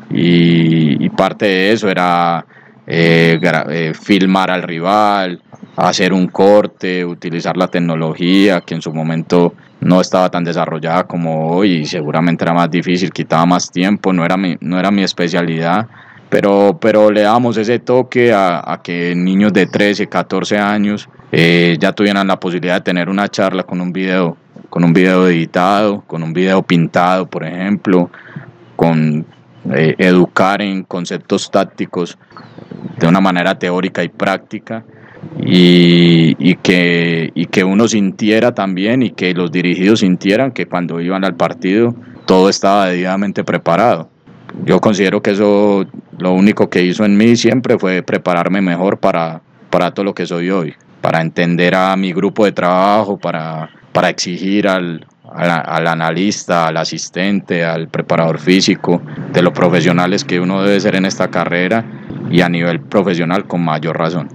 Y 0.10 1.10
parte 1.10 1.46
de 1.46 1.72
eso 1.74 1.90
era 1.90 2.46
eh, 2.94 3.94
filmar 3.94 4.52
al 4.52 4.64
rival, 4.64 5.42
hacer 5.78 6.12
un 6.12 6.28
corte, 6.28 7.06
utilizar 7.06 7.56
la 7.56 7.68
tecnología 7.68 8.60
que 8.60 8.76
en 8.76 8.82
su 8.82 8.92
momento 8.94 9.54
no 9.80 10.02
estaba 10.02 10.30
tan 10.30 10.44
desarrollada 10.44 11.06
como 11.06 11.52
hoy 11.52 11.72
y 11.74 11.86
seguramente 11.86 12.44
era 12.44 12.54
más 12.54 12.70
difícil, 12.70 13.12
quitaba 13.12 13.46
más 13.46 13.72
tiempo, 13.72 14.12
no 14.12 14.26
era 14.26 14.36
mi, 14.36 14.58
no 14.60 14.78
era 14.78 14.92
mi 14.92 15.04
especialidad, 15.04 15.88
pero, 16.30 16.78
pero 16.82 17.12
le 17.12 17.22
damos 17.22 17.56
ese 17.56 17.80
toque 17.80 18.34
a, 18.34 18.62
a 18.66 18.82
que 18.82 19.16
niños 19.16 19.54
de 19.54 19.68
13, 19.68 20.08
14 20.08 20.58
años 20.58 21.08
eh, 21.32 21.78
ya 21.80 21.94
tuvieran 21.94 22.28
la 22.28 22.40
posibilidad 22.40 22.76
de 22.76 22.82
tener 22.82 23.10
una 23.10 23.30
charla 23.30 23.64
con 23.64 23.80
un 23.80 23.94
video, 23.94 24.36
con 24.70 24.84
un 24.84 24.92
video 24.92 25.30
editado, 25.30 26.04
con 26.08 26.24
un 26.24 26.34
video 26.34 26.62
pintado, 26.62 27.26
por 27.26 27.46
ejemplo, 27.46 28.10
con 28.76 29.26
eh, 29.74 29.96
educar 29.98 30.62
en 30.62 30.84
conceptos 30.84 31.50
tácticos 31.50 32.18
de 33.00 33.08
una 33.08 33.22
manera 33.22 33.58
teórica 33.58 34.04
y 34.04 34.10
práctica 34.10 34.84
y, 35.40 36.56
que, 36.56 37.32
y 37.34 37.46
que 37.46 37.64
uno 37.64 37.88
sintiera 37.88 38.54
también 38.54 39.04
y 39.04 39.12
que 39.12 39.34
los 39.34 39.52
dirigidos 39.52 40.00
sintieran 40.00 40.52
que 40.52 40.66
cuando 40.66 41.00
iban 41.00 41.24
al 41.24 41.36
partido 41.36 41.96
todo 42.26 42.50
estaba 42.50 42.88
debidamente 42.88 43.44
preparado. 43.44 44.10
yo 44.66 44.80
considero 44.80 45.22
que 45.22 45.32
eso 45.32 45.86
lo 46.18 46.34
único 46.34 46.70
que 46.70 46.84
hizo 46.84 47.04
en 47.06 47.18
mí 47.18 47.36
siempre 47.36 47.78
fue 47.78 48.04
prepararme 48.04 48.62
mejor 48.62 49.00
para, 49.00 49.42
para 49.70 49.92
todo 49.94 50.06
lo 50.06 50.14
que 50.14 50.26
soy 50.26 50.50
hoy, 50.50 50.74
para 51.02 51.22
entender 51.22 51.76
a 51.76 51.96
mi 51.96 52.14
grupo 52.14 52.46
de 52.46 52.52
trabajo, 52.52 53.18
para, 53.18 53.70
para 53.92 54.10
exigir 54.10 54.68
al, 54.68 55.06
al, 55.34 55.88
analista, 55.88 56.68
al 56.68 56.78
asistente, 56.78 57.64
al 57.64 57.88
preparador 57.88 58.40
físico, 58.40 59.02
de 59.34 59.42
lo 59.42 59.54
profesionales 59.54 60.24
que 60.24 60.40
uno 60.40 60.62
debe 60.62 60.80
ser 60.80 60.96
en 60.96 61.06
esta 61.06 61.30
carrera 61.30 61.86
y 62.32 62.42
a 62.42 62.50
nivel 62.50 62.80
profesional 62.80 63.46
con 63.46 63.64
mayor 63.64 63.98
razón. 63.98 64.30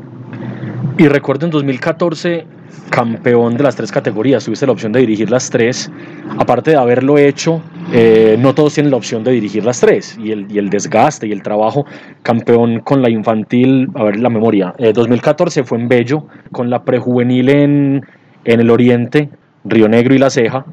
Y 0.99 1.09
recuerdo 1.09 1.47
en 1.47 1.51
2014, 1.51 2.47
campeón 2.90 3.57
de 3.57 3.62
las 3.62 3.76
tres 3.76 3.92
categorías, 3.92 4.44
tuviste 4.44 4.66
la 4.66 4.72
opción 4.72 4.92
de 4.92 5.01
dirigir 5.01 5.30
las 5.30 5.51
tres. 5.51 5.90
Aparte 6.38 6.70
de 6.70 6.76
haberlo 6.76 7.18
hecho, 7.18 7.61
eh, 7.92 8.36
no 8.38 8.55
todos 8.55 8.74
tienen 8.74 8.90
la 8.90 8.97
opción 8.97 9.22
de 9.22 9.32
dirigir 9.32 9.64
las 9.64 9.80
tres. 9.80 10.16
Y 10.18 10.32
el, 10.32 10.51
y 10.51 10.59
el, 10.59 10.70
desgaste 10.70 11.26
y 11.26 11.32
el 11.32 11.42
trabajo, 11.42 11.84
campeón 12.22 12.80
con 12.80 13.03
la 13.03 13.11
infantil, 13.11 13.90
a 13.94 14.05
ver 14.05 14.18
la 14.18 14.30
memoria, 14.30 14.74
2014 14.78 15.61
eh, 15.61 15.64
fue 15.64 15.78
en 15.78 15.88
Bello, 15.88 16.26
con 16.53 16.70
la 16.70 16.82
prejuvenil 16.82 17.49
en, 17.51 18.07
en 18.44 18.61
el 18.61 18.70
Oriente, 18.70 19.28
Río 19.64 19.88
Negro 19.88 20.14
y 20.14 20.18
La 20.18 20.30
Ceja. 20.30 20.64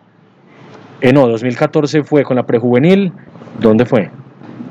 Eh, 1.01 1.11
no, 1.11 1.27
2014 1.27 2.03
fue 2.03 2.23
con 2.23 2.37
la 2.37 2.45
prejuvenil, 2.45 3.11
¿dónde 3.59 3.85
fue? 3.85 4.09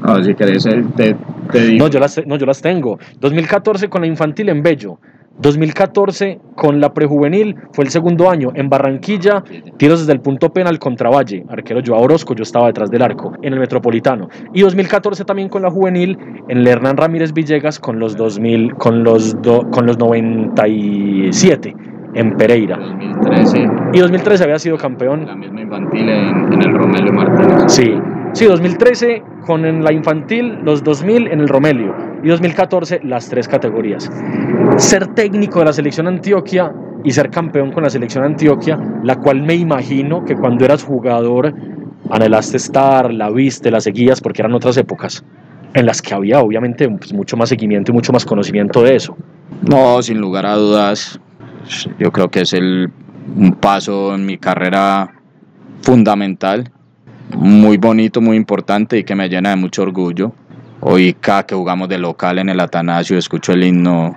No, 0.04 0.22
si 0.22 0.34
querés, 0.34 0.64
te, 0.96 1.16
te 1.50 1.60
digo. 1.66 1.84
No 1.84 1.90
yo, 1.90 2.00
las, 2.00 2.20
no, 2.26 2.36
yo 2.36 2.46
las 2.46 2.60
tengo. 2.60 2.98
2014 3.20 3.88
con 3.88 4.02
la 4.02 4.06
infantil 4.06 4.48
en 4.48 4.62
Bello. 4.62 4.98
2014 5.38 6.40
con 6.54 6.80
la 6.80 6.92
prejuvenil 6.92 7.56
fue 7.72 7.84
el 7.84 7.90
segundo 7.90 8.28
año 8.30 8.52
en 8.54 8.68
Barranquilla, 8.68 9.42
tiros 9.78 10.00
desde 10.00 10.12
el 10.12 10.20
punto 10.20 10.52
penal 10.52 10.78
contra 10.78 11.08
Valle, 11.10 11.44
arquero 11.48 11.80
Joao 11.84 12.02
Orozco, 12.02 12.34
yo 12.34 12.42
estaba 12.42 12.66
detrás 12.66 12.90
del 12.90 13.02
arco 13.02 13.32
en 13.42 13.54
el 13.54 13.58
Metropolitano. 13.58 14.28
Y 14.52 14.60
2014 14.60 15.24
también 15.24 15.48
con 15.48 15.62
la 15.62 15.70
juvenil 15.70 16.18
en 16.48 16.58
el 16.58 16.66
Hernán 16.66 16.96
Ramírez 16.96 17.32
Villegas 17.32 17.78
con 17.78 17.98
los 17.98 18.16
2000 18.16 18.74
con 18.74 19.02
los 19.04 19.34
con 19.70 19.86
los 19.86 19.98
97 19.98 21.74
en 22.14 22.36
Pereira. 22.36 22.76
2013. 22.76 23.70
Y 23.94 24.00
2013 24.00 24.44
había 24.44 24.58
sido 24.58 24.76
campeón. 24.76 25.24
La 25.26 25.34
misma 25.34 25.62
infantil 25.62 26.08
en, 26.08 26.52
en 26.52 26.62
el 26.62 26.74
Romelio 26.74 27.12
Martínez. 27.12 27.72
Sí, 27.72 27.94
Sí, 28.32 28.46
2013 28.46 29.22
con 29.46 29.84
la 29.84 29.92
infantil, 29.92 30.60
los 30.62 30.82
2000 30.82 31.28
en 31.28 31.40
el 31.40 31.48
Romelio 31.48 31.94
y 32.22 32.28
2014 32.28 33.00
las 33.04 33.28
tres 33.28 33.46
categorías. 33.46 34.10
Ser 34.78 35.08
técnico 35.08 35.58
de 35.58 35.66
la 35.66 35.72
selección 35.74 36.06
Antioquia 36.06 36.72
y 37.04 37.10
ser 37.10 37.28
campeón 37.28 37.72
con 37.72 37.82
la 37.82 37.90
selección 37.90 38.24
Antioquia, 38.24 38.78
la 39.02 39.16
cual 39.16 39.42
me 39.42 39.54
imagino 39.54 40.24
que 40.24 40.34
cuando 40.34 40.64
eras 40.64 40.82
jugador 40.82 41.52
anhelaste 42.10 42.56
estar, 42.56 43.12
la 43.12 43.30
viste, 43.30 43.70
la 43.70 43.80
seguías 43.80 44.22
porque 44.22 44.40
eran 44.40 44.54
otras 44.54 44.78
épocas 44.78 45.22
en 45.74 45.84
las 45.84 46.00
que 46.00 46.14
había 46.14 46.40
obviamente 46.40 46.88
pues, 46.88 47.12
mucho 47.12 47.36
más 47.36 47.50
seguimiento 47.50 47.92
y 47.92 47.94
mucho 47.94 48.12
más 48.12 48.24
conocimiento 48.24 48.82
de 48.82 48.96
eso. 48.96 49.14
No, 49.60 50.00
sin 50.02 50.18
lugar 50.18 50.46
a 50.46 50.54
dudas, 50.54 51.20
yo 51.98 52.10
creo 52.10 52.28
que 52.28 52.40
es 52.40 52.54
el, 52.54 52.90
un 53.36 53.52
paso 53.52 54.14
en 54.14 54.24
mi 54.24 54.38
carrera 54.38 55.10
fundamental 55.82 56.70
muy 57.36 57.76
bonito, 57.76 58.20
muy 58.20 58.36
importante 58.36 58.98
y 58.98 59.04
que 59.04 59.14
me 59.14 59.28
llena 59.28 59.50
de 59.50 59.56
mucho 59.56 59.82
orgullo. 59.82 60.32
Hoy 60.80 61.14
cada 61.14 61.44
que 61.46 61.54
jugamos 61.54 61.88
de 61.88 61.98
local 61.98 62.38
en 62.38 62.48
el 62.48 62.60
Atanasio, 62.60 63.16
escucho 63.16 63.52
el 63.52 63.64
himno, 63.64 64.16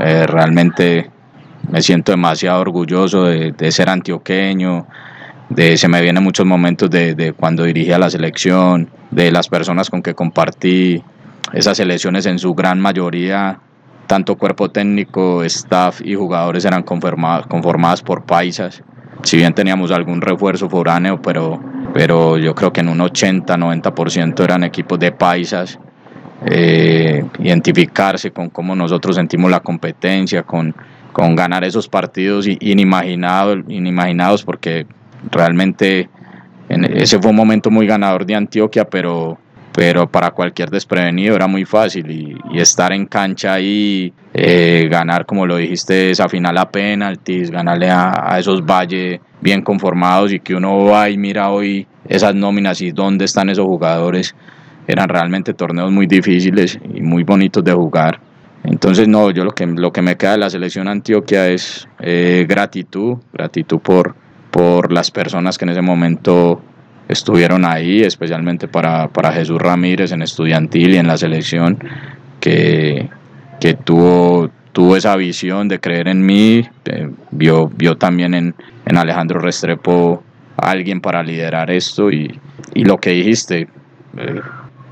eh, 0.00 0.26
realmente 0.26 1.10
me 1.70 1.82
siento 1.82 2.12
demasiado 2.12 2.60
orgulloso 2.60 3.24
de, 3.24 3.72
ser 3.72 3.88
antioqueño, 3.88 4.86
de, 5.48 5.76
se 5.76 5.88
me 5.88 6.00
vienen 6.00 6.22
muchos 6.22 6.46
momentos 6.46 6.90
de, 6.90 7.14
de 7.14 7.32
cuando 7.32 7.64
dirigía 7.64 7.98
la 7.98 8.10
selección, 8.10 8.88
de 9.10 9.32
las 9.32 9.48
personas 9.48 9.90
con 9.90 10.02
que 10.02 10.14
compartí 10.14 11.02
esas 11.52 11.76
selecciones 11.76 12.26
en 12.26 12.38
su 12.38 12.54
gran 12.54 12.80
mayoría, 12.80 13.60
tanto 14.06 14.36
cuerpo 14.36 14.70
técnico, 14.70 15.42
staff 15.44 16.00
y 16.04 16.14
jugadores 16.14 16.64
eran 16.64 16.82
conformadas 16.82 18.02
por 18.02 18.24
paisas. 18.24 18.82
Si 19.24 19.36
bien 19.36 19.54
teníamos 19.54 19.90
algún 19.90 20.20
refuerzo 20.20 20.68
foráneo, 20.68 21.20
pero 21.20 21.60
pero 21.94 22.36
yo 22.36 22.56
creo 22.56 22.72
que 22.72 22.80
en 22.80 22.88
un 22.88 22.98
80-90% 22.98 24.42
eran 24.42 24.64
equipos 24.64 24.98
de 24.98 25.12
paisas. 25.12 25.78
Eh, 26.46 27.24
identificarse 27.38 28.32
con 28.32 28.50
cómo 28.50 28.74
nosotros 28.74 29.16
sentimos 29.16 29.50
la 29.50 29.60
competencia, 29.60 30.42
con, 30.42 30.74
con 31.12 31.36
ganar 31.36 31.62
esos 31.64 31.88
partidos 31.88 32.46
inimaginados, 32.46 33.60
inimaginados 33.68 34.42
porque 34.42 34.86
realmente 35.30 36.10
ese 36.68 37.18
fue 37.20 37.30
un 37.30 37.36
momento 37.36 37.70
muy 37.70 37.86
ganador 37.86 38.26
de 38.26 38.34
Antioquia, 38.34 38.84
pero, 38.84 39.38
pero 39.74 40.06
para 40.08 40.30
cualquier 40.30 40.70
desprevenido 40.70 41.34
era 41.34 41.48
muy 41.48 41.64
fácil 41.64 42.08
y, 42.08 42.58
estar 42.58 42.92
en 42.92 43.06
cancha 43.06 43.58
y 43.58 44.12
eh, 44.32 44.86
ganar, 44.88 45.26
como 45.26 45.46
lo 45.46 45.56
dijiste, 45.56 46.10
esa 46.10 46.28
final 46.28 46.56
a 46.58 46.70
penaltis, 46.70 47.50
ganarle 47.50 47.90
a, 47.90 48.12
a 48.32 48.38
esos 48.38 48.64
valles 48.64 49.20
bien 49.40 49.62
conformados 49.62 50.32
y 50.32 50.38
que 50.38 50.54
uno 50.54 50.84
va 50.84 51.10
y 51.10 51.18
mira 51.18 51.50
hoy 51.50 51.86
esas 52.08 52.34
nóminas 52.36 52.80
y 52.82 52.92
dónde 52.92 53.24
están 53.24 53.50
esos 53.50 53.66
jugadores, 53.66 54.36
eran 54.86 55.08
realmente 55.08 55.54
torneos 55.54 55.90
muy 55.90 56.06
difíciles 56.06 56.78
y 56.94 57.00
muy 57.00 57.24
bonitos 57.24 57.64
de 57.64 57.72
jugar. 57.72 58.20
Entonces, 58.62 59.08
no, 59.08 59.30
yo 59.30 59.44
lo 59.44 59.50
que, 59.50 59.66
lo 59.66 59.92
que 59.92 60.02
me 60.02 60.16
queda 60.16 60.32
de 60.32 60.38
la 60.38 60.50
selección 60.50 60.88
Antioquia 60.88 61.48
es 61.48 61.88
eh, 61.98 62.46
gratitud, 62.48 63.18
gratitud 63.32 63.80
por, 63.80 64.14
por 64.50 64.92
las 64.92 65.10
personas 65.10 65.58
que 65.58 65.64
en 65.64 65.70
ese 65.70 65.82
momento 65.82 66.62
estuvieron 67.08 67.64
ahí, 67.64 68.02
especialmente 68.02 68.68
para, 68.68 69.08
para 69.08 69.32
Jesús 69.32 69.60
Ramírez 69.60 70.12
en 70.12 70.22
estudiantil 70.22 70.94
y 70.94 70.96
en 70.96 71.06
la 71.06 71.16
selección, 71.16 71.78
que, 72.40 73.08
que 73.60 73.74
tuvo, 73.74 74.50
tuvo 74.72 74.96
esa 74.96 75.16
visión 75.16 75.68
de 75.68 75.80
creer 75.80 76.08
en 76.08 76.24
mí, 76.24 76.66
eh, 76.86 77.10
vio, 77.30 77.68
vio 77.68 77.96
también 77.96 78.34
en, 78.34 78.54
en 78.86 78.96
Alejandro 78.96 79.40
Restrepo 79.40 80.22
alguien 80.56 81.00
para 81.00 81.22
liderar 81.22 81.70
esto 81.70 82.10
y, 82.10 82.38
y 82.74 82.84
lo 82.84 82.98
que 82.98 83.10
dijiste, 83.10 83.68
eh, 84.16 84.40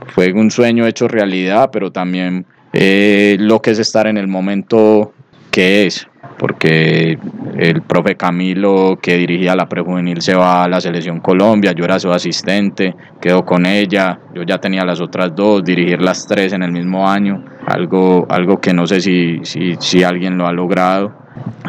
fue 0.09 0.33
un 0.33 0.51
sueño 0.51 0.87
hecho 0.87 1.09
realidad, 1.09 1.71
pero 1.73 1.93
también 1.93 2.47
eh, 2.73 3.37
lo 3.39 3.61
que 3.61 3.71
es 3.71 3.79
estar 3.79 4.07
en 4.07 4.17
el 4.17 4.29
momento 4.29 5.13
que 5.51 5.87
es, 5.87 6.07
porque 6.39 7.19
el 7.57 7.83
profe 7.83 8.17
Camilo 8.17 8.99
que 9.01 9.17
dirigía 9.17 9.55
la 9.55 9.67
prejuvenil 9.67 10.21
se 10.21 10.35
va 10.35 10.65
a 10.65 10.69
la 10.69 10.81
selección 10.81 11.21
Colombia, 11.21 11.73
yo 11.73 11.85
era 11.85 11.99
su 11.99 12.11
asistente, 12.11 12.95
quedó 13.21 13.45
con 13.45 13.67
ella, 13.67 14.19
yo 14.35 14.43
ya 14.43 14.59
tenía 14.59 14.85
las 14.85 15.01
otras 15.01 15.35
dos, 15.35 15.63
dirigir 15.65 16.01
las 16.01 16.27
tres 16.27 16.53
en 16.53 16.63
el 16.63 16.73
mismo 16.73 17.09
año, 17.09 17.45
algo, 17.67 18.27
algo 18.29 18.59
que 18.61 18.73
no 18.73 18.87
sé 18.87 19.01
si, 19.01 19.41
si, 19.43 19.75
si 19.79 20.03
alguien 20.03 20.39
lo 20.39 20.47
ha 20.47 20.53
logrado, 20.53 21.13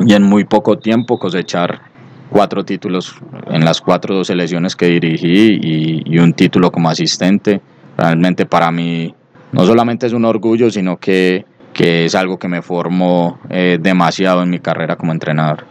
y 0.06 0.14
en 0.14 0.24
muy 0.24 0.45
poco 0.45 0.78
tiempo 0.78 1.18
cosechar 1.18 1.93
cuatro 2.34 2.66
títulos 2.66 3.16
en 3.47 3.64
las 3.64 3.80
cuatro 3.80 4.24
selecciones 4.24 4.76
que 4.76 4.88
dirigí 4.88 5.60
y, 6.06 6.18
un 6.18 6.34
título 6.34 6.72
como 6.72 6.89
asistente. 6.89 7.62
Realmente 7.95 8.47
para 8.47 8.72
mí 8.72 9.14
no 9.51 9.66
solamente 9.66 10.08
es 10.08 10.14
un 10.14 10.26
orgullo, 10.26 10.72
sino 10.72 10.97
que, 10.97 11.45
que 11.74 12.05
es 12.05 12.15
algo 12.15 12.38
que 12.38 12.47
me 12.47 12.61
formó 12.61 13.39
eh, 13.49 13.78
demasiado 13.82 14.43
en 14.43 14.49
mi 14.49 14.59
carrera 14.59 14.95
como 14.95 15.11
entrenador. 15.11 15.65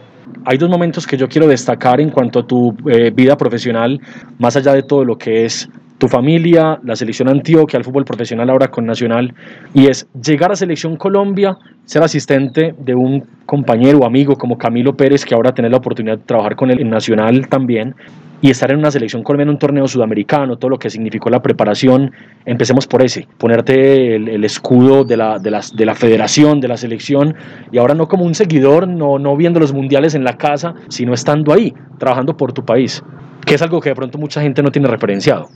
Hay 0.45 0.57
dos 0.57 0.69
momentos 0.69 1.07
que 1.07 1.17
yo 1.17 1.27
quiero 1.29 1.47
destacar 1.47 2.01
en 2.01 2.09
cuanto 2.09 2.39
a 2.39 2.47
tu 2.47 2.75
eh, 2.89 3.11
vida 3.11 3.37
profesional, 3.37 3.99
más 4.39 4.55
allá 4.55 4.73
de 4.73 4.83
todo 4.83 5.05
lo 5.05 5.17
que 5.17 5.45
es 5.45 5.69
tu 5.97 6.09
familia, 6.09 6.79
la 6.83 6.97
selección 6.97 7.29
Antioquia, 7.29 7.77
el 7.77 7.85
fútbol 7.85 8.03
profesional 8.03 8.49
ahora 8.49 8.67
con 8.67 8.85
Nacional, 8.85 9.33
y 9.73 9.87
es 9.87 10.05
llegar 10.21 10.51
a 10.51 10.55
Selección 10.55 10.97
Colombia, 10.97 11.57
ser 11.85 12.03
asistente 12.03 12.75
de 12.77 12.93
un 12.93 13.23
compañero 13.45 13.99
o 13.99 14.05
amigo 14.05 14.35
como 14.35 14.57
Camilo 14.57 14.97
Pérez, 14.97 15.23
que 15.23 15.33
ahora 15.33 15.53
tener 15.53 15.71
la 15.71 15.77
oportunidad 15.77 16.17
de 16.17 16.25
trabajar 16.25 16.57
con 16.57 16.71
él 16.71 16.81
en 16.81 16.89
Nacional 16.89 17.47
también, 17.47 17.95
y 18.43 18.49
estar 18.49 18.69
en 18.71 18.77
una 18.79 18.91
selección 18.91 19.23
colombiana 19.23 19.53
un 19.53 19.57
torneo 19.57 19.87
sudamericano, 19.87 20.57
todo 20.57 20.67
lo 20.67 20.77
que 20.77 20.89
significó 20.89 21.29
la 21.29 21.41
preparación, 21.41 22.11
empecemos 22.45 22.87
por 22.87 23.01
ese, 23.01 23.25
ponerte 23.37 24.15
el, 24.17 24.43
escudo 24.43 25.05
de 25.05 25.15
la, 25.15 25.39
de, 25.39 25.49
las, 25.49 25.73
de 25.73 25.85
la 25.85 25.95
federación, 25.95 26.59
de 26.59 26.67
la 26.67 26.75
selección, 26.75 27.35
y 27.71 27.77
ahora 27.77 27.95
no 27.95 28.09
como 28.09 28.25
un 28.25 28.35
seguidor, 28.35 28.85
no, 28.85 29.17
no 29.17 29.37
viendo 29.37 29.61
los 29.61 29.71
mundiales 29.71 30.13
en 30.13 30.25
la 30.25 30.35
casa, 30.37 30.75
sino 30.89 31.13
estando 31.13 31.53
ahí, 31.53 31.73
trabajando 31.97 32.35
por 32.35 32.51
tu 32.51 32.65
país 32.65 33.01
que 33.45 33.55
es 33.55 33.61
algo 33.61 33.81
que 33.81 33.89
de 33.89 33.95
pronto 33.95 34.17
mucha 34.17 34.41
gente 34.41 34.63
no 34.63 34.71
tiene 34.71 34.87
referenciado. 34.87 35.49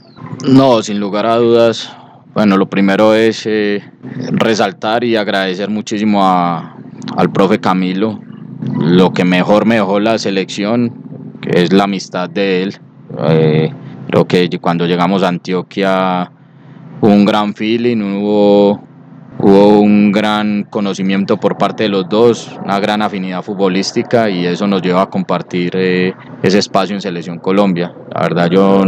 No, 0.46 0.82
sin 0.82 1.00
lugar 1.00 1.24
a 1.24 1.36
dudas. 1.36 1.90
Bueno, 2.34 2.58
lo 2.58 2.68
primero 2.68 3.14
es 3.14 3.46
eh, 3.46 3.82
resaltar 4.30 5.04
y 5.04 5.16
agradecer 5.16 5.70
muchísimo 5.70 6.22
a, 6.22 6.76
al 7.16 7.32
profe 7.32 7.60
Camilo. 7.60 8.20
Lo 8.78 9.14
que 9.14 9.24
mejor 9.24 9.64
me 9.64 9.76
dejó 9.76 10.00
la 10.00 10.18
selección, 10.18 11.07
que 11.40 11.62
es 11.62 11.72
la 11.72 11.84
amistad 11.84 12.28
de 12.28 12.62
él. 12.62 12.76
Eh, 13.30 13.72
creo 14.08 14.26
que 14.26 14.48
cuando 14.60 14.86
llegamos 14.86 15.22
a 15.22 15.28
Antioquia 15.28 16.30
hubo 17.00 17.12
un 17.12 17.24
gran 17.24 17.54
feeling, 17.54 18.00
hubo 18.02 18.88
Hubo 19.40 19.78
un 19.78 20.10
gran 20.10 20.64
conocimiento 20.64 21.36
por 21.36 21.56
parte 21.56 21.84
de 21.84 21.88
los 21.88 22.08
dos, 22.08 22.58
una 22.64 22.80
gran 22.80 23.02
afinidad 23.02 23.40
futbolística 23.42 24.28
y 24.28 24.44
eso 24.44 24.66
nos 24.66 24.82
lleva 24.82 25.02
a 25.02 25.06
compartir 25.06 25.70
eh, 25.76 26.12
ese 26.42 26.58
espacio 26.58 26.96
en 26.96 27.00
Selección 27.00 27.38
Colombia. 27.38 27.94
La 28.12 28.22
verdad 28.22 28.50
yo 28.50 28.82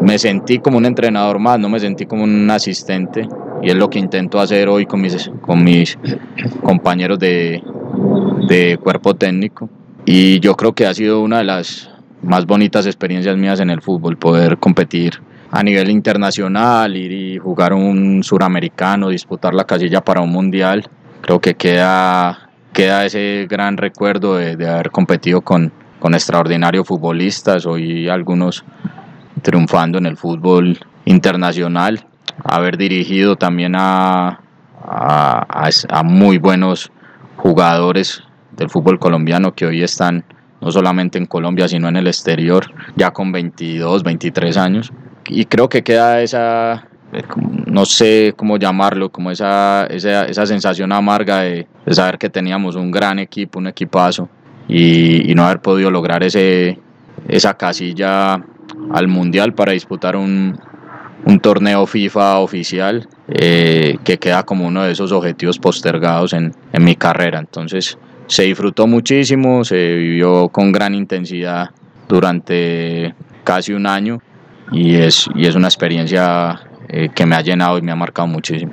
me 0.00 0.18
sentí 0.18 0.58
como 0.58 0.78
un 0.78 0.86
entrenador 0.86 1.38
más, 1.38 1.60
no 1.60 1.68
me 1.68 1.78
sentí 1.78 2.06
como 2.06 2.24
un 2.24 2.50
asistente 2.50 3.28
y 3.62 3.70
es 3.70 3.76
lo 3.76 3.88
que 3.88 4.00
intento 4.00 4.40
hacer 4.40 4.68
hoy 4.68 4.86
con 4.86 5.02
mis, 5.02 5.30
con 5.40 5.62
mis 5.62 5.96
compañeros 6.64 7.20
de, 7.20 7.62
de 8.48 8.78
cuerpo 8.82 9.14
técnico 9.14 9.70
y 10.04 10.40
yo 10.40 10.56
creo 10.56 10.72
que 10.72 10.84
ha 10.84 10.94
sido 10.94 11.20
una 11.20 11.38
de 11.38 11.44
las 11.44 11.91
más 12.22 12.46
bonitas 12.46 12.86
experiencias 12.86 13.36
mías 13.36 13.60
en 13.60 13.70
el 13.70 13.82
fútbol, 13.82 14.16
poder 14.16 14.58
competir 14.58 15.20
a 15.50 15.62
nivel 15.62 15.90
internacional, 15.90 16.96
ir 16.96 17.12
y 17.12 17.38
jugar 17.38 17.74
un 17.74 18.22
suramericano, 18.22 19.10
disputar 19.10 19.54
la 19.54 19.64
casilla 19.64 20.00
para 20.00 20.22
un 20.22 20.30
mundial. 20.30 20.88
Creo 21.20 21.40
que 21.40 21.54
queda, 21.54 22.48
queda 22.72 23.04
ese 23.04 23.46
gran 23.50 23.76
recuerdo 23.76 24.36
de, 24.36 24.68
haber 24.68 24.90
competido 24.90 25.42
con, 25.42 25.72
con 25.98 26.14
extraordinarios 26.14 26.86
futbolistas, 26.86 27.66
hoy 27.66 28.08
algunos 28.08 28.64
triunfando 29.42 29.98
en 29.98 30.06
el 30.06 30.16
fútbol 30.16 30.78
internacional, 31.04 32.06
haber 32.44 32.78
dirigido 32.78 33.36
también 33.36 33.74
a, 33.76 34.40
a, 34.82 35.68
a 35.88 36.02
muy 36.02 36.38
buenos 36.38 36.90
jugadores 37.36 38.22
del 38.52 38.70
fútbol 38.70 38.98
colombiano 38.98 39.54
que 39.54 39.66
hoy 39.66 39.82
están 39.82 40.24
no 40.62 40.70
solamente 40.70 41.18
en 41.18 41.26
Colombia, 41.26 41.68
sino 41.68 41.88
en 41.88 41.96
el 41.96 42.06
exterior, 42.06 42.72
ya 42.96 43.10
con 43.10 43.32
22, 43.32 44.04
23 44.04 44.56
años. 44.56 44.92
Y 45.26 45.44
creo 45.46 45.68
que 45.68 45.82
queda 45.82 46.22
esa, 46.22 46.86
eh, 47.12 47.22
no 47.66 47.84
sé 47.84 48.32
cómo 48.36 48.56
llamarlo, 48.56 49.10
como 49.10 49.30
esa, 49.30 49.86
esa, 49.86 50.26
esa 50.26 50.46
sensación 50.46 50.92
amarga 50.92 51.40
de, 51.40 51.66
de, 51.84 51.94
saber 51.94 52.16
que 52.16 52.30
teníamos 52.30 52.76
un 52.76 52.92
gran 52.92 53.18
equipo, 53.18 53.58
un 53.58 53.66
equipazo, 53.66 54.28
y, 54.68 55.34
no 55.34 55.44
haber 55.44 55.60
podido 55.60 55.90
lograr 55.90 56.22
ese, 56.22 56.78
esa 57.28 57.54
casilla 57.54 58.34
al 58.92 59.08
Mundial 59.08 59.54
para 59.54 59.72
disputar 59.72 60.16
un, 60.16 60.58
un 61.24 61.40
torneo 61.40 61.86
FIFA 61.86 62.38
oficial 62.38 63.08
eh, 63.28 63.98
que 64.04 64.18
queda 64.18 64.44
como 64.44 64.66
uno 64.66 64.84
de 64.84 64.92
esos 64.92 65.10
objetivos 65.10 65.58
postergados 65.58 66.32
en, 66.32 66.54
en 66.72 66.84
mi 66.84 66.94
carrera. 66.94 67.40
Entonces, 67.40 67.98
se 68.32 68.44
disfrutó 68.44 68.86
muchísimo, 68.86 69.62
se 69.62 69.94
vivió 69.94 70.48
con 70.48 70.72
gran 70.72 70.94
intensidad 70.94 71.68
durante 72.08 73.14
casi 73.44 73.74
un 73.74 73.86
año 73.86 74.22
y 74.70 74.94
es, 74.94 75.28
y 75.34 75.46
es 75.46 75.54
una 75.54 75.68
experiencia 75.68 76.58
eh, 76.88 77.10
que 77.14 77.26
me 77.26 77.36
ha 77.36 77.42
llenado 77.42 77.76
y 77.76 77.82
me 77.82 77.92
ha 77.92 77.94
marcado 77.94 78.26
muchísimo. 78.28 78.72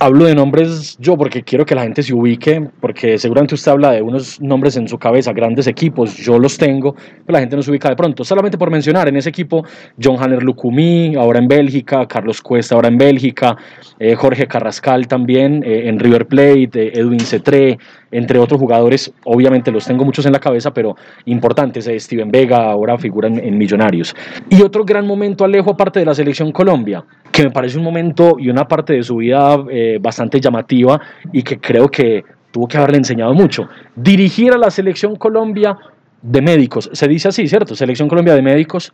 Hablo 0.00 0.24
de 0.24 0.34
nombres 0.34 0.96
yo 0.98 1.16
porque 1.16 1.42
quiero 1.42 1.64
que 1.64 1.74
la 1.74 1.82
gente 1.82 2.02
se 2.02 2.12
ubique, 2.12 2.68
porque 2.80 3.18
seguramente 3.18 3.54
usted 3.54 3.70
habla 3.70 3.92
de 3.92 4.02
unos 4.02 4.40
nombres 4.40 4.76
en 4.76 4.88
su 4.88 4.98
cabeza, 4.98 5.32
grandes 5.32 5.66
equipos, 5.66 6.16
yo 6.16 6.38
los 6.38 6.58
tengo, 6.58 6.94
pero 6.94 7.32
la 7.34 7.40
gente 7.40 7.56
no 7.56 7.62
se 7.62 7.70
ubica 7.70 7.88
de 7.88 7.96
pronto. 7.96 8.24
Solamente 8.24 8.58
por 8.58 8.70
mencionar, 8.70 9.08
en 9.08 9.16
ese 9.16 9.28
equipo, 9.28 9.64
John 10.02 10.16
Hanner 10.20 10.42
Lucumí, 10.42 11.14
ahora 11.14 11.38
en 11.38 11.48
Bélgica, 11.48 12.06
Carlos 12.06 12.40
Cuesta, 12.40 12.74
ahora 12.74 12.88
en 12.88 12.98
Bélgica, 12.98 13.56
eh, 13.98 14.14
Jorge 14.14 14.46
Carrascal 14.46 15.06
también 15.06 15.62
eh, 15.64 15.88
en 15.88 15.98
River 15.98 16.26
Plate, 16.26 16.70
eh, 16.74 16.92
Edwin 16.94 17.20
Cetré, 17.20 17.78
entre 18.12 18.38
otros 18.38 18.60
jugadores, 18.60 19.12
obviamente 19.24 19.72
los 19.72 19.86
tengo 19.86 20.04
muchos 20.04 20.26
en 20.26 20.32
la 20.32 20.38
cabeza, 20.38 20.72
pero 20.72 20.96
importantes, 21.24 21.86
eh, 21.86 21.98
Steven 21.98 22.30
Vega 22.30 22.70
ahora 22.70 22.98
figura 22.98 23.26
en, 23.28 23.38
en, 23.38 23.58
Millonarios. 23.58 24.14
Y 24.50 24.62
otro 24.62 24.84
gran 24.84 25.06
momento, 25.06 25.44
Alejo, 25.44 25.70
aparte 25.70 26.00
de 26.00 26.06
la 26.06 26.14
selección 26.14 26.52
Colombia, 26.52 27.04
que 27.32 27.44
me 27.44 27.50
parece 27.50 27.78
un 27.78 27.84
momento 27.84 28.36
y 28.38 28.50
una 28.50 28.68
parte 28.68 28.92
de 28.92 29.02
su 29.02 29.16
vida 29.16 29.58
eh, 29.70 29.98
bastante 30.00 30.40
llamativa 30.40 31.00
y 31.32 31.42
que 31.42 31.58
creo 31.58 31.88
que 31.88 32.22
tuvo 32.52 32.68
que 32.68 32.76
haberle 32.76 32.98
enseñado 32.98 33.32
mucho. 33.32 33.68
Dirigir 33.96 34.52
a 34.52 34.58
la 34.58 34.70
selección 34.70 35.16
Colombia 35.16 35.76
de 36.20 36.42
médicos, 36.42 36.90
se 36.92 37.08
dice 37.08 37.28
así, 37.28 37.48
¿cierto? 37.48 37.74
Selección 37.74 38.08
Colombia 38.08 38.34
de 38.34 38.42
médicos, 38.42 38.92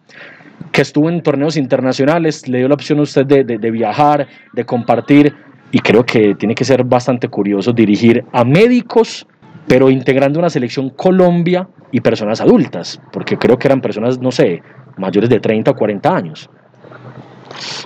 que 0.72 0.82
estuvo 0.82 1.10
en 1.10 1.22
torneos 1.22 1.56
internacionales, 1.56 2.48
le 2.48 2.58
dio 2.58 2.68
la 2.68 2.74
opción 2.74 3.00
a 3.00 3.02
usted 3.02 3.26
de, 3.26 3.44
de, 3.44 3.58
de 3.58 3.70
viajar, 3.70 4.26
de 4.52 4.64
compartir 4.64 5.34
y 5.72 5.80
creo 5.80 6.04
que 6.04 6.34
tiene 6.36 6.54
que 6.54 6.64
ser 6.64 6.84
bastante 6.84 7.28
curioso 7.28 7.72
dirigir 7.72 8.24
a 8.32 8.44
médicos, 8.44 9.26
pero 9.66 9.90
integrando 9.90 10.38
una 10.38 10.48
selección 10.48 10.90
Colombia 10.90 11.68
y 11.90 12.00
personas 12.00 12.40
adultas, 12.40 13.00
porque 13.12 13.36
creo 13.36 13.58
que 13.58 13.68
eran 13.68 13.80
personas, 13.80 14.18
no 14.20 14.30
sé, 14.30 14.62
mayores 14.96 15.28
de 15.28 15.40
30 15.40 15.72
o 15.72 15.76
40 15.76 16.16
años. 16.16 16.48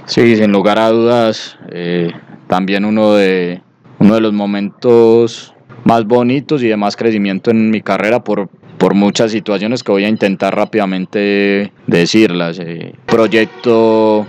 Sí, 0.07 0.37
sin 0.37 0.53
lugar 0.53 0.79
a 0.79 0.89
dudas, 0.91 1.59
eh, 1.71 2.13
también 2.49 2.85
uno 2.85 3.15
de, 3.15 3.63
uno 3.99 4.15
de 4.15 4.21
los 4.21 4.33
momentos 4.33 5.55
más 5.85 6.05
bonitos 6.05 6.63
y 6.63 6.69
de 6.69 6.77
más 6.77 6.97
crecimiento 6.97 7.51
en 7.51 7.71
mi 7.71 7.81
carrera 7.81 8.23
por, 8.23 8.49
por 8.79 8.95
muchas 8.95 9.31
situaciones 9.31 9.83
que 9.83 9.93
voy 9.93 10.05
a 10.05 10.09
intentar 10.09 10.55
rápidamente 10.55 11.73
decirlas. 11.87 12.59
Eh, 12.59 12.95
proyecto 13.07 14.27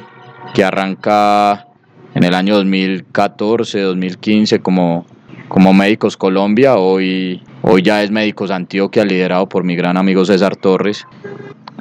que 0.53 0.63
arranca 0.63 1.67
en 2.13 2.23
el 2.23 2.33
año 2.33 2.55
2014, 2.55 3.81
2015 3.81 4.59
como, 4.59 5.05
como 5.47 5.73
Médicos 5.73 6.17
Colombia, 6.17 6.75
hoy, 6.75 7.41
hoy 7.63 7.81
ya 7.81 8.03
es 8.03 8.11
Médicos 8.11 8.51
Antioquia, 8.51 9.03
liderado 9.05 9.49
por 9.49 9.63
mi 9.63 9.75
gran 9.75 9.97
amigo 9.97 10.23
César 10.25 10.55
Torres, 10.55 11.07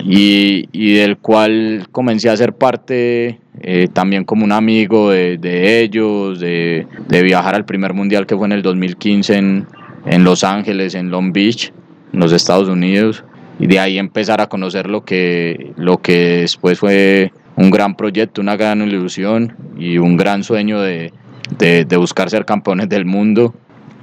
y, 0.00 0.68
y 0.72 0.94
del 0.94 1.18
cual 1.18 1.86
comencé 1.92 2.30
a 2.30 2.36
ser 2.36 2.54
parte 2.54 3.38
eh, 3.60 3.88
también 3.92 4.24
como 4.24 4.44
un 4.44 4.52
amigo 4.52 5.10
de, 5.10 5.82
ellos, 5.82 6.40
de, 6.40 6.86
de, 7.08 7.22
viajar 7.22 7.54
al 7.54 7.64
primer 7.64 7.92
mundial 7.92 8.26
que 8.26 8.36
fue 8.36 8.46
en 8.46 8.52
el 8.52 8.62
2015 8.62 9.36
en, 9.36 9.66
en 10.06 10.24
Los 10.24 10.44
Ángeles, 10.44 10.94
en 10.94 11.10
Long 11.10 11.32
Beach, 11.32 11.72
en 12.12 12.20
los 12.20 12.32
Estados 12.32 12.68
Unidos, 12.68 13.24
y 13.58 13.66
de 13.66 13.78
ahí 13.78 13.98
empezar 13.98 14.40
a 14.40 14.48
conocer 14.48 14.88
lo 14.88 15.04
que, 15.04 15.72
lo 15.76 15.98
que 15.98 16.38
después 16.38 16.78
fue 16.78 17.32
un 17.56 17.70
gran 17.70 17.94
proyecto, 17.96 18.40
una 18.40 18.56
gran 18.56 18.80
ilusión 18.82 19.54
y 19.78 19.98
un 19.98 20.16
gran 20.16 20.42
sueño 20.42 20.80
de, 20.80 21.12
de, 21.58 21.84
de 21.84 21.96
buscar 21.96 22.30
ser 22.30 22.44
campeones 22.44 22.88
del 22.88 23.04
mundo 23.04 23.54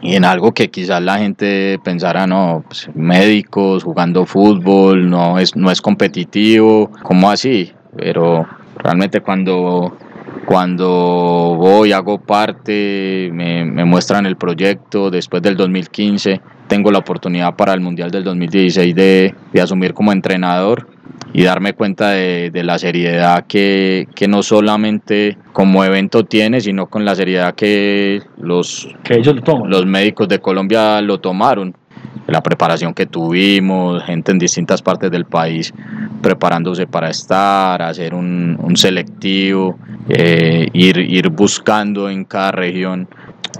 y 0.02 0.16
en 0.16 0.26
algo 0.26 0.54
que 0.54 0.70
quizás 0.70 1.02
la 1.02 1.18
gente 1.18 1.80
pensara, 1.84 2.26
no, 2.28 2.64
pues, 2.68 2.90
médicos 2.94 3.84
jugando 3.84 4.26
fútbol, 4.26 5.10
no 5.10 5.40
es, 5.40 5.56
no 5.56 5.72
es 5.72 5.82
competitivo, 5.82 6.92
¿cómo 7.04 7.30
así? 7.30 7.74
Pero 7.98 8.46
realmente 8.78 9.22
cuando, 9.22 9.98
cuando 10.46 10.88
voy, 11.58 11.92
hago 11.92 12.20
parte, 12.20 13.30
me, 13.34 13.66
me 13.66 13.84
muestran 13.86 14.26
el 14.26 14.38
proyecto, 14.38 15.10
después 15.10 15.42
del 15.42 15.58
2015 15.58 16.42
tengo 16.68 16.92
la 16.92 17.00
oportunidad 17.00 17.56
para 17.56 17.74
el 17.74 17.82
Mundial 17.82 18.12
del 18.12 18.24
2016 18.24 18.96
de, 18.96 19.36
de 19.52 19.62
asumir 19.62 19.94
como 19.94 20.12
entrenador 20.14 20.88
y 21.34 21.44
darme 21.44 21.74
cuenta 21.74 22.10
de, 22.12 22.50
de, 22.52 22.64
la 22.64 22.80
seriedad 22.80 23.46
que, 23.48 24.08
que 24.16 24.28
no 24.28 24.42
solamente 24.42 25.38
como 25.54 25.84
evento 25.84 26.24
tiene, 26.24 26.60
sino 26.60 26.88
con 26.88 27.06
la 27.06 27.16
seriedad 27.16 27.54
que 27.54 28.22
los, 28.38 28.88
que 29.04 29.16
ellos 29.16 29.36
lo 29.36 29.42
toman. 29.42 29.70
los 29.70 29.86
médicos 29.86 30.28
de 30.28 30.40
Colombia 30.40 31.02
lo 31.02 31.20
tomaron. 31.20 31.76
La 32.28 32.42
preparación 32.42 32.94
que 32.94 33.08
tuvimos, 33.08 34.04
gente 34.04 34.32
en 34.32 34.38
distintas 34.38 34.82
partes 34.82 35.10
del 35.10 35.26
país 35.26 35.74
preparándose 36.22 36.86
para 36.86 37.10
estar, 37.10 37.82
hacer 37.82 38.14
un, 38.14 38.58
un 38.62 38.76
selectivo, 38.76 39.78
eh, 40.10 40.68
ir, 40.74 40.98
ir 40.98 41.30
buscando 41.30 42.10
en 42.10 42.26
cada 42.26 42.52
región 42.52 43.08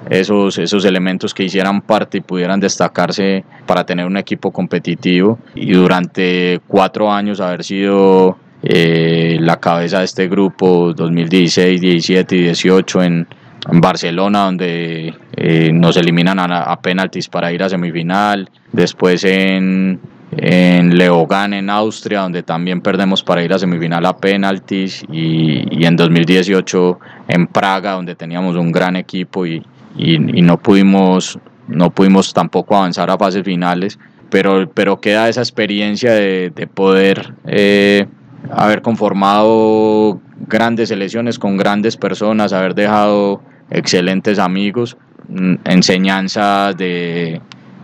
esos, 0.10 0.58
esos 0.58 0.86
elementos 0.86 1.34
que 1.34 1.44
hicieran 1.44 1.82
parte 1.82 2.20
y 2.20 2.22
pudieran 2.22 2.60
destacarse 2.60 3.44
para 3.66 3.86
tener 3.86 4.06
un 4.06 4.18
equipo 4.18 4.52
competitivo. 4.52 5.40
Y 5.56 5.74
durante 5.74 6.62
cuatro 6.68 7.12
años 7.12 7.40
haber 7.40 7.64
sido 7.64 8.38
eh, 8.64 9.38
la 9.40 9.60
cabeza 9.60 10.00
de 10.00 10.06
este 10.06 10.28
grupo 10.28 10.94
2016, 10.94 11.82
17 11.82 12.36
y 12.36 12.42
18 12.44 13.04
en, 13.04 13.28
Barcelona 13.72 14.46
donde 14.46 15.14
eh, 15.36 15.72
nos 15.74 15.98
eliminan 15.98 16.40
a, 16.40 16.64
a 16.64 16.82
penaltis 16.82 17.28
para 17.28 17.52
ir 17.52 17.62
a 17.62 17.70
semifinal, 17.70 18.50
después 18.72 19.24
en 19.26 20.00
en 20.32 20.98
Leogan 20.98 21.54
en 21.54 21.70
Austria, 21.70 22.22
donde 22.22 22.44
también 22.44 22.82
perdemos 22.82 23.24
para 23.24 23.44
ir 23.44 23.54
a 23.54 23.60
semifinal 23.60 24.06
a 24.06 24.18
penaltis, 24.18 25.04
y, 25.12 25.66
y, 25.78 25.86
en 25.86 25.96
2018 25.96 27.00
en 27.28 27.48
Praga, 27.48 27.94
donde 27.94 28.16
teníamos 28.16 28.56
un 28.56 28.72
gran 28.72 28.96
equipo 28.96 29.46
y, 29.46 29.64
y, 29.98 30.18
no, 30.20 30.58
pudimos, 30.58 31.40
no 31.68 31.90
pudimos 31.92 32.34
tampoco 32.34 32.76
avanzar 32.76 33.10
a 33.10 33.18
fases 33.18 33.44
finales, 33.44 34.00
pero, 34.30 34.70
pero 34.72 35.02
queda 35.02 35.30
esa 35.30 35.42
experiencia 35.42 36.14
de, 36.14 36.52
de 36.56 36.68
poder 36.68 37.34
eh, 37.46 38.08
haber 38.52 38.82
conformado 38.82 40.22
grandes 40.48 40.90
selecciones 40.90 41.40
con 41.40 41.58
grandes 41.58 41.98
personas, 41.98 42.54
haber 42.54 42.76
dejado 42.76 43.42
excelentes 43.70 44.40
amigos, 44.40 44.98
mm, 45.28 45.56
enseñanzas 45.66 46.78
de 46.78 47.42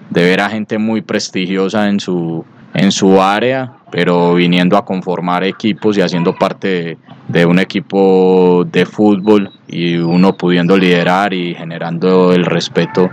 de 0.10 0.24
ver 0.24 0.41
a 0.41 0.49
gente 0.49 0.78
muy 0.78 1.01
prestigiosa 1.01 1.89
en 1.89 1.99
su, 1.99 2.45
en 2.76 2.91
su 2.91 3.21
área, 3.21 3.71
pero 3.91 4.36
viniendo 4.36 4.78
a 4.78 4.86
conformar 4.86 5.43
equipos 5.43 5.97
y 5.97 6.01
haciendo 6.01 6.36
parte 6.36 6.67
de, 6.67 6.97
de, 7.30 7.45
un 7.45 7.57
equipo 7.59 8.65
de 8.69 8.86
fútbol 8.86 9.49
y 9.67 9.95
uno 9.97 10.36
pudiendo 10.36 10.78
liderar 10.78 11.34
y 11.34 11.55
generando 11.55 12.34
el 12.34 12.45
respeto 12.45 13.09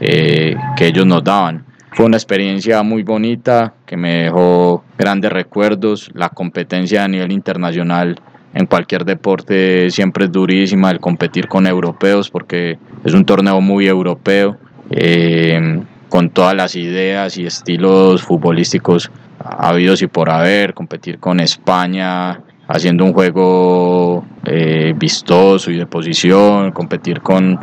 eh, 0.00 0.56
que 0.76 0.86
ellos 0.86 1.06
nos 1.06 1.22
daban. 1.22 1.64
Fue 1.92 2.04
una 2.04 2.16
experiencia 2.16 2.82
muy 2.82 3.04
bonita 3.04 3.72
que 3.86 3.96
me 3.96 4.24
dejó 4.24 4.84
grandes 4.98 5.32
recuerdos, 5.32 6.10
la 6.12 6.28
competencia 6.28 7.04
a 7.04 7.08
nivel 7.08 7.32
internacional 7.32 8.20
en 8.56 8.66
cualquier 8.66 9.04
deporte 9.04 9.90
siempre 9.90 10.24
es 10.24 10.32
durísima 10.32 10.90
el 10.90 10.98
competir 10.98 11.46
con 11.46 11.66
europeos 11.66 12.30
porque 12.30 12.78
es 13.04 13.12
un 13.12 13.24
torneo 13.24 13.60
muy 13.60 13.86
europeo, 13.86 14.56
eh, 14.90 15.82
con 16.16 16.30
todas 16.30 16.54
las 16.54 16.74
ideas 16.76 17.36
y 17.36 17.44
estilos 17.44 18.22
futbolísticos 18.22 19.10
habidos 19.38 20.00
y 20.00 20.06
por 20.06 20.30
haber, 20.30 20.72
competir 20.72 21.18
con 21.18 21.40
España 21.40 22.40
haciendo 22.68 23.04
un 23.04 23.12
juego 23.12 24.24
eh, 24.46 24.94
vistoso 24.96 25.70
y 25.70 25.76
de 25.76 25.84
posición, 25.84 26.72
competir 26.72 27.20
con 27.20 27.60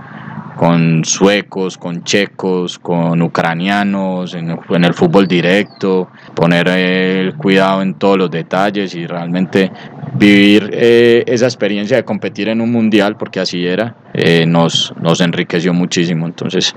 con 0.56 1.04
suecos, 1.04 1.80
con 1.80 2.04
checos, 2.04 2.78
con 2.78 3.22
ucranianos, 3.24 4.36
en, 4.36 4.52
el 4.70 4.94
fútbol 4.94 5.28
directo, 5.28 6.10
poner 6.36 6.68
el 6.68 7.34
cuidado 7.36 7.82
en 7.82 7.96
todos 7.96 8.20
los 8.20 8.30
detalles 8.30 8.94
y 8.94 9.08
realmente 9.08 9.72
vivir 10.14 10.70
eh, 10.72 11.24
esa 11.26 11.46
experiencia 11.46 11.98
de 11.98 12.06
competir 12.06 12.50
en 12.50 12.62
un 12.62 12.72
mundial, 12.72 13.18
porque 13.18 13.40
así 13.40 13.66
era, 13.66 13.96
eh, 14.14 14.46
nos, 14.46 14.94
nos 15.02 15.22
enriqueció 15.22 15.74
muchísimo. 15.74 16.28
Entonces, 16.28 16.76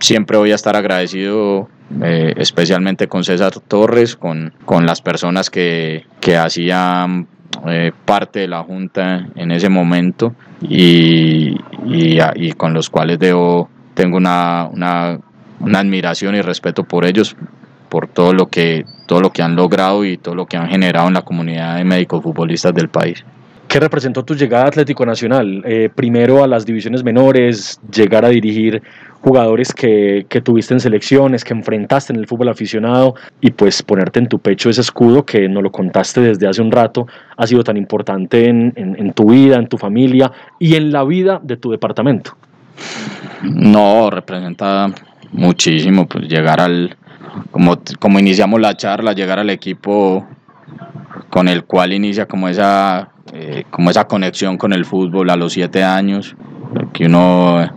siempre 0.00 0.36
voy 0.38 0.52
a 0.52 0.54
estar 0.56 0.76
agradecido 0.76 1.68
eh, 2.02 2.34
especialmente 2.36 3.08
con 3.08 3.24
César 3.24 3.52
Torres, 3.60 4.16
con, 4.16 4.52
con 4.64 4.86
las 4.86 5.02
personas 5.02 5.50
que, 5.50 6.06
que 6.20 6.36
hacían 6.36 7.28
eh, 7.66 7.92
parte 8.04 8.40
de 8.40 8.48
la 8.48 8.62
Junta 8.62 9.28
en 9.34 9.50
ese 9.50 9.68
momento 9.68 10.34
y, 10.62 11.56
y, 11.86 12.52
con 12.52 12.72
los 12.74 12.88
cuales 12.90 13.18
debo, 13.18 13.68
tengo 13.94 14.16
una, 14.16 14.68
una, 14.72 15.18
una, 15.58 15.78
admiración 15.80 16.36
y 16.36 16.42
respeto 16.42 16.84
por 16.84 17.04
ellos, 17.04 17.36
por 17.88 18.06
todo 18.06 18.32
lo, 18.32 18.46
que, 18.46 18.84
todo 19.06 19.20
lo 19.20 19.30
que 19.30 19.42
han 19.42 19.56
logrado 19.56 20.04
y 20.04 20.16
todo 20.16 20.34
lo 20.34 20.46
que 20.46 20.56
han 20.56 20.68
generado 20.68 21.08
en 21.08 21.14
la 21.14 21.22
comunidad 21.22 21.76
de 21.76 21.84
médicos 21.84 22.22
futbolistas 22.22 22.72
del 22.72 22.88
país. 22.88 23.24
¿Qué 23.70 23.78
representó 23.78 24.24
tu 24.24 24.34
llegada 24.34 24.64
a 24.64 24.66
Atlético 24.66 25.06
Nacional? 25.06 25.62
Eh, 25.64 25.88
primero 25.94 26.42
a 26.42 26.48
las 26.48 26.66
divisiones 26.66 27.04
menores, 27.04 27.80
llegar 27.94 28.24
a 28.24 28.30
dirigir 28.30 28.82
jugadores 29.20 29.72
que, 29.72 30.26
que, 30.28 30.40
tuviste 30.40 30.74
en 30.74 30.80
selecciones, 30.80 31.44
que 31.44 31.54
enfrentaste 31.54 32.12
en 32.12 32.18
el 32.18 32.26
fútbol 32.26 32.48
aficionado 32.48 33.14
y 33.40 33.52
pues 33.52 33.80
ponerte 33.84 34.18
en 34.18 34.26
tu 34.26 34.40
pecho 34.40 34.70
ese 34.70 34.80
escudo 34.80 35.24
que 35.24 35.48
no 35.48 35.62
lo 35.62 35.70
contaste 35.70 36.20
desde 36.20 36.48
hace 36.48 36.60
un 36.60 36.72
rato, 36.72 37.06
ha 37.36 37.46
sido 37.46 37.62
tan 37.62 37.76
importante 37.76 38.48
en, 38.48 38.72
en, 38.74 39.12
tu 39.12 39.30
vida, 39.30 39.54
en 39.54 39.68
tu 39.68 39.78
familia 39.78 40.32
y 40.58 40.74
en 40.74 40.90
la 40.90 41.04
vida 41.04 41.38
de 41.40 41.56
tu 41.56 41.70
departamento. 41.70 42.36
No, 43.44 44.10
representa 44.10 44.88
muchísimo, 45.30 46.08
pues 46.08 46.26
llegar 46.26 46.60
al, 46.60 46.96
como, 47.52 47.78
como 48.00 48.18
iniciamos 48.18 48.60
la 48.60 48.76
charla, 48.76 49.12
llegar 49.12 49.38
al 49.38 49.50
equipo 49.50 50.26
con 51.28 51.46
el 51.46 51.62
cual 51.62 51.92
inicia 51.92 52.26
como 52.26 52.48
esa 52.48 53.10
eh, 53.32 53.64
como 53.70 53.90
esa 53.90 54.06
conexión 54.06 54.58
con 54.58 54.72
el 54.72 54.84
fútbol 54.84 55.30
a 55.30 55.36
los 55.36 55.52
siete 55.52 55.84
años, 55.84 56.34
que 56.92 57.06
uno, 57.06 57.68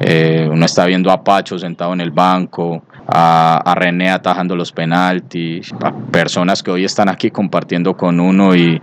eh, 0.00 0.48
uno 0.50 0.66
está 0.66 0.86
viendo 0.86 1.10
a 1.10 1.24
Pacho 1.24 1.58
sentado 1.58 1.92
en 1.92 2.00
el 2.00 2.10
banco, 2.10 2.82
a, 3.06 3.74
René 3.76 4.10
atajando 4.10 4.56
los 4.56 4.72
penaltis, 4.72 5.72
a 5.82 5.92
personas 5.92 6.62
que 6.62 6.70
hoy 6.70 6.84
están 6.84 7.08
aquí 7.08 7.30
compartiendo 7.30 7.96
con 7.96 8.20
uno 8.20 8.54
y, 8.54 8.80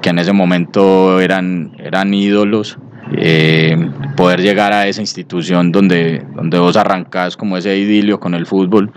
que 0.00 0.08
en 0.10 0.18
ese 0.18 0.32
momento 0.32 1.20
eran, 1.20 1.72
eran 1.78 2.14
ídolos. 2.14 2.78
Eh, 3.14 3.76
poder 4.16 4.40
llegar 4.40 4.72
a 4.72 4.86
esa 4.86 5.02
institución 5.02 5.70
donde, 5.70 6.24
donde 6.34 6.58
vos 6.58 6.76
arrancás 6.76 7.36
como 7.36 7.58
ese 7.58 7.76
idilio 7.76 8.18
con 8.18 8.32
el 8.32 8.46
fútbol 8.46 8.90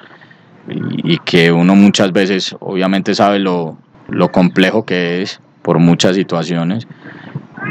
y, 0.69 1.17
que 1.19 1.51
uno 1.51 1.75
muchas 1.75 2.13
veces 2.13 2.55
obviamente 2.61 3.13
sabe 3.13 3.39
lo, 3.39 3.77
lo 4.07 4.31
complejo 4.31 4.85
que 4.85 5.21
es 5.21 5.41
por 5.65 5.79
muchas 5.79 6.15
situaciones. 6.15 6.87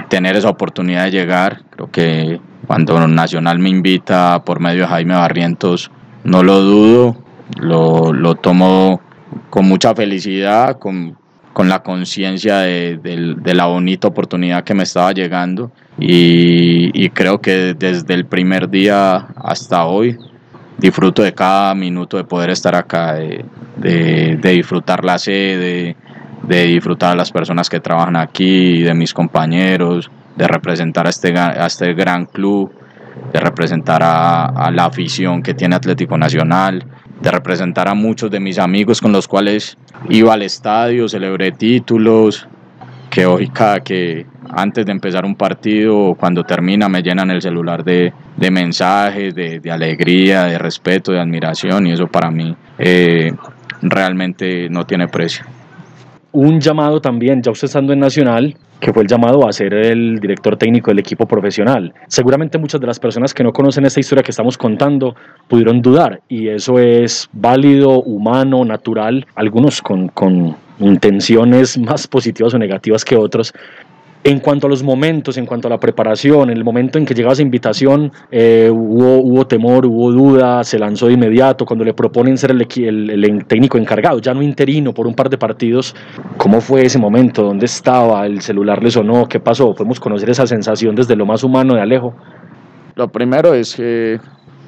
Tener 0.09 0.35
esa 0.35 0.51
oportunidad 0.51 1.05
de 1.05 1.13
llegar, 1.13 1.63
creo 1.71 1.91
que 1.91 2.41
cuando 2.67 3.07
Nacional 3.07 3.61
me 3.61 3.71
invita 3.71 4.43
por 4.45 4.59
medio 4.59 4.83
de 4.83 4.89
Jaime 4.89 5.15
Barrientos, 5.15 5.93
no 6.25 6.43
lo 6.43 6.61
dudo, 6.61 7.17
lo, 7.61 8.13
lo 8.13 8.35
tomo 8.35 9.01
con 9.49 9.67
mucha 9.67 9.95
felicidad, 9.95 10.79
con, 10.79 11.17
con 11.53 11.69
la 11.69 11.85
conciencia 11.85 12.59
de, 12.59 12.99
de, 12.99 13.55
la 13.55 13.67
bonita 13.67 14.09
oportunidad 14.09 14.65
que 14.65 14.75
me 14.75 14.83
estaba 14.83 15.13
llegando 15.13 15.71
y, 15.99 16.91
y, 17.01 17.11
creo 17.11 17.41
que 17.41 17.75
desde 17.75 18.15
el 18.15 18.27
primer 18.27 18.69
día 18.71 19.29
hasta 19.37 19.85
hoy 19.85 20.19
disfruto 20.79 21.23
de 21.23 21.33
cada 21.33 21.75
minuto 21.75 22.17
de 22.17 22.25
poder 22.25 22.51
estar 22.51 22.75
acá, 22.75 23.15
de, 23.15 23.45
de 23.77 24.51
disfrutar 24.51 25.05
la 25.05 25.19
sede, 25.19 25.97
de 26.47 26.65
disfrutar 26.65 27.13
a 27.13 27.17
las 27.17 27.31
personas 27.31 27.69
que 27.71 27.81
trabajan 27.81 28.17
aquí, 28.17 28.83
de 28.83 28.95
mis 28.95 29.15
compañeros, 29.15 30.11
de 30.37 30.47
representar 30.47 31.07
a 31.07 31.11
este, 31.11 31.33
este 31.65 31.95
gran 31.95 32.27
club, 32.27 32.73
de 33.33 33.41
representar 33.41 34.03
a, 34.03 34.71
la 34.73 34.87
afición 34.87 35.43
que 35.43 35.55
tiene 35.55 35.77
Atlético 35.77 36.19
Nacional, 36.19 36.85
de 37.21 37.31
representar 37.31 37.89
a 37.89 37.95
muchos 37.95 38.31
de 38.31 38.41
mis 38.41 38.59
amigos 38.59 39.01
con 39.01 39.13
los 39.13 39.29
cuales 39.29 39.79
iba 40.09 40.35
al 40.35 40.43
estadio, 40.43 41.09
celebré 41.09 41.53
títulos, 41.53 42.47
que 43.09 43.27
hoy 43.27 43.49
cada 43.49 43.81
que 43.81 44.27
antes 44.51 44.85
de 44.85 44.93
empezar 44.93 45.25
un 45.25 45.37
partido 45.37 45.99
o 45.99 46.15
cuando 46.15 46.45
termina 46.45 46.89
me 46.89 47.03
llenan 47.03 47.31
el 47.31 47.41
celular 47.41 47.85
de, 47.85 48.13
de 48.37 48.51
mensajes, 48.51 49.35
de, 49.35 49.61
de, 49.61 49.71
alegría, 49.71 50.45
de 50.45 50.59
respeto, 50.59 51.13
de 51.13 51.21
admiración 51.21 51.87
y 51.87 51.93
eso 51.93 52.09
para 52.09 52.31
mí 52.31 52.55
eh, 52.79 53.33
realmente 53.83 54.69
no 54.69 54.85
tiene 54.85 55.09
precio 55.09 55.45
un 56.35 56.61
llamado 56.61 57.01
también, 57.01 57.43
ya 57.43 57.53
usted 57.53 57.67
estando 57.67 57.93
en 57.93 58.01
Nacional, 58.01 58.57
que 58.81 58.93
fue 58.93 59.03
el 59.03 59.09
llamado 59.09 59.49
a 59.49 59.53
ser 59.53 59.73
el 59.73 60.19
director 60.19 60.57
técnico 60.57 60.91
del 60.91 60.99
equipo 60.99 61.27
profesional. 61.27 61.95
Seguramente 62.09 62.59
muchas 62.59 62.81
de 62.81 62.89
las 62.89 62.99
personas 62.99 63.33
que 63.33 63.45
no 63.45 63.53
conocen 63.53 63.87
esta 63.87 64.01
historia 64.01 64.23
que 64.25 64.33
estamos 64.33 64.59
contando 64.59 65.15
pudieron 65.47 65.81
dudar 65.81 66.21
y 66.29 66.49
eso 66.49 66.81
es 66.81 67.31
válido, 67.33 68.03
humano, 68.03 68.65
natural, 68.65 69.25
algunos 69.37 69.81
con, 69.81 70.09
con 70.09 70.57
intenciones 70.81 71.79
más 71.79 72.09
positivas 72.09 72.53
o 72.53 72.59
negativas 72.59 73.05
que 73.05 73.17
otros, 73.17 73.55
en 74.27 74.41
cuanto 74.41 74.67
a 74.67 74.71
los 74.71 74.83
momentos, 74.83 75.37
en 75.37 75.45
cuanto 75.45 75.69
a 75.69 75.71
la 75.71 75.79
preparación, 75.79 76.49
en 76.49 76.57
el 76.57 76.65
momento 76.65 76.99
en 76.99 77.05
que 77.05 77.13
llegaba 77.13 77.35
esa 77.35 77.43
invitación, 77.43 78.11
eh, 78.31 78.71
hubo, 78.73 79.47
temor, 79.47 79.85
hubo 79.85 80.11
duda, 80.11 80.65
se 80.65 80.79
lanzó 80.79 81.09
de 81.09 81.13
inmediato. 81.13 81.67
Cuando 81.67 81.85
le 81.85 81.93
proponen 81.93 82.39
ser 82.39 82.51
el, 82.51 83.45
técnico 83.47 83.77
encargado, 83.77 84.19
ya 84.21 84.33
no 84.33 84.41
interino 84.41 84.95
por 84.95 85.07
un 85.07 85.15
par 85.15 85.29
de 85.29 85.37
partidos, 85.37 85.95
¿cómo 86.39 86.63
fue 86.63 86.87
ese 86.87 86.99
momento? 86.99 87.43
¿Dónde 87.43 87.67
estaba? 87.67 88.25
¿El 88.25 88.41
celular 88.41 88.83
le 88.83 88.91
sonó? 88.91 89.29
¿Qué 89.29 89.41
pasó? 89.41 89.75
¿Podemos 89.75 90.01
conocer 90.01 90.31
esa 90.31 90.47
sensación 90.47 90.95
desde 90.95 91.17
lo 91.17 91.27
más 91.27 91.45
humano 91.45 91.75
de 91.75 91.83
Alejo? 91.83 92.15
Lo 92.95 93.09
primero 93.09 93.53
es 93.53 93.77
que, 93.77 94.19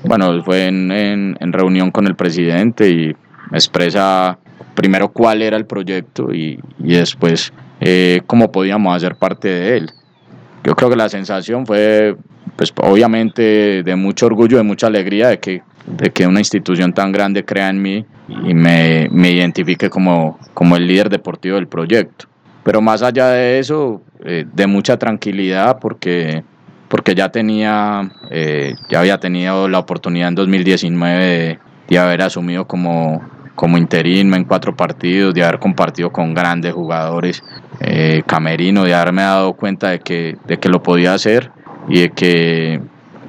bueno, 0.04 0.42
fue 0.44 0.66
en, 0.66 1.52
reunión 1.52 1.90
con 1.90 2.06
el 2.06 2.14
presidente 2.14 2.90
y 2.90 3.16
expresa 3.52 4.38
primero 4.74 5.08
cuál 5.08 5.40
era 5.40 5.56
el 5.56 5.64
proyecto 5.64 6.34
y 6.34 6.58
después 6.78 7.54
eh, 7.80 8.22
cómo 8.26 8.52
podíamos 8.52 8.96
hacer 8.96 9.16
parte 9.16 9.48
de 9.48 9.76
él. 9.76 9.90
Yo 10.64 10.74
creo 10.74 10.90
que 10.90 10.96
la 10.96 11.08
sensación 11.08 11.66
fue, 11.66 12.16
pues 12.56 12.72
obviamente, 12.76 13.82
de 13.82 13.96
mucho 13.96 14.26
orgullo, 14.26 14.56
de 14.56 14.62
mucha 14.62 14.88
alegría 14.88 15.28
de 15.28 15.38
que, 15.38 15.62
de 15.86 16.10
que 16.10 16.26
una 16.26 16.40
institución 16.40 16.92
tan 16.92 17.12
grande 17.12 17.44
crea 17.44 17.68
en 17.70 17.80
mí 17.80 18.04
y 18.28 18.54
me, 18.54 19.08
identifique 19.30 19.88
como, 19.88 20.38
como 20.54 20.76
el 20.76 20.86
líder 20.86 21.08
deportivo 21.08 21.56
del 21.56 21.68
proyecto. 21.68 22.26
Pero 22.64 22.80
más 22.80 23.02
allá 23.02 23.28
de 23.28 23.60
eso, 23.60 24.02
eh, 24.24 24.44
de 24.52 24.66
mucha 24.66 24.98
tranquilidad 24.98 25.78
porque, 25.80 26.42
porque 26.88 27.14
ya 27.14 27.30
tenía, 27.30 28.10
eh, 28.32 28.74
ya 28.88 29.00
había 29.00 29.18
tenido 29.18 29.68
la 29.68 29.78
oportunidad 29.78 30.28
en 30.28 30.34
2019 30.34 31.24
de, 31.24 31.58
de 31.88 31.98
haber 31.98 32.22
asumido 32.22 32.66
como, 32.66 33.22
como 33.54 33.78
interino 33.78 34.36
en 34.36 34.44
cuatro 34.44 34.76
partidos, 34.76 35.34
de 35.34 35.42
haber 35.44 35.58
compartido 35.58 36.10
con 36.12 36.34
grandes 36.34 36.72
jugadores, 36.72 37.42
eh, 37.80 38.22
camerino, 38.26 38.84
de 38.84 38.94
haberme 38.94 39.22
dado 39.22 39.54
cuenta 39.54 39.90
de 39.90 40.00
que, 40.00 40.36
de 40.46 40.58
que 40.58 40.68
lo 40.68 40.82
podía 40.82 41.14
hacer 41.14 41.50
y 41.88 42.00
de 42.00 42.10
que, 42.10 42.80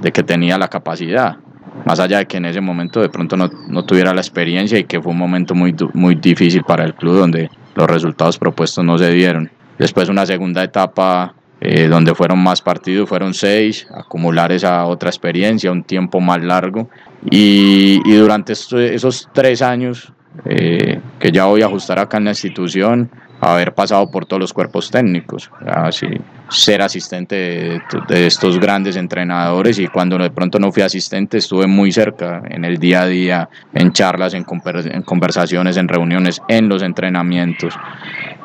de 0.01 0.11
que 0.11 0.23
tenía 0.23 0.57
la 0.57 0.67
capacidad. 0.67 1.37
Más 1.85 1.99
allá 1.99 2.19
de 2.19 2.25
que 2.25 2.37
en 2.37 2.45
ese 2.45 2.61
momento 2.61 3.01
de 3.01 3.09
pronto 3.09 3.37
no, 3.37 3.49
no 3.67 3.85
tuviera 3.85 4.13
la 4.13 4.21
experiencia 4.21 4.79
y 4.79 4.85
que 4.85 5.01
fue 5.01 5.11
un 5.11 5.19
momento 5.19 5.53
muy, 5.53 5.75
muy 5.93 6.15
difícil 6.15 6.63
para 6.63 6.83
el 6.83 6.95
club 6.95 7.17
donde 7.17 7.49
los 7.75 7.87
resultados 7.87 8.37
propuestos 8.37 8.83
no 8.83 8.97
se 8.97 9.11
dieron. 9.11 9.51
Después 9.77 10.09
una 10.09 10.25
segunda 10.25 10.63
etapa 10.63 11.35
eh, 11.59 11.87
donde 11.87 12.13
fueron 12.13 12.39
más 12.39 12.61
partidos, 12.61 13.09
fueron 13.09 13.33
seis, 13.33 13.87
acumular 13.91 14.51
esa 14.51 14.85
otra 14.85 15.09
experiencia, 15.09 15.71
un 15.71 15.83
tiempo 15.83 16.19
más 16.19 16.41
largo. 16.43 16.89
Y, 17.31 17.99
durante 18.17 18.53
esos 18.53 19.29
tres 19.33 19.61
años 19.63 20.13
eh, 20.45 20.99
que 21.19 21.31
ya 21.31 21.45
voy 21.45 21.63
a 21.63 21.65
ajustar 21.65 21.97
acá 21.97 22.17
en 22.17 22.25
la 22.25 22.31
institución, 22.31 23.09
haber 23.41 23.73
pasado 23.73 24.09
por 24.09 24.25
todos 24.25 24.39
los 24.39 24.53
cuerpos 24.53 24.89
técnicos, 24.89 25.51
así, 25.65 26.07
ser 26.49 26.81
asistente 26.81 27.35
de, 28.07 28.27
estos 28.27 28.59
grandes 28.59 28.95
entrenadores 28.95 29.77
y 29.79 29.87
cuando 29.87 30.17
de 30.17 30.31
pronto 30.31 30.59
no 30.59 30.71
fui 30.71 30.81
asistente 30.83 31.37
estuve 31.37 31.67
muy 31.67 31.91
cerca 31.91 32.41
en 32.49 32.65
el 32.65 32.77
día 32.77 33.01
a 33.01 33.05
día, 33.07 33.49
en 33.73 33.91
charlas, 33.91 34.33
en, 34.33 34.43
conversaciones, 34.43 35.77
en 35.77 35.87
reuniones, 35.87 36.41
en 36.47 36.67
los 36.69 36.81
entrenamientos. 36.81 37.73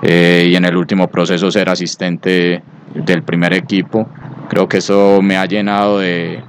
eh, 0.02 0.48
y 0.50 0.56
en 0.56 0.64
el 0.64 0.76
último 0.76 1.06
proceso 1.08 1.50
ser 1.50 1.68
asistente 1.68 2.60
del 2.94 3.22
primer 3.22 3.52
equipo. 3.52 4.08
Creo 4.48 4.68
que 4.68 4.78
eso 4.78 5.20
me 5.22 5.36
ha 5.36 5.46
llenado 5.46 6.00
de, 6.00 6.42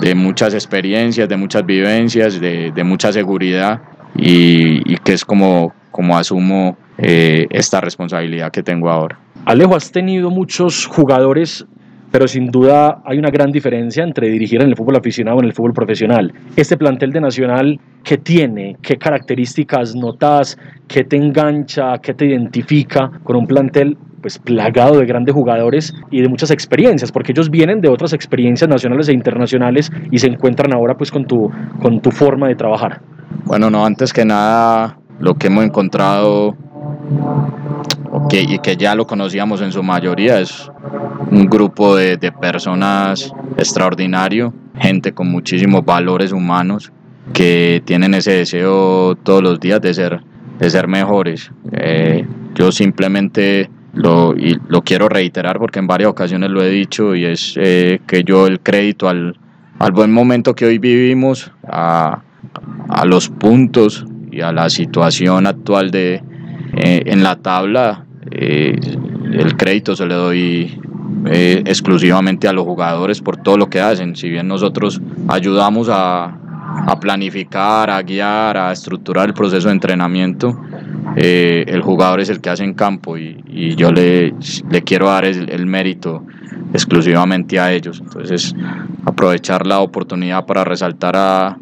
de 0.00 0.14
muchas 0.14 0.54
experiencias, 0.54 1.28
de 1.28 1.36
muchas 1.36 1.64
vivencias, 1.64 2.40
de, 2.40 2.72
de 2.72 2.84
mucha 2.84 3.12
seguridad 3.12 3.80
y, 4.16 4.92
y, 4.92 4.96
que 4.98 5.12
es 5.12 5.24
como, 5.24 5.72
como 5.96 6.18
asumo 6.18 6.76
eh, 6.98 7.46
esta 7.48 7.80
responsabilidad 7.80 8.52
que 8.52 8.62
tengo 8.62 8.90
ahora. 8.90 9.18
Alejo, 9.46 9.74
has 9.74 9.90
tenido 9.90 10.30
muchos 10.30 10.84
jugadores 10.84 11.66
pero 12.12 12.28
sin 12.28 12.46
duda 12.46 13.02
hay 13.04 13.18
una 13.18 13.30
gran 13.30 13.50
diferencia 13.50 14.04
entre 14.04 14.28
dirigir 14.28 14.62
en 14.62 14.68
el 14.68 14.76
fútbol 14.76 14.96
aficionado 14.96 15.38
y 15.38 15.40
en 15.40 15.46
el 15.46 15.52
fútbol 15.52 15.72
profesional. 15.72 16.32
Este 16.56 16.76
plantel 16.76 17.10
de 17.10 17.20
Nacional, 17.20 17.80
¿qué 18.04 18.16
tiene? 18.16 18.76
¿Qué 18.80 18.96
características 18.96 19.94
notas? 19.94 20.56
¿Qué 20.88 21.04
te 21.04 21.16
engancha? 21.16 21.98
¿Qué 21.98 22.14
te 22.14 22.26
identifica 22.26 23.10
con 23.24 23.36
un 23.36 23.46
plantel 23.46 23.98
pues 24.22 24.38
plagado 24.38 24.98
de 24.98 25.06
grandes 25.06 25.34
jugadores 25.34 25.94
y 26.10 26.22
de 26.22 26.28
muchas 26.28 26.50
experiencias, 26.50 27.12
porque 27.12 27.32
ellos 27.32 27.50
vienen 27.50 27.80
de 27.80 27.88
otras 27.88 28.12
experiencias 28.12 28.68
nacionales 28.68 29.08
e 29.08 29.12
internacionales 29.12 29.92
y 30.10 30.18
se 30.18 30.26
encuentran 30.26 30.72
ahora 30.74 30.94
pues 30.94 31.10
con 31.10 31.26
tu, 31.26 31.50
con 31.82 32.00
tu 32.00 32.10
forma 32.10 32.48
de 32.48 32.54
trabajar. 32.54 33.02
Bueno, 33.44 33.70
no, 33.70 33.84
antes 33.84 34.12
que 34.12 34.24
nada, 34.24 34.96
lo 35.18 35.34
que 35.34 35.46
hemos 35.48 35.64
encontrado 35.64 36.56
okay, 38.10 38.46
y 38.48 38.58
que 38.58 38.76
ya 38.76 38.94
lo 38.94 39.06
conocíamos 39.06 39.60
en 39.60 39.72
su 39.72 39.82
mayoría 39.82 40.40
es 40.40 40.70
un 41.30 41.46
grupo 41.46 41.96
de, 41.96 42.16
de 42.16 42.32
personas 42.32 43.32
extraordinario, 43.56 44.52
gente 44.78 45.12
con 45.12 45.30
muchísimos 45.30 45.84
valores 45.84 46.32
humanos 46.32 46.92
que 47.32 47.82
tienen 47.84 48.14
ese 48.14 48.32
deseo 48.32 49.16
todos 49.16 49.42
los 49.42 49.60
días 49.60 49.80
de 49.80 49.94
ser, 49.94 50.20
de 50.58 50.70
ser 50.70 50.88
mejores. 50.88 51.50
Eh, 51.72 52.26
yo 52.54 52.72
simplemente 52.72 53.68
lo, 53.92 54.34
y 54.36 54.58
lo 54.68 54.82
quiero 54.82 55.08
reiterar 55.08 55.58
porque 55.58 55.78
en 55.78 55.86
varias 55.86 56.10
ocasiones 56.10 56.50
lo 56.50 56.62
he 56.62 56.70
dicho 56.70 57.14
y 57.14 57.24
es 57.24 57.54
eh, 57.56 58.00
que 58.06 58.24
yo 58.24 58.46
el 58.46 58.60
crédito 58.60 59.08
al, 59.08 59.38
al, 59.78 59.92
buen 59.92 60.12
momento 60.12 60.54
que 60.54 60.66
hoy 60.66 60.78
vivimos, 60.78 61.50
a, 61.66 62.22
a, 62.88 63.04
los 63.04 63.28
puntos 63.28 64.06
y 64.36 64.40
a 64.42 64.52
la 64.52 64.68
situación 64.68 65.46
actual 65.46 65.90
de, 65.90 66.22
eh, 66.76 67.02
en 67.06 67.22
la 67.22 67.36
tabla, 67.36 68.04
eh, 68.30 68.78
el 69.32 69.56
crédito 69.56 69.96
se 69.96 70.06
le 70.06 70.14
doy 70.14 70.80
eh, 71.26 71.62
exclusivamente 71.64 72.48
a 72.48 72.52
los 72.52 72.64
jugadores 72.64 73.20
por 73.20 73.36
todo 73.36 73.56
lo 73.56 73.68
que 73.68 73.80
hacen. 73.80 74.14
Si 74.16 74.28
bien 74.28 74.46
nosotros 74.46 75.00
ayudamos 75.28 75.88
a, 75.90 76.38
planificar, 77.00 77.90
a 77.90 78.02
guiar, 78.02 78.56
a 78.56 78.72
estructurar 78.72 79.28
el 79.28 79.34
proceso 79.34 79.68
de 79.68 79.74
entrenamiento, 79.74 80.60
eh, 81.16 81.64
el 81.66 81.82
jugador 81.82 82.20
es 82.20 82.28
el 82.28 82.40
que 82.40 82.50
hace 82.50 82.64
en 82.64 82.74
campo 82.74 83.16
y, 83.16 83.74
yo 83.76 83.90
le, 83.90 84.34
quiero 84.84 85.06
dar 85.06 85.24
el, 85.24 85.66
mérito 85.66 86.24
exclusivamente 86.72 87.58
a 87.58 87.72
ellos. 87.72 88.00
Entonces, 88.00 88.54
aprovechar 89.04 89.66
la 89.66 89.80
oportunidad 89.80 90.46
para 90.46 90.64
resaltar 90.64 91.16
a 91.16 91.58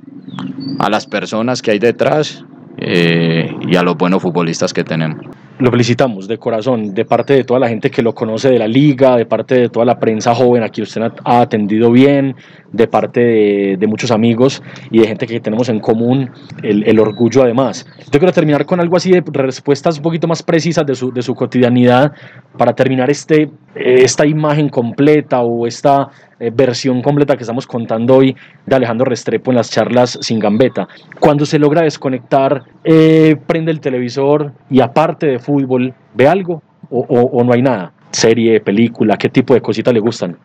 las 0.90 1.06
personas 1.06 1.62
que 1.62 1.70
hay 1.70 1.78
detrás 1.78 2.44
eh, 2.76 3.54
y 3.68 3.76
a 3.76 3.82
los 3.82 3.96
buenos 3.96 4.22
futbolistas 4.22 4.72
que 4.72 4.84
tenemos. 4.84 5.24
Lo 5.58 5.70
felicitamos 5.70 6.26
de 6.26 6.36
corazón, 6.36 6.94
de 6.94 7.04
parte 7.04 7.34
de 7.34 7.44
toda 7.44 7.60
la 7.60 7.68
gente 7.68 7.88
que 7.88 8.02
lo 8.02 8.12
conoce 8.12 8.50
de 8.50 8.58
la 8.58 8.66
liga, 8.66 9.16
de 9.16 9.24
parte 9.24 9.54
de 9.54 9.68
toda 9.68 9.86
la 9.86 10.00
prensa 10.00 10.34
joven 10.34 10.64
a 10.64 10.68
quien 10.68 10.82
usted 10.82 11.02
ha 11.24 11.40
atendido 11.40 11.92
bien, 11.92 12.34
de 12.72 12.88
parte 12.88 13.20
de, 13.20 13.76
de 13.78 13.86
muchos 13.86 14.10
amigos 14.10 14.60
y 14.90 14.98
de 14.98 15.06
gente 15.06 15.28
que 15.28 15.38
tenemos 15.38 15.68
en 15.68 15.78
común, 15.78 16.28
el, 16.64 16.82
el, 16.88 16.98
orgullo 16.98 17.44
además. 17.44 17.86
Yo 18.10 18.18
quiero 18.18 18.32
terminar 18.32 18.66
con 18.66 18.80
algo 18.80 18.96
así 18.96 19.12
de 19.12 19.22
respuestas 19.32 19.98
un 19.98 20.02
poquito 20.02 20.26
más 20.26 20.42
precisas 20.42 20.84
de 20.84 20.96
su, 20.96 21.12
de 21.12 21.22
su 21.22 21.36
cotidianidad 21.36 22.12
para 22.58 22.72
terminar 22.72 23.08
este, 23.08 23.48
esta 23.76 24.26
imagen 24.26 24.68
completa 24.68 25.40
o 25.42 25.68
esta 25.68 26.10
eh, 26.40 26.50
versión 26.54 27.02
completa 27.02 27.36
que 27.36 27.42
estamos 27.42 27.66
contando 27.66 28.16
hoy 28.16 28.34
de 28.66 28.76
Alejandro 28.76 29.06
Restrepo 29.06 29.50
en 29.50 29.56
las 29.56 29.70
charlas 29.70 30.18
sin 30.20 30.38
gambeta. 30.38 30.88
Cuando 31.20 31.46
se 31.46 31.58
logra 31.58 31.82
desconectar, 31.82 32.64
eh, 32.82 33.36
prende 33.46 33.70
el 33.70 33.80
televisor 33.80 34.52
y 34.70 34.80
aparte 34.80 35.26
de 35.26 35.38
fútbol, 35.38 35.94
¿ve 36.14 36.28
algo 36.28 36.62
o, 36.90 37.42
no 37.44 37.52
hay 37.52 37.62
nada? 37.62 37.92
Serie, 38.10 38.60
película, 38.60 39.16
¿qué 39.16 39.28
tipo 39.28 39.54
de 39.54 39.60
cositas 39.60 39.92
le 39.92 40.00
gustan? 40.00 40.36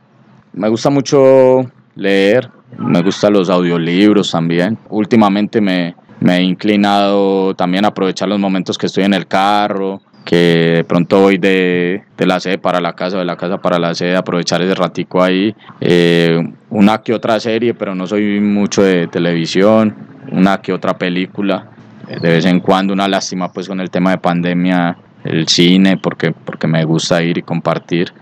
Me 0.54 0.70
gusta 0.70 0.90
mucho 0.90 1.62
leer, 1.96 2.50
me 2.78 3.02
gustan 3.02 3.34
los 3.34 3.50
audiolibros 3.50 4.32
también. 4.32 4.78
Últimamente 4.90 5.62
me, 5.62 5.96
me 6.20 6.38
he 6.38 6.44
inclinado 6.44 7.54
también 7.56 7.86
a 7.86 7.90
aprovechar 7.90 8.28
los 8.28 8.40
momentos 8.40 8.78
que 8.78 8.88
estoy 8.88 9.04
en 9.04 9.14
el 9.14 9.28
carro, 9.28 10.02
que 10.30 10.74
de 10.76 10.84
pronto 10.84 11.22
voy 11.22 11.40
de, 11.40 12.04
de, 12.16 12.26
la 12.28 12.40
sede 12.40 12.60
para 12.60 12.80
la 12.80 12.94
casa, 12.94 13.18
de 13.18 13.26
la 13.26 13.36
casa 13.36 13.58
para 13.58 13.80
la 13.80 13.96
sede, 13.96 14.16
aprovechar 14.16 14.62
ese 14.62 14.76
ratico 14.76 15.24
ahí. 15.24 15.56
Eh, 15.82 16.40
una 16.70 17.00
que 17.00 17.16
otra 17.16 17.40
serie, 17.40 17.74
pero 17.74 17.96
no 17.96 18.06
soy 18.06 18.40
mucho 18.40 18.84
de 18.84 19.08
televisión, 19.08 19.96
una 20.32 20.62
que 20.62 20.72
otra 20.72 21.00
película. 21.00 21.72
De 22.08 22.30
vez 22.30 22.46
en 22.46 22.60
cuando 22.60 22.94
una 22.94 23.08
lástima 23.08 23.52
pues 23.52 23.68
con 23.68 23.80
el 23.80 23.90
tema 23.90 24.12
de 24.12 24.20
pandemia, 24.20 25.00
el 25.24 25.48
cine, 25.48 25.98
porque, 25.98 26.32
porque 26.32 26.68
me 26.68 26.84
gusta 26.84 27.24
ir 27.24 27.40
y 27.40 27.42
compartir. 27.42 28.14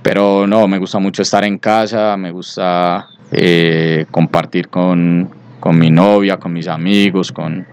Pero 0.00 0.46
no, 0.46 0.66
me 0.66 0.78
gusta 0.78 0.98
mucho 0.98 1.20
estar 1.20 1.44
en 1.44 1.58
casa, 1.58 2.16
me 2.16 2.30
gusta 2.30 3.06
eh, 3.32 4.06
compartir 4.10 4.70
con, 4.70 5.28
con, 5.60 5.78
mi 5.78 5.90
novia, 5.90 6.38
con 6.38 6.54
mis 6.54 6.68
amigos, 6.68 7.30
con, 7.32 7.66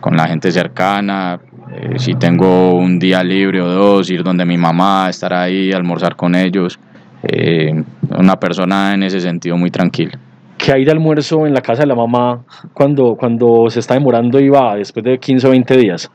con 0.00 0.16
la 0.16 0.26
gente 0.26 0.50
cercana. 0.50 1.38
Eh, 1.72 1.98
si 1.98 2.14
tengo 2.14 2.74
un 2.74 2.98
día 2.98 3.22
libre 3.22 3.60
o 3.60 3.68
dos, 3.68 4.10
ir 4.10 4.22
donde 4.22 4.44
mi 4.44 4.56
mamá, 4.56 5.08
estar 5.10 5.32
ahí, 5.32 5.72
almorzar 5.72 6.16
con 6.16 6.34
ellos. 6.34 6.78
Eh, 7.22 7.72
una 8.16 8.36
persona 8.36 8.94
en 8.94 9.02
ese 9.02 9.20
sentido 9.20 9.56
muy 9.56 9.70
tranquila. 9.70 10.18
¿Qué 10.56 10.72
hay 10.72 10.84
de 10.84 10.90
almuerzo 10.90 11.46
en 11.46 11.54
la 11.54 11.60
casa 11.60 11.82
de 11.82 11.88
la 11.88 11.94
mamá 11.94 12.40
cuando, 12.72 13.14
cuando 13.16 13.68
se 13.70 13.80
está 13.80 13.94
demorando 13.94 14.40
y 14.40 14.48
va 14.48 14.76
después 14.76 15.04
de 15.04 15.18
15 15.18 15.46
o 15.46 15.50
20 15.50 15.76
días? 15.76 16.10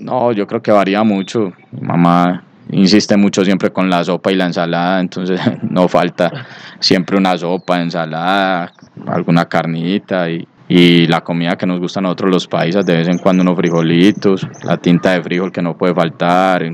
No, 0.00 0.32
yo 0.32 0.46
creo 0.46 0.60
que 0.60 0.72
varía 0.72 1.02
mucho. 1.04 1.52
Mi 1.72 1.86
mamá 1.86 2.42
insiste 2.70 3.16
mucho 3.16 3.44
siempre 3.44 3.70
con 3.70 3.88
la 3.88 4.02
sopa 4.02 4.32
y 4.32 4.34
la 4.34 4.46
ensalada, 4.46 5.00
entonces 5.00 5.40
no 5.62 5.88
falta 5.88 6.32
siempre 6.80 7.16
una 7.16 7.36
sopa, 7.38 7.80
ensalada, 7.80 8.72
alguna 9.06 9.44
carnita 9.46 10.28
y, 10.30 10.46
y 10.68 11.06
la 11.06 11.22
comida 11.22 11.56
que 11.56 11.66
nos 11.66 11.80
gusta 11.80 12.00
a 12.00 12.02
nosotros 12.02 12.30
los 12.30 12.46
paisas, 12.46 12.84
de 12.84 12.96
vez 12.96 13.08
en 13.08 13.18
cuando 13.18 13.42
unos 13.42 13.56
frijolitos, 13.56 14.46
la 14.64 14.76
tinta 14.76 15.12
de 15.12 15.22
frijol 15.22 15.52
que 15.52 15.62
no 15.62 15.76
puede 15.76 15.94
faltar, 15.94 16.64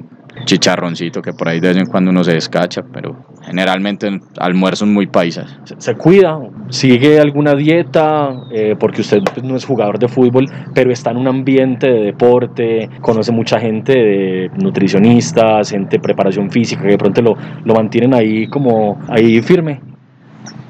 chicharroncito 0.45 1.21
que 1.21 1.33
por 1.33 1.49
ahí 1.49 1.61
de 1.61 1.69
vez 1.69 1.77
en 1.77 1.87
cuando 1.87 2.11
uno 2.11 2.25
se 2.25 2.33
descacha, 2.33 2.83
pero 2.93 3.17
generalmente 3.43 4.09
almuerzos 4.39 4.89
muy 4.89 5.07
paisas. 5.07 5.59
Se, 5.79 5.95
cuida, 5.95 6.39
sigue 6.69 7.21
alguna 7.21 7.55
dieta, 7.55 8.31
eh, 8.51 8.75
porque 8.79 9.03
usted 9.03 9.21
pues, 9.35 9.45
no 9.45 9.57
es 9.57 9.65
jugador 9.65 9.99
de 9.99 10.09
fútbol, 10.09 10.47
pero 10.75 10.91
está 10.91 11.11
en 11.11 11.19
un 11.19 11.29
ambiente 11.29 11.89
de 11.89 12.01
deporte, 12.05 12.89
conoce 13.01 13.31
mucha 13.33 13.61
gente 13.61 13.93
de 13.93 14.51
nutricionistas, 14.57 15.71
gente 15.71 15.97
de 15.97 16.03
preparación 16.03 16.51
física, 16.51 16.83
que 16.83 16.89
de 16.89 16.99
pronto 16.99 17.23
lo, 17.23 17.37
lo 17.65 17.75
mantienen 17.75 18.15
ahí 18.15 18.47
como 18.49 19.01
ahí 19.09 19.43
firme 19.43 19.92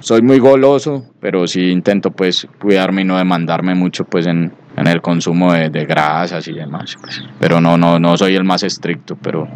soy 0.02 0.20
muy 0.22 0.38
goloso, 0.38 1.04
pero 1.20 1.46
sí 1.46 1.70
intento 1.70 2.10
pues 2.10 2.46
cuidarme 2.60 3.02
y 3.02 3.04
no 3.04 3.16
demandarme 3.16 3.74
mucho 3.74 4.04
pues 4.04 4.26
en, 4.26 4.52
en 4.76 4.86
el 4.86 5.00
consumo 5.00 5.52
de, 5.52 5.70
de, 5.70 5.86
grasas 5.86 6.46
y 6.48 6.52
demás. 6.52 6.96
Pues. 7.00 7.22
Pero 7.38 7.60
no, 7.60 7.78
no, 7.78 7.98
no 7.98 8.16
soy 8.16 8.34
el 8.34 8.44
más 8.44 8.62
estricto, 8.64 9.16
pero 9.16 9.48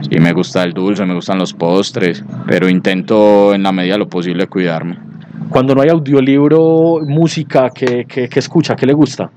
sí 0.00 0.18
me 0.20 0.32
gusta 0.32 0.62
el 0.62 0.72
dulce, 0.72 1.04
me 1.04 1.14
gustan 1.14 1.38
los 1.38 1.52
postres, 1.52 2.24
pero 2.46 2.68
intento 2.68 3.54
en 3.54 3.62
la 3.64 3.72
medida 3.72 3.94
de 3.94 3.98
lo 3.98 4.08
posible 4.08 4.46
cuidarme. 4.46 4.98
Cuando 5.50 5.74
no 5.74 5.82
hay 5.82 5.88
audiolibro, 5.88 7.00
música, 7.06 7.70
¿qué, 7.74 8.04
qué, 8.06 8.28
qué 8.28 8.38
escucha? 8.38 8.76
¿Qué 8.76 8.86
le 8.86 8.92
gusta? 8.92 9.30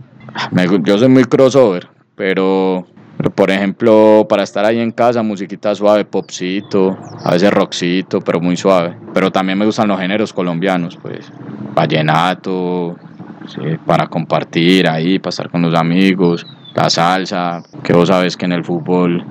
Me, 0.51 0.65
yo 0.83 0.97
soy 0.97 1.09
muy 1.09 1.23
crossover, 1.25 1.87
pero 2.15 2.85
por 3.29 3.51
ejemplo, 3.51 4.25
para 4.27 4.43
estar 4.43 4.65
ahí 4.65 4.79
en 4.79 4.91
casa, 4.91 5.21
musiquita 5.21 5.75
suave, 5.75 6.05
popcito, 6.05 6.97
a 7.23 7.31
veces 7.31 7.51
rockcito, 7.51 8.21
pero 8.21 8.39
muy 8.39 8.57
suave. 8.57 8.95
Pero 9.13 9.31
también 9.31 9.57
me 9.57 9.65
gustan 9.65 9.87
los 9.89 9.99
géneros 9.99 10.33
colombianos, 10.33 10.97
pues 11.01 11.31
vallenato, 11.75 12.95
sí, 13.47 13.77
para 13.85 14.07
compartir 14.07 14.87
ahí, 14.87 15.19
pasar 15.19 15.49
con 15.49 15.61
los 15.61 15.75
amigos, 15.75 16.47
la 16.73 16.89
salsa, 16.89 17.61
que 17.83 17.93
vos 17.93 18.07
sabes 18.07 18.37
que 18.37 18.45
en 18.45 18.53
el 18.53 18.63
fútbol 18.63 19.23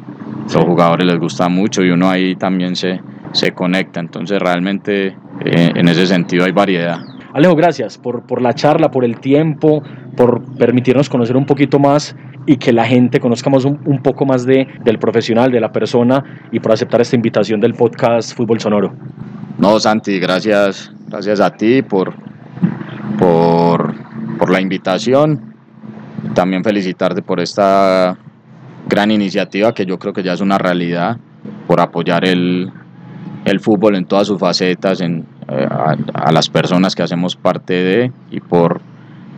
los 0.45 0.65
jugadores 0.65 1.07
les 1.07 1.19
gusta 1.19 1.49
mucho 1.49 1.83
y 1.83 1.91
uno 1.91 2.11
ahí 2.11 2.37
también 2.37 2.77
se, 2.77 3.01
se 3.33 3.53
conecta. 3.53 4.01
Entonces 4.01 4.39
realmente 4.41 5.17
eh, 5.45 5.73
en 5.75 5.89
ese 5.89 6.07
sentido 6.07 6.45
hay 6.45 6.53
variedad. 6.53 6.99
Alejo, 7.33 7.55
gracias 7.55 7.97
por, 7.97 8.23
por 8.23 8.43
la 8.43 8.55
charla, 8.55 8.91
por 8.91 9.05
el 9.05 9.21
tiempo, 9.21 9.83
por 10.17 10.43
permitirnos 10.57 11.09
conocer 11.09 11.37
un 11.37 11.47
poquito 11.47 11.79
más 11.79 12.17
y 12.51 12.57
que 12.57 12.73
la 12.73 12.85
gente 12.85 13.21
conozcamos 13.21 13.65
un, 13.65 13.79
un, 13.87 14.03
poco 14.03 14.27
más 14.27 14.45
de, 14.45 14.67
del 14.83 14.99
profesional, 14.99 15.53
de 15.53 15.61
la 15.61 15.71
persona 15.71 16.49
y 16.51 16.59
por 16.59 16.73
aceptar 16.73 17.01
esta 17.01 17.15
invitación 17.15 17.61
del 17.61 17.75
podcast 17.75 18.35
Fútbol 18.35 18.59
Sonoro. 18.59 18.93
No, 19.57 19.79
Santi, 19.79 20.19
gracias, 20.19 20.93
gracias 21.07 21.39
a 21.39 21.53
ti 21.53 21.83
por, 21.83 22.13
por, 23.21 23.95
por 24.37 24.51
la 24.51 24.61
invitación. 24.61 25.55
También 26.35 26.65
felicitarte 26.65 27.23
por 27.23 27.39
esta 27.39 28.19
gran 28.89 29.13
iniciativa 29.13 29.73
que 29.73 29.87
yo 29.87 30.01
creo 30.01 30.13
que 30.13 30.25
ya 30.25 30.33
es 30.33 30.41
una 30.41 30.59
realidad 30.59 31.19
por 31.69 31.81
apoyar 31.81 32.25
el, 32.25 32.73
el 33.45 33.61
fútbol 33.61 33.95
en 33.95 34.07
todas 34.07 34.27
sus 34.27 34.41
facetas, 34.41 35.01
en, 35.01 35.25
eh, 35.47 35.69
a, 35.71 35.95
a, 36.15 36.33
las 36.33 36.49
personas 36.49 36.97
que 36.97 37.05
hacemos 37.05 37.37
parte 37.37 37.75
de 37.75 38.13
y 38.33 38.41
por, 38.41 38.81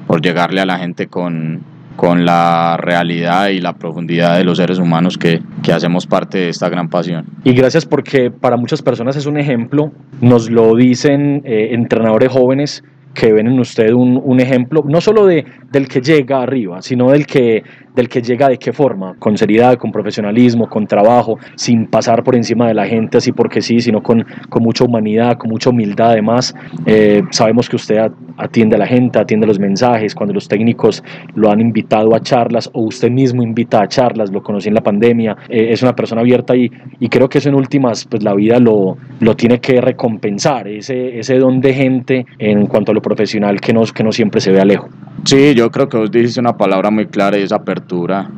por 0.07 0.23
llegarle 0.23 0.63
a 0.63 0.65
la 0.65 0.79
gente 0.79 1.09
con, 1.09 1.63
con 2.03 2.25
la 2.25 2.77
realidad 2.79 3.51
y 3.51 3.61
la 3.61 3.75
profundidad 3.75 4.37
de 4.37 4.43
los 4.43 4.59
seres 4.59 4.81
humanos 4.81 5.17
que, 5.17 5.41
que, 5.63 5.73
hacemos 5.73 6.05
parte 6.05 6.37
de 6.37 6.49
esta 6.49 6.69
gran 6.69 6.89
pasión. 6.89 7.27
Y 7.45 7.53
gracias 7.53 7.87
porque 7.87 8.29
para 8.29 8.57
muchas 8.57 8.83
personas 8.83 9.15
es 9.15 9.27
un 9.27 9.39
ejemplo, 9.39 9.93
nos 10.21 10.51
lo 10.51 10.75
dicen 10.75 11.43
eh, 11.45 11.69
entrenadores 11.71 12.33
jóvenes 12.33 12.83
que 13.15 13.33
ven 13.33 13.47
en 13.47 13.61
usted 13.61 13.93
un, 13.93 14.21
un, 14.21 14.41
ejemplo, 14.41 14.85
no 14.85 15.01
solo 15.01 15.27
de, 15.27 15.45
del 15.71 15.87
que 15.87 16.01
llega 16.01 16.43
arriba, 16.43 16.83
sino 16.83 17.13
del 17.13 17.25
que, 17.25 17.63
del 17.95 18.09
que 18.09 18.23
llega 18.23 18.49
de 18.49 18.59
qué 18.59 18.73
forma, 18.73 19.15
con 19.19 19.37
seriedad, 19.37 19.77
con 19.77 19.93
profesionalismo, 19.93 20.69
con 20.69 20.87
trabajo, 20.87 21.39
sin 21.57 21.87
pasar 21.87 22.23
por 22.23 22.35
encima 22.35 22.69
de 22.69 22.75
la 22.75 22.87
gente 22.87 23.19
así 23.19 23.33
porque 23.33 23.61
sí, 23.61 23.81
sino 23.81 24.03
con, 24.03 24.25
con 24.49 24.63
mucha 24.63 24.85
humanidad, 24.85 25.37
con 25.37 25.51
mucha 25.51 25.71
humildad 25.71 26.13
además. 26.13 26.55
Eh, 26.87 27.23
sabemos 27.31 27.69
que 27.69 27.77
usted 27.77 27.99
atiende 28.37 28.77
a 28.77 28.79
la 28.79 28.87
gente, 28.87 29.19
atiende 29.19 29.47
los 29.47 29.59
mensajes, 29.59 30.15
cuando 30.15 30.35
los 30.35 30.49
técnicos 30.49 31.03
lo 31.35 31.51
han 31.51 31.61
invitado 31.61 32.15
a 32.15 32.21
charlas 32.21 32.71
o 32.73 32.83
usted 32.83 33.11
mismo 33.11 33.43
invita 33.43 33.83
a 33.83 33.89
charlas, 33.89 34.31
lo 34.33 34.43
conocí 34.43 34.69
en 34.69 34.75
la 34.75 34.83
pandemia, 34.83 35.37
eh, 35.49 35.69
es 35.71 35.83
una 35.83 35.95
persona 35.95 36.23
abierta 36.23 36.57
y, 36.57 36.71
y 36.99 37.09
creo 37.09 37.29
que 37.29 37.39
eso 37.39 37.49
en 37.49 37.55
últimas, 37.55 38.05
pues 38.07 38.23
la 38.23 38.35
vida 38.35 38.59
lo, 38.59 38.97
lo 39.21 39.37
tiene 39.37 39.61
que 39.61 39.81
recompensar, 39.81 40.69
ese, 40.69 41.19
ese 41.19 41.39
don 41.39 41.61
de 41.61 41.75
gente 41.75 42.27
en 42.39 42.67
cuanto 42.67 42.93
a 42.93 42.95
lo 42.95 43.03
profesional 43.03 43.61
que 43.61 43.73
no, 43.73 43.83
que 43.85 44.03
no 44.03 44.13
siempre 44.13 44.41
se 44.41 44.53
ve 44.53 44.61
a 44.61 44.65
lejos. 44.65 44.91
Sí, 45.25 45.55
yo 45.55 45.71
creo 45.71 45.89
que 45.89 45.97
vos 45.97 46.11
dijiste 46.11 46.41
una 46.41 46.57
palabra 46.57 46.91
muy 46.91 47.07
clara 47.07 47.39
y 47.39 47.43
es 47.43 47.53
apertura. 47.53 47.82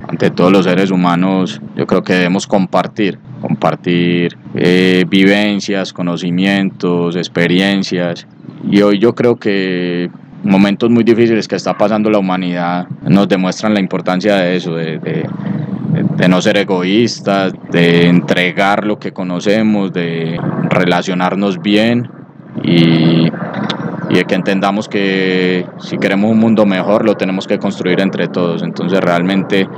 Ante 0.09 0.30
todos 0.30 0.51
los 0.51 0.64
seres 0.64 0.90
humanos, 0.90 1.61
yo 1.76 1.86
creo 1.86 2.03
que 2.03 2.14
debemos 2.14 2.47
compartir, 2.47 3.18
compartir 3.40 4.36
eh, 4.55 5.05
vivencias, 5.09 5.92
conocimientos, 5.92 7.16
experiencias. 7.16 8.26
Y 8.68 8.82
hoy 8.82 8.99
yo 8.99 9.14
creo 9.14 9.36
que 9.36 10.11
momentos 10.42 10.90
muy 10.90 11.05
difíciles 11.05 11.47
que 11.47 11.57
está 11.57 11.76
pasando 11.76 12.11
la 12.11 12.18
humanidad 12.18 12.88
nos 13.03 13.28
demuestran 13.28 13.74
la 13.74 13.80
importancia 13.80 14.36
de 14.36 14.57
eso, 14.57 14.74
de, 14.74 14.99
de, 14.99 15.28
de 16.16 16.28
no 16.28 16.42
ser 16.42 16.57
egoístas, 16.57 17.53
de 17.70 18.09
entregar 18.09 18.84
lo 18.84 18.99
que 18.99 19.12
conocemos, 19.12 19.92
de 19.92 20.38
relacionarnos 20.70 21.62
bien 21.62 22.09
y 22.62 23.28
y 24.11 24.16
de 24.16 24.24
que 24.24 24.34
entendamos 24.34 24.88
que 24.88 25.66
si 25.78 25.98
queremos 25.98 26.30
un 26.30 26.38
mundo 26.38 26.66
mejor 26.66 27.05
lo 27.05 27.14
tenemos 27.14 27.46
que 27.46 27.59
construir 27.59 28.00
entre 28.00 28.28
todos. 28.28 28.62
Entonces 28.62 29.00
realmente, 29.00 29.68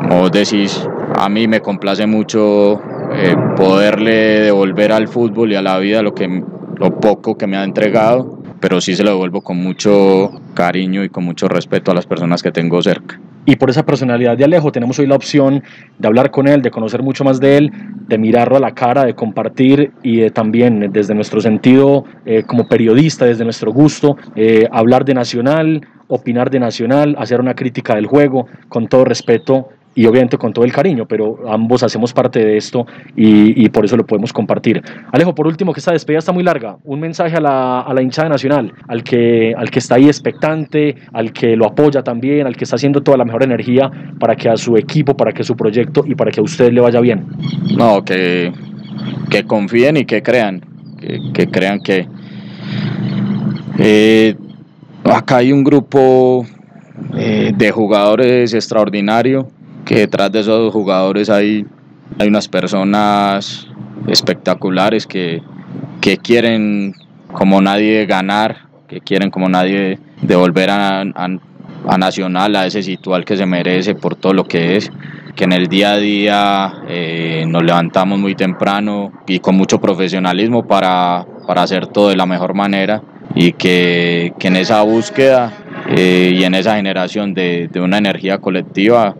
como 0.00 0.20
vos 0.20 0.32
decís, 0.32 0.88
a 1.16 1.28
mí 1.28 1.48
me 1.48 1.60
complace 1.60 2.06
mucho 2.06 2.80
eh, 3.12 3.36
poderle 3.56 4.40
devolver 4.40 4.92
al 4.92 5.08
fútbol 5.08 5.52
y 5.52 5.54
a 5.54 5.62
la 5.62 5.78
vida 5.78 6.02
lo, 6.02 6.14
que, 6.14 6.42
lo 6.76 7.00
poco 7.00 7.36
que 7.36 7.46
me 7.46 7.56
ha 7.56 7.64
entregado, 7.64 8.38
pero 8.60 8.80
sí 8.80 8.94
se 8.94 9.04
lo 9.04 9.10
devuelvo 9.10 9.40
con 9.40 9.58
mucho 9.58 10.30
cariño 10.54 11.04
y 11.04 11.08
con 11.08 11.24
mucho 11.24 11.48
respeto 11.48 11.90
a 11.90 11.94
las 11.94 12.06
personas 12.06 12.42
que 12.42 12.52
tengo 12.52 12.80
cerca. 12.82 13.20
Y 13.46 13.56
por 13.56 13.68
esa 13.68 13.84
personalidad 13.84 14.38
de 14.38 14.44
Alejo 14.44 14.72
tenemos 14.72 14.98
hoy 14.98 15.06
la 15.06 15.16
opción 15.16 15.62
de 15.98 16.08
hablar 16.08 16.30
con 16.30 16.48
él, 16.48 16.62
de 16.62 16.70
conocer 16.70 17.02
mucho 17.02 17.24
más 17.24 17.40
de 17.40 17.58
él, 17.58 17.72
de 18.08 18.16
mirarlo 18.16 18.56
a 18.56 18.60
la 18.60 18.74
cara, 18.74 19.04
de 19.04 19.14
compartir 19.14 19.92
y 20.02 20.16
de 20.16 20.30
también 20.30 20.90
desde 20.92 21.14
nuestro 21.14 21.42
sentido 21.42 22.04
eh, 22.24 22.44
como 22.44 22.68
periodista, 22.68 23.26
desde 23.26 23.44
nuestro 23.44 23.70
gusto, 23.70 24.16
eh, 24.34 24.66
hablar 24.72 25.04
de 25.04 25.12
Nacional, 25.12 25.86
opinar 26.08 26.48
de 26.48 26.60
Nacional, 26.60 27.16
hacer 27.18 27.38
una 27.40 27.54
crítica 27.54 27.94
del 27.96 28.06
juego, 28.06 28.46
con 28.68 28.88
todo 28.88 29.04
respeto 29.04 29.68
y 29.94 30.06
obviamente 30.06 30.36
con 30.38 30.52
todo 30.52 30.64
el 30.64 30.72
cariño, 30.72 31.06
pero 31.06 31.38
ambos 31.48 31.82
hacemos 31.82 32.12
parte 32.12 32.44
de 32.44 32.56
esto 32.56 32.86
y, 33.16 33.64
y, 33.64 33.68
por 33.68 33.84
eso 33.84 33.96
lo 33.96 34.04
podemos 34.04 34.32
compartir. 34.32 34.82
Alejo, 35.12 35.34
por 35.34 35.46
último, 35.46 35.72
que 35.72 35.80
esta 35.80 35.92
despedida 35.92 36.18
está 36.18 36.32
muy 36.32 36.42
larga, 36.42 36.76
un 36.84 37.00
mensaje 37.00 37.36
a 37.36 37.40
la, 37.40 37.80
a 37.80 37.94
la 37.94 38.02
hinchada 38.02 38.28
nacional, 38.28 38.72
al 38.88 39.04
que, 39.04 39.54
al 39.56 39.70
que 39.70 39.78
está 39.78 39.96
ahí 39.96 40.06
expectante, 40.06 40.96
al 41.12 41.32
que 41.32 41.56
lo 41.56 41.66
apoya 41.66 42.02
también, 42.02 42.46
al 42.46 42.56
que 42.56 42.64
está 42.64 42.76
haciendo 42.76 43.02
toda 43.02 43.16
la 43.16 43.24
mejor 43.24 43.42
energía 43.42 43.90
para 44.18 44.34
que 44.36 44.48
a 44.48 44.56
su 44.56 44.76
equipo, 44.76 45.16
para 45.16 45.32
que 45.32 45.44
su 45.44 45.56
proyecto 45.56 46.04
y 46.06 46.14
para 46.14 46.30
que 46.30 46.40
a 46.40 46.42
usted 46.42 46.72
le 46.72 46.80
vaya 46.80 47.00
bien. 47.00 47.24
No, 47.76 48.04
que, 48.04 48.52
que 49.30 49.44
confíen 49.44 49.96
y 49.96 50.04
que 50.04 50.22
crean, 50.22 50.62
que, 51.32 51.48
crean 51.48 51.80
que 51.80 52.08
eh, 53.78 54.34
acá 55.04 55.38
hay 55.38 55.52
un 55.52 55.62
grupo 55.62 56.46
eh, 57.16 57.52
de 57.56 57.70
jugadores 57.70 58.54
extraordinario 58.54 59.48
que 59.84 59.96
detrás 59.96 60.32
de 60.32 60.40
esos 60.40 60.72
jugadores 60.72 61.30
hay, 61.30 61.66
hay 62.18 62.28
unas 62.28 62.48
personas 62.48 63.68
espectaculares 64.08 65.06
que, 65.06 65.42
que 66.00 66.16
quieren 66.18 66.94
como 67.32 67.60
nadie 67.60 68.06
ganar, 68.06 68.68
que 68.88 69.00
quieren 69.00 69.30
como 69.30 69.48
nadie 69.48 69.98
devolver 70.22 70.70
a, 70.70 71.02
a, 71.02 71.28
a, 71.86 71.98
Nacional 71.98 72.56
a 72.56 72.66
ese 72.66 72.82
sitio 72.82 73.14
al 73.14 73.24
que 73.24 73.36
se 73.36 73.46
merece 73.46 73.94
por 73.94 74.14
todo 74.14 74.32
lo 74.32 74.44
que 74.44 74.76
es, 74.76 74.90
que 75.34 75.44
en 75.44 75.52
el 75.52 75.66
día 75.68 75.92
a 75.92 75.96
día 75.96 76.72
eh, 76.88 77.44
nos 77.46 77.62
levantamos 77.62 78.18
muy 78.18 78.34
temprano 78.34 79.12
y 79.26 79.40
con 79.40 79.56
mucho 79.56 79.80
profesionalismo 79.80 80.66
para, 80.66 81.26
para 81.46 81.62
hacer 81.62 81.88
todo 81.88 82.08
de 82.08 82.16
la 82.16 82.26
mejor 82.26 82.54
manera 82.54 83.02
y 83.34 83.52
que, 83.52 84.32
que 84.38 84.48
en 84.48 84.56
esa 84.56 84.82
búsqueda 84.82 85.52
eh, 85.88 86.32
y 86.34 86.44
en 86.44 86.54
esa 86.54 86.76
generación 86.76 87.34
de, 87.34 87.68
de 87.68 87.80
una 87.80 87.98
energía 87.98 88.38
colectiva 88.38 89.16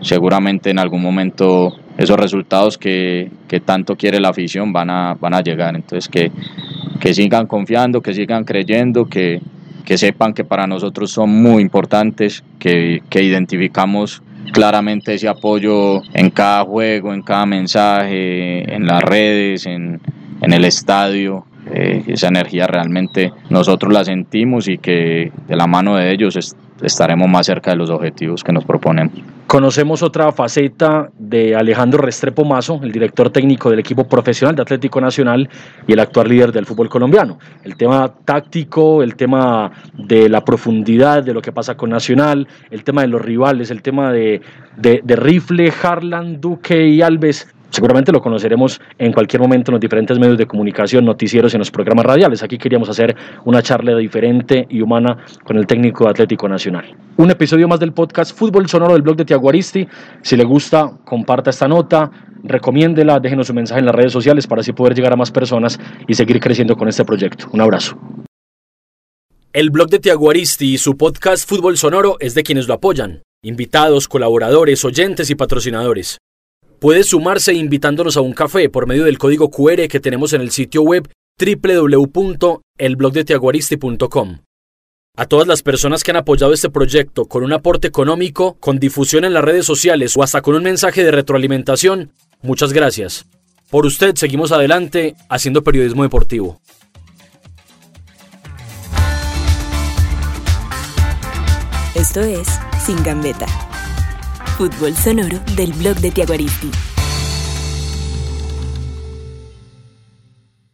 seguramente 0.00 0.70
en 0.70 0.78
algún 0.78 1.02
momento 1.02 1.76
esos 1.96 2.18
resultados 2.18 2.76
que, 2.78 3.30
que, 3.48 3.60
tanto 3.60 3.96
quiere 3.96 4.20
la 4.20 4.30
afición 4.30 4.72
van 4.72 4.90
a, 4.90 5.14
van 5.14 5.34
a 5.34 5.40
llegar. 5.40 5.74
Entonces 5.76 6.08
que, 6.08 6.30
que 7.00 7.14
sigan 7.14 7.46
confiando, 7.46 8.00
que 8.00 8.14
sigan 8.14 8.44
creyendo, 8.44 9.06
que, 9.06 9.40
que 9.84 9.98
sepan 9.98 10.34
que 10.34 10.44
para 10.44 10.66
nosotros 10.66 11.10
son 11.10 11.30
muy 11.30 11.62
importantes, 11.62 12.42
que, 12.58 13.02
que 13.08 13.22
identificamos 13.22 14.22
claramente 14.52 15.14
ese 15.14 15.28
apoyo 15.28 16.02
en 16.12 16.30
cada 16.30 16.64
juego, 16.64 17.12
en 17.12 17.22
cada 17.22 17.46
mensaje, 17.46 18.74
en 18.74 18.86
las 18.86 19.02
redes, 19.02 19.66
en, 19.66 20.00
en 20.40 20.52
el 20.52 20.64
estadio. 20.64 21.46
Eh, 21.72 22.04
esa 22.08 22.28
energía 22.28 22.66
realmente 22.66 23.32
nosotros 23.48 23.90
la 23.90 24.04
sentimos 24.04 24.68
y 24.68 24.76
que 24.76 25.32
de 25.48 25.56
la 25.56 25.66
mano 25.66 25.96
de 25.96 26.12
ellos 26.12 26.36
estaremos 26.86 27.28
más 27.28 27.46
cerca 27.46 27.70
de 27.70 27.76
los 27.76 27.90
objetivos 27.90 28.42
que 28.42 28.52
nos 28.52 28.64
proponemos. 28.64 29.14
Conocemos 29.46 30.02
otra 30.02 30.32
faceta 30.32 31.10
de 31.18 31.54
Alejandro 31.54 32.00
Restrepo 32.00 32.44
Mazo, 32.44 32.80
el 32.82 32.90
director 32.90 33.30
técnico 33.30 33.70
del 33.70 33.78
equipo 33.78 34.08
profesional 34.08 34.56
de 34.56 34.62
Atlético 34.62 35.00
Nacional 35.00 35.48
y 35.86 35.92
el 35.92 36.00
actual 36.00 36.28
líder 36.28 36.50
del 36.50 36.66
fútbol 36.66 36.88
colombiano. 36.88 37.38
El 37.62 37.76
tema 37.76 38.12
táctico, 38.24 39.02
el 39.02 39.14
tema 39.16 39.70
de 39.92 40.28
la 40.28 40.44
profundidad 40.44 41.22
de 41.22 41.34
lo 41.34 41.42
que 41.42 41.52
pasa 41.52 41.76
con 41.76 41.90
Nacional, 41.90 42.48
el 42.70 42.84
tema 42.84 43.02
de 43.02 43.08
los 43.08 43.22
rivales, 43.22 43.70
el 43.70 43.82
tema 43.82 44.12
de, 44.12 44.40
de, 44.76 45.16
Rifle, 45.16 45.72
Harlan, 45.82 46.40
Duque 46.40 46.88
y 46.88 47.02
Alves 47.02 47.46
seguramente 47.74 48.12
lo 48.12 48.22
conoceremos 48.22 48.80
en 48.98 49.12
cualquier 49.12 49.42
momento 49.42 49.70
en 49.70 49.74
los 49.74 49.80
diferentes 49.80 50.18
medios 50.18 50.38
de 50.38 50.46
comunicación, 50.46 51.04
noticieros 51.04 51.52
y 51.52 51.56
en 51.56 51.58
los 51.58 51.70
programas 51.70 52.06
radiales. 52.06 52.42
Aquí 52.42 52.56
queríamos 52.56 52.88
hacer 52.88 53.16
una 53.44 53.62
charla 53.62 53.96
diferente 53.96 54.66
y 54.70 54.80
humana 54.80 55.18
con 55.42 55.56
el 55.56 55.66
técnico 55.66 56.08
Atlético 56.08 56.48
Nacional. 56.48 56.96
Un 57.16 57.30
episodio 57.30 57.66
más 57.66 57.80
del 57.80 57.92
podcast 57.92 58.36
Fútbol 58.36 58.68
Sonoro 58.68 58.92
del 58.92 59.02
blog 59.02 59.16
de 59.16 59.24
Tiago 59.24 59.48
Aristi. 59.48 59.86
Si 60.22 60.36
le 60.36 60.44
gusta, 60.44 60.92
comparta 61.04 61.50
esta 61.50 61.66
nota, 61.66 62.10
recomiéndela, 62.44 63.18
déjenos 63.18 63.48
su 63.48 63.54
mensaje 63.54 63.80
en 63.80 63.86
las 63.86 63.94
redes 63.94 64.12
sociales 64.12 64.46
para 64.46 64.60
así 64.60 64.72
poder 64.72 64.94
llegar 64.94 65.12
a 65.12 65.16
más 65.16 65.32
personas 65.32 65.80
y 66.06 66.14
seguir 66.14 66.38
creciendo 66.38 66.76
con 66.76 66.88
este 66.88 67.04
proyecto. 67.04 67.48
Un 67.52 67.60
abrazo. 67.60 67.98
El 69.52 69.70
blog 69.70 69.88
de 69.88 69.98
Tiago 69.98 70.30
Aristi 70.30 70.74
y 70.74 70.78
su 70.78 70.96
podcast 70.96 71.48
Fútbol 71.48 71.76
Sonoro 71.76 72.16
es 72.20 72.34
de 72.34 72.42
quienes 72.42 72.68
lo 72.68 72.74
apoyan. 72.74 73.22
Invitados, 73.42 74.08
colaboradores, 74.08 74.84
oyentes 74.84 75.30
y 75.30 75.34
patrocinadores. 75.34 76.18
Puede 76.78 77.02
sumarse 77.04 77.54
invitándonos 77.54 78.16
a 78.16 78.20
un 78.20 78.32
café 78.32 78.68
por 78.68 78.86
medio 78.86 79.04
del 79.04 79.18
código 79.18 79.50
QR 79.50 79.88
que 79.88 80.00
tenemos 80.00 80.32
en 80.32 80.40
el 80.40 80.50
sitio 80.50 80.82
web 80.82 81.08
www.elblogdetiaguaristi.com. 81.38 84.38
A 85.16 85.26
todas 85.26 85.46
las 85.46 85.62
personas 85.62 86.02
que 86.02 86.10
han 86.10 86.16
apoyado 86.16 86.52
este 86.52 86.70
proyecto 86.70 87.26
con 87.26 87.44
un 87.44 87.52
aporte 87.52 87.86
económico, 87.86 88.56
con 88.58 88.80
difusión 88.80 89.24
en 89.24 89.32
las 89.32 89.44
redes 89.44 89.64
sociales 89.64 90.16
o 90.16 90.24
hasta 90.24 90.42
con 90.42 90.56
un 90.56 90.64
mensaje 90.64 91.04
de 91.04 91.12
retroalimentación, 91.12 92.10
muchas 92.42 92.72
gracias. 92.72 93.24
Por 93.70 93.86
usted 93.86 94.16
seguimos 94.16 94.50
adelante 94.52 95.14
haciendo 95.28 95.62
periodismo 95.62 96.02
deportivo. 96.02 96.60
Esto 101.94 102.20
es 102.20 102.48
Sin 102.84 103.00
Gambeta 103.04 103.46
Fútbol 104.56 104.94
sonoro 104.94 105.38
del 105.56 105.72
blog 105.72 105.96
de 105.96 106.12
Tiaguaristi. 106.12 106.70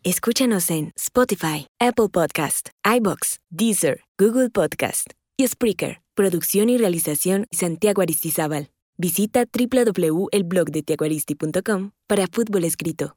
Escúchanos 0.03 0.71
en 0.71 0.93
Spotify, 0.97 1.67
Apple 1.79 2.11
Podcast, 2.13 2.69
iBox, 2.85 3.39
Deezer, 3.49 4.03
Google 4.19 4.51
Podcast 4.51 5.07
y 5.39 5.49
Spreaker. 5.49 6.03
Producción 6.15 6.69
y 6.69 6.77
realización 6.77 7.47
Santiago 7.51 8.03
Aristizábal. 8.03 8.69
Visita 8.99 9.47
www.elblogdetiaguaristi.com 9.47 11.93
para 12.07 12.27
fútbol 12.31 12.65
escrito. 12.65 13.17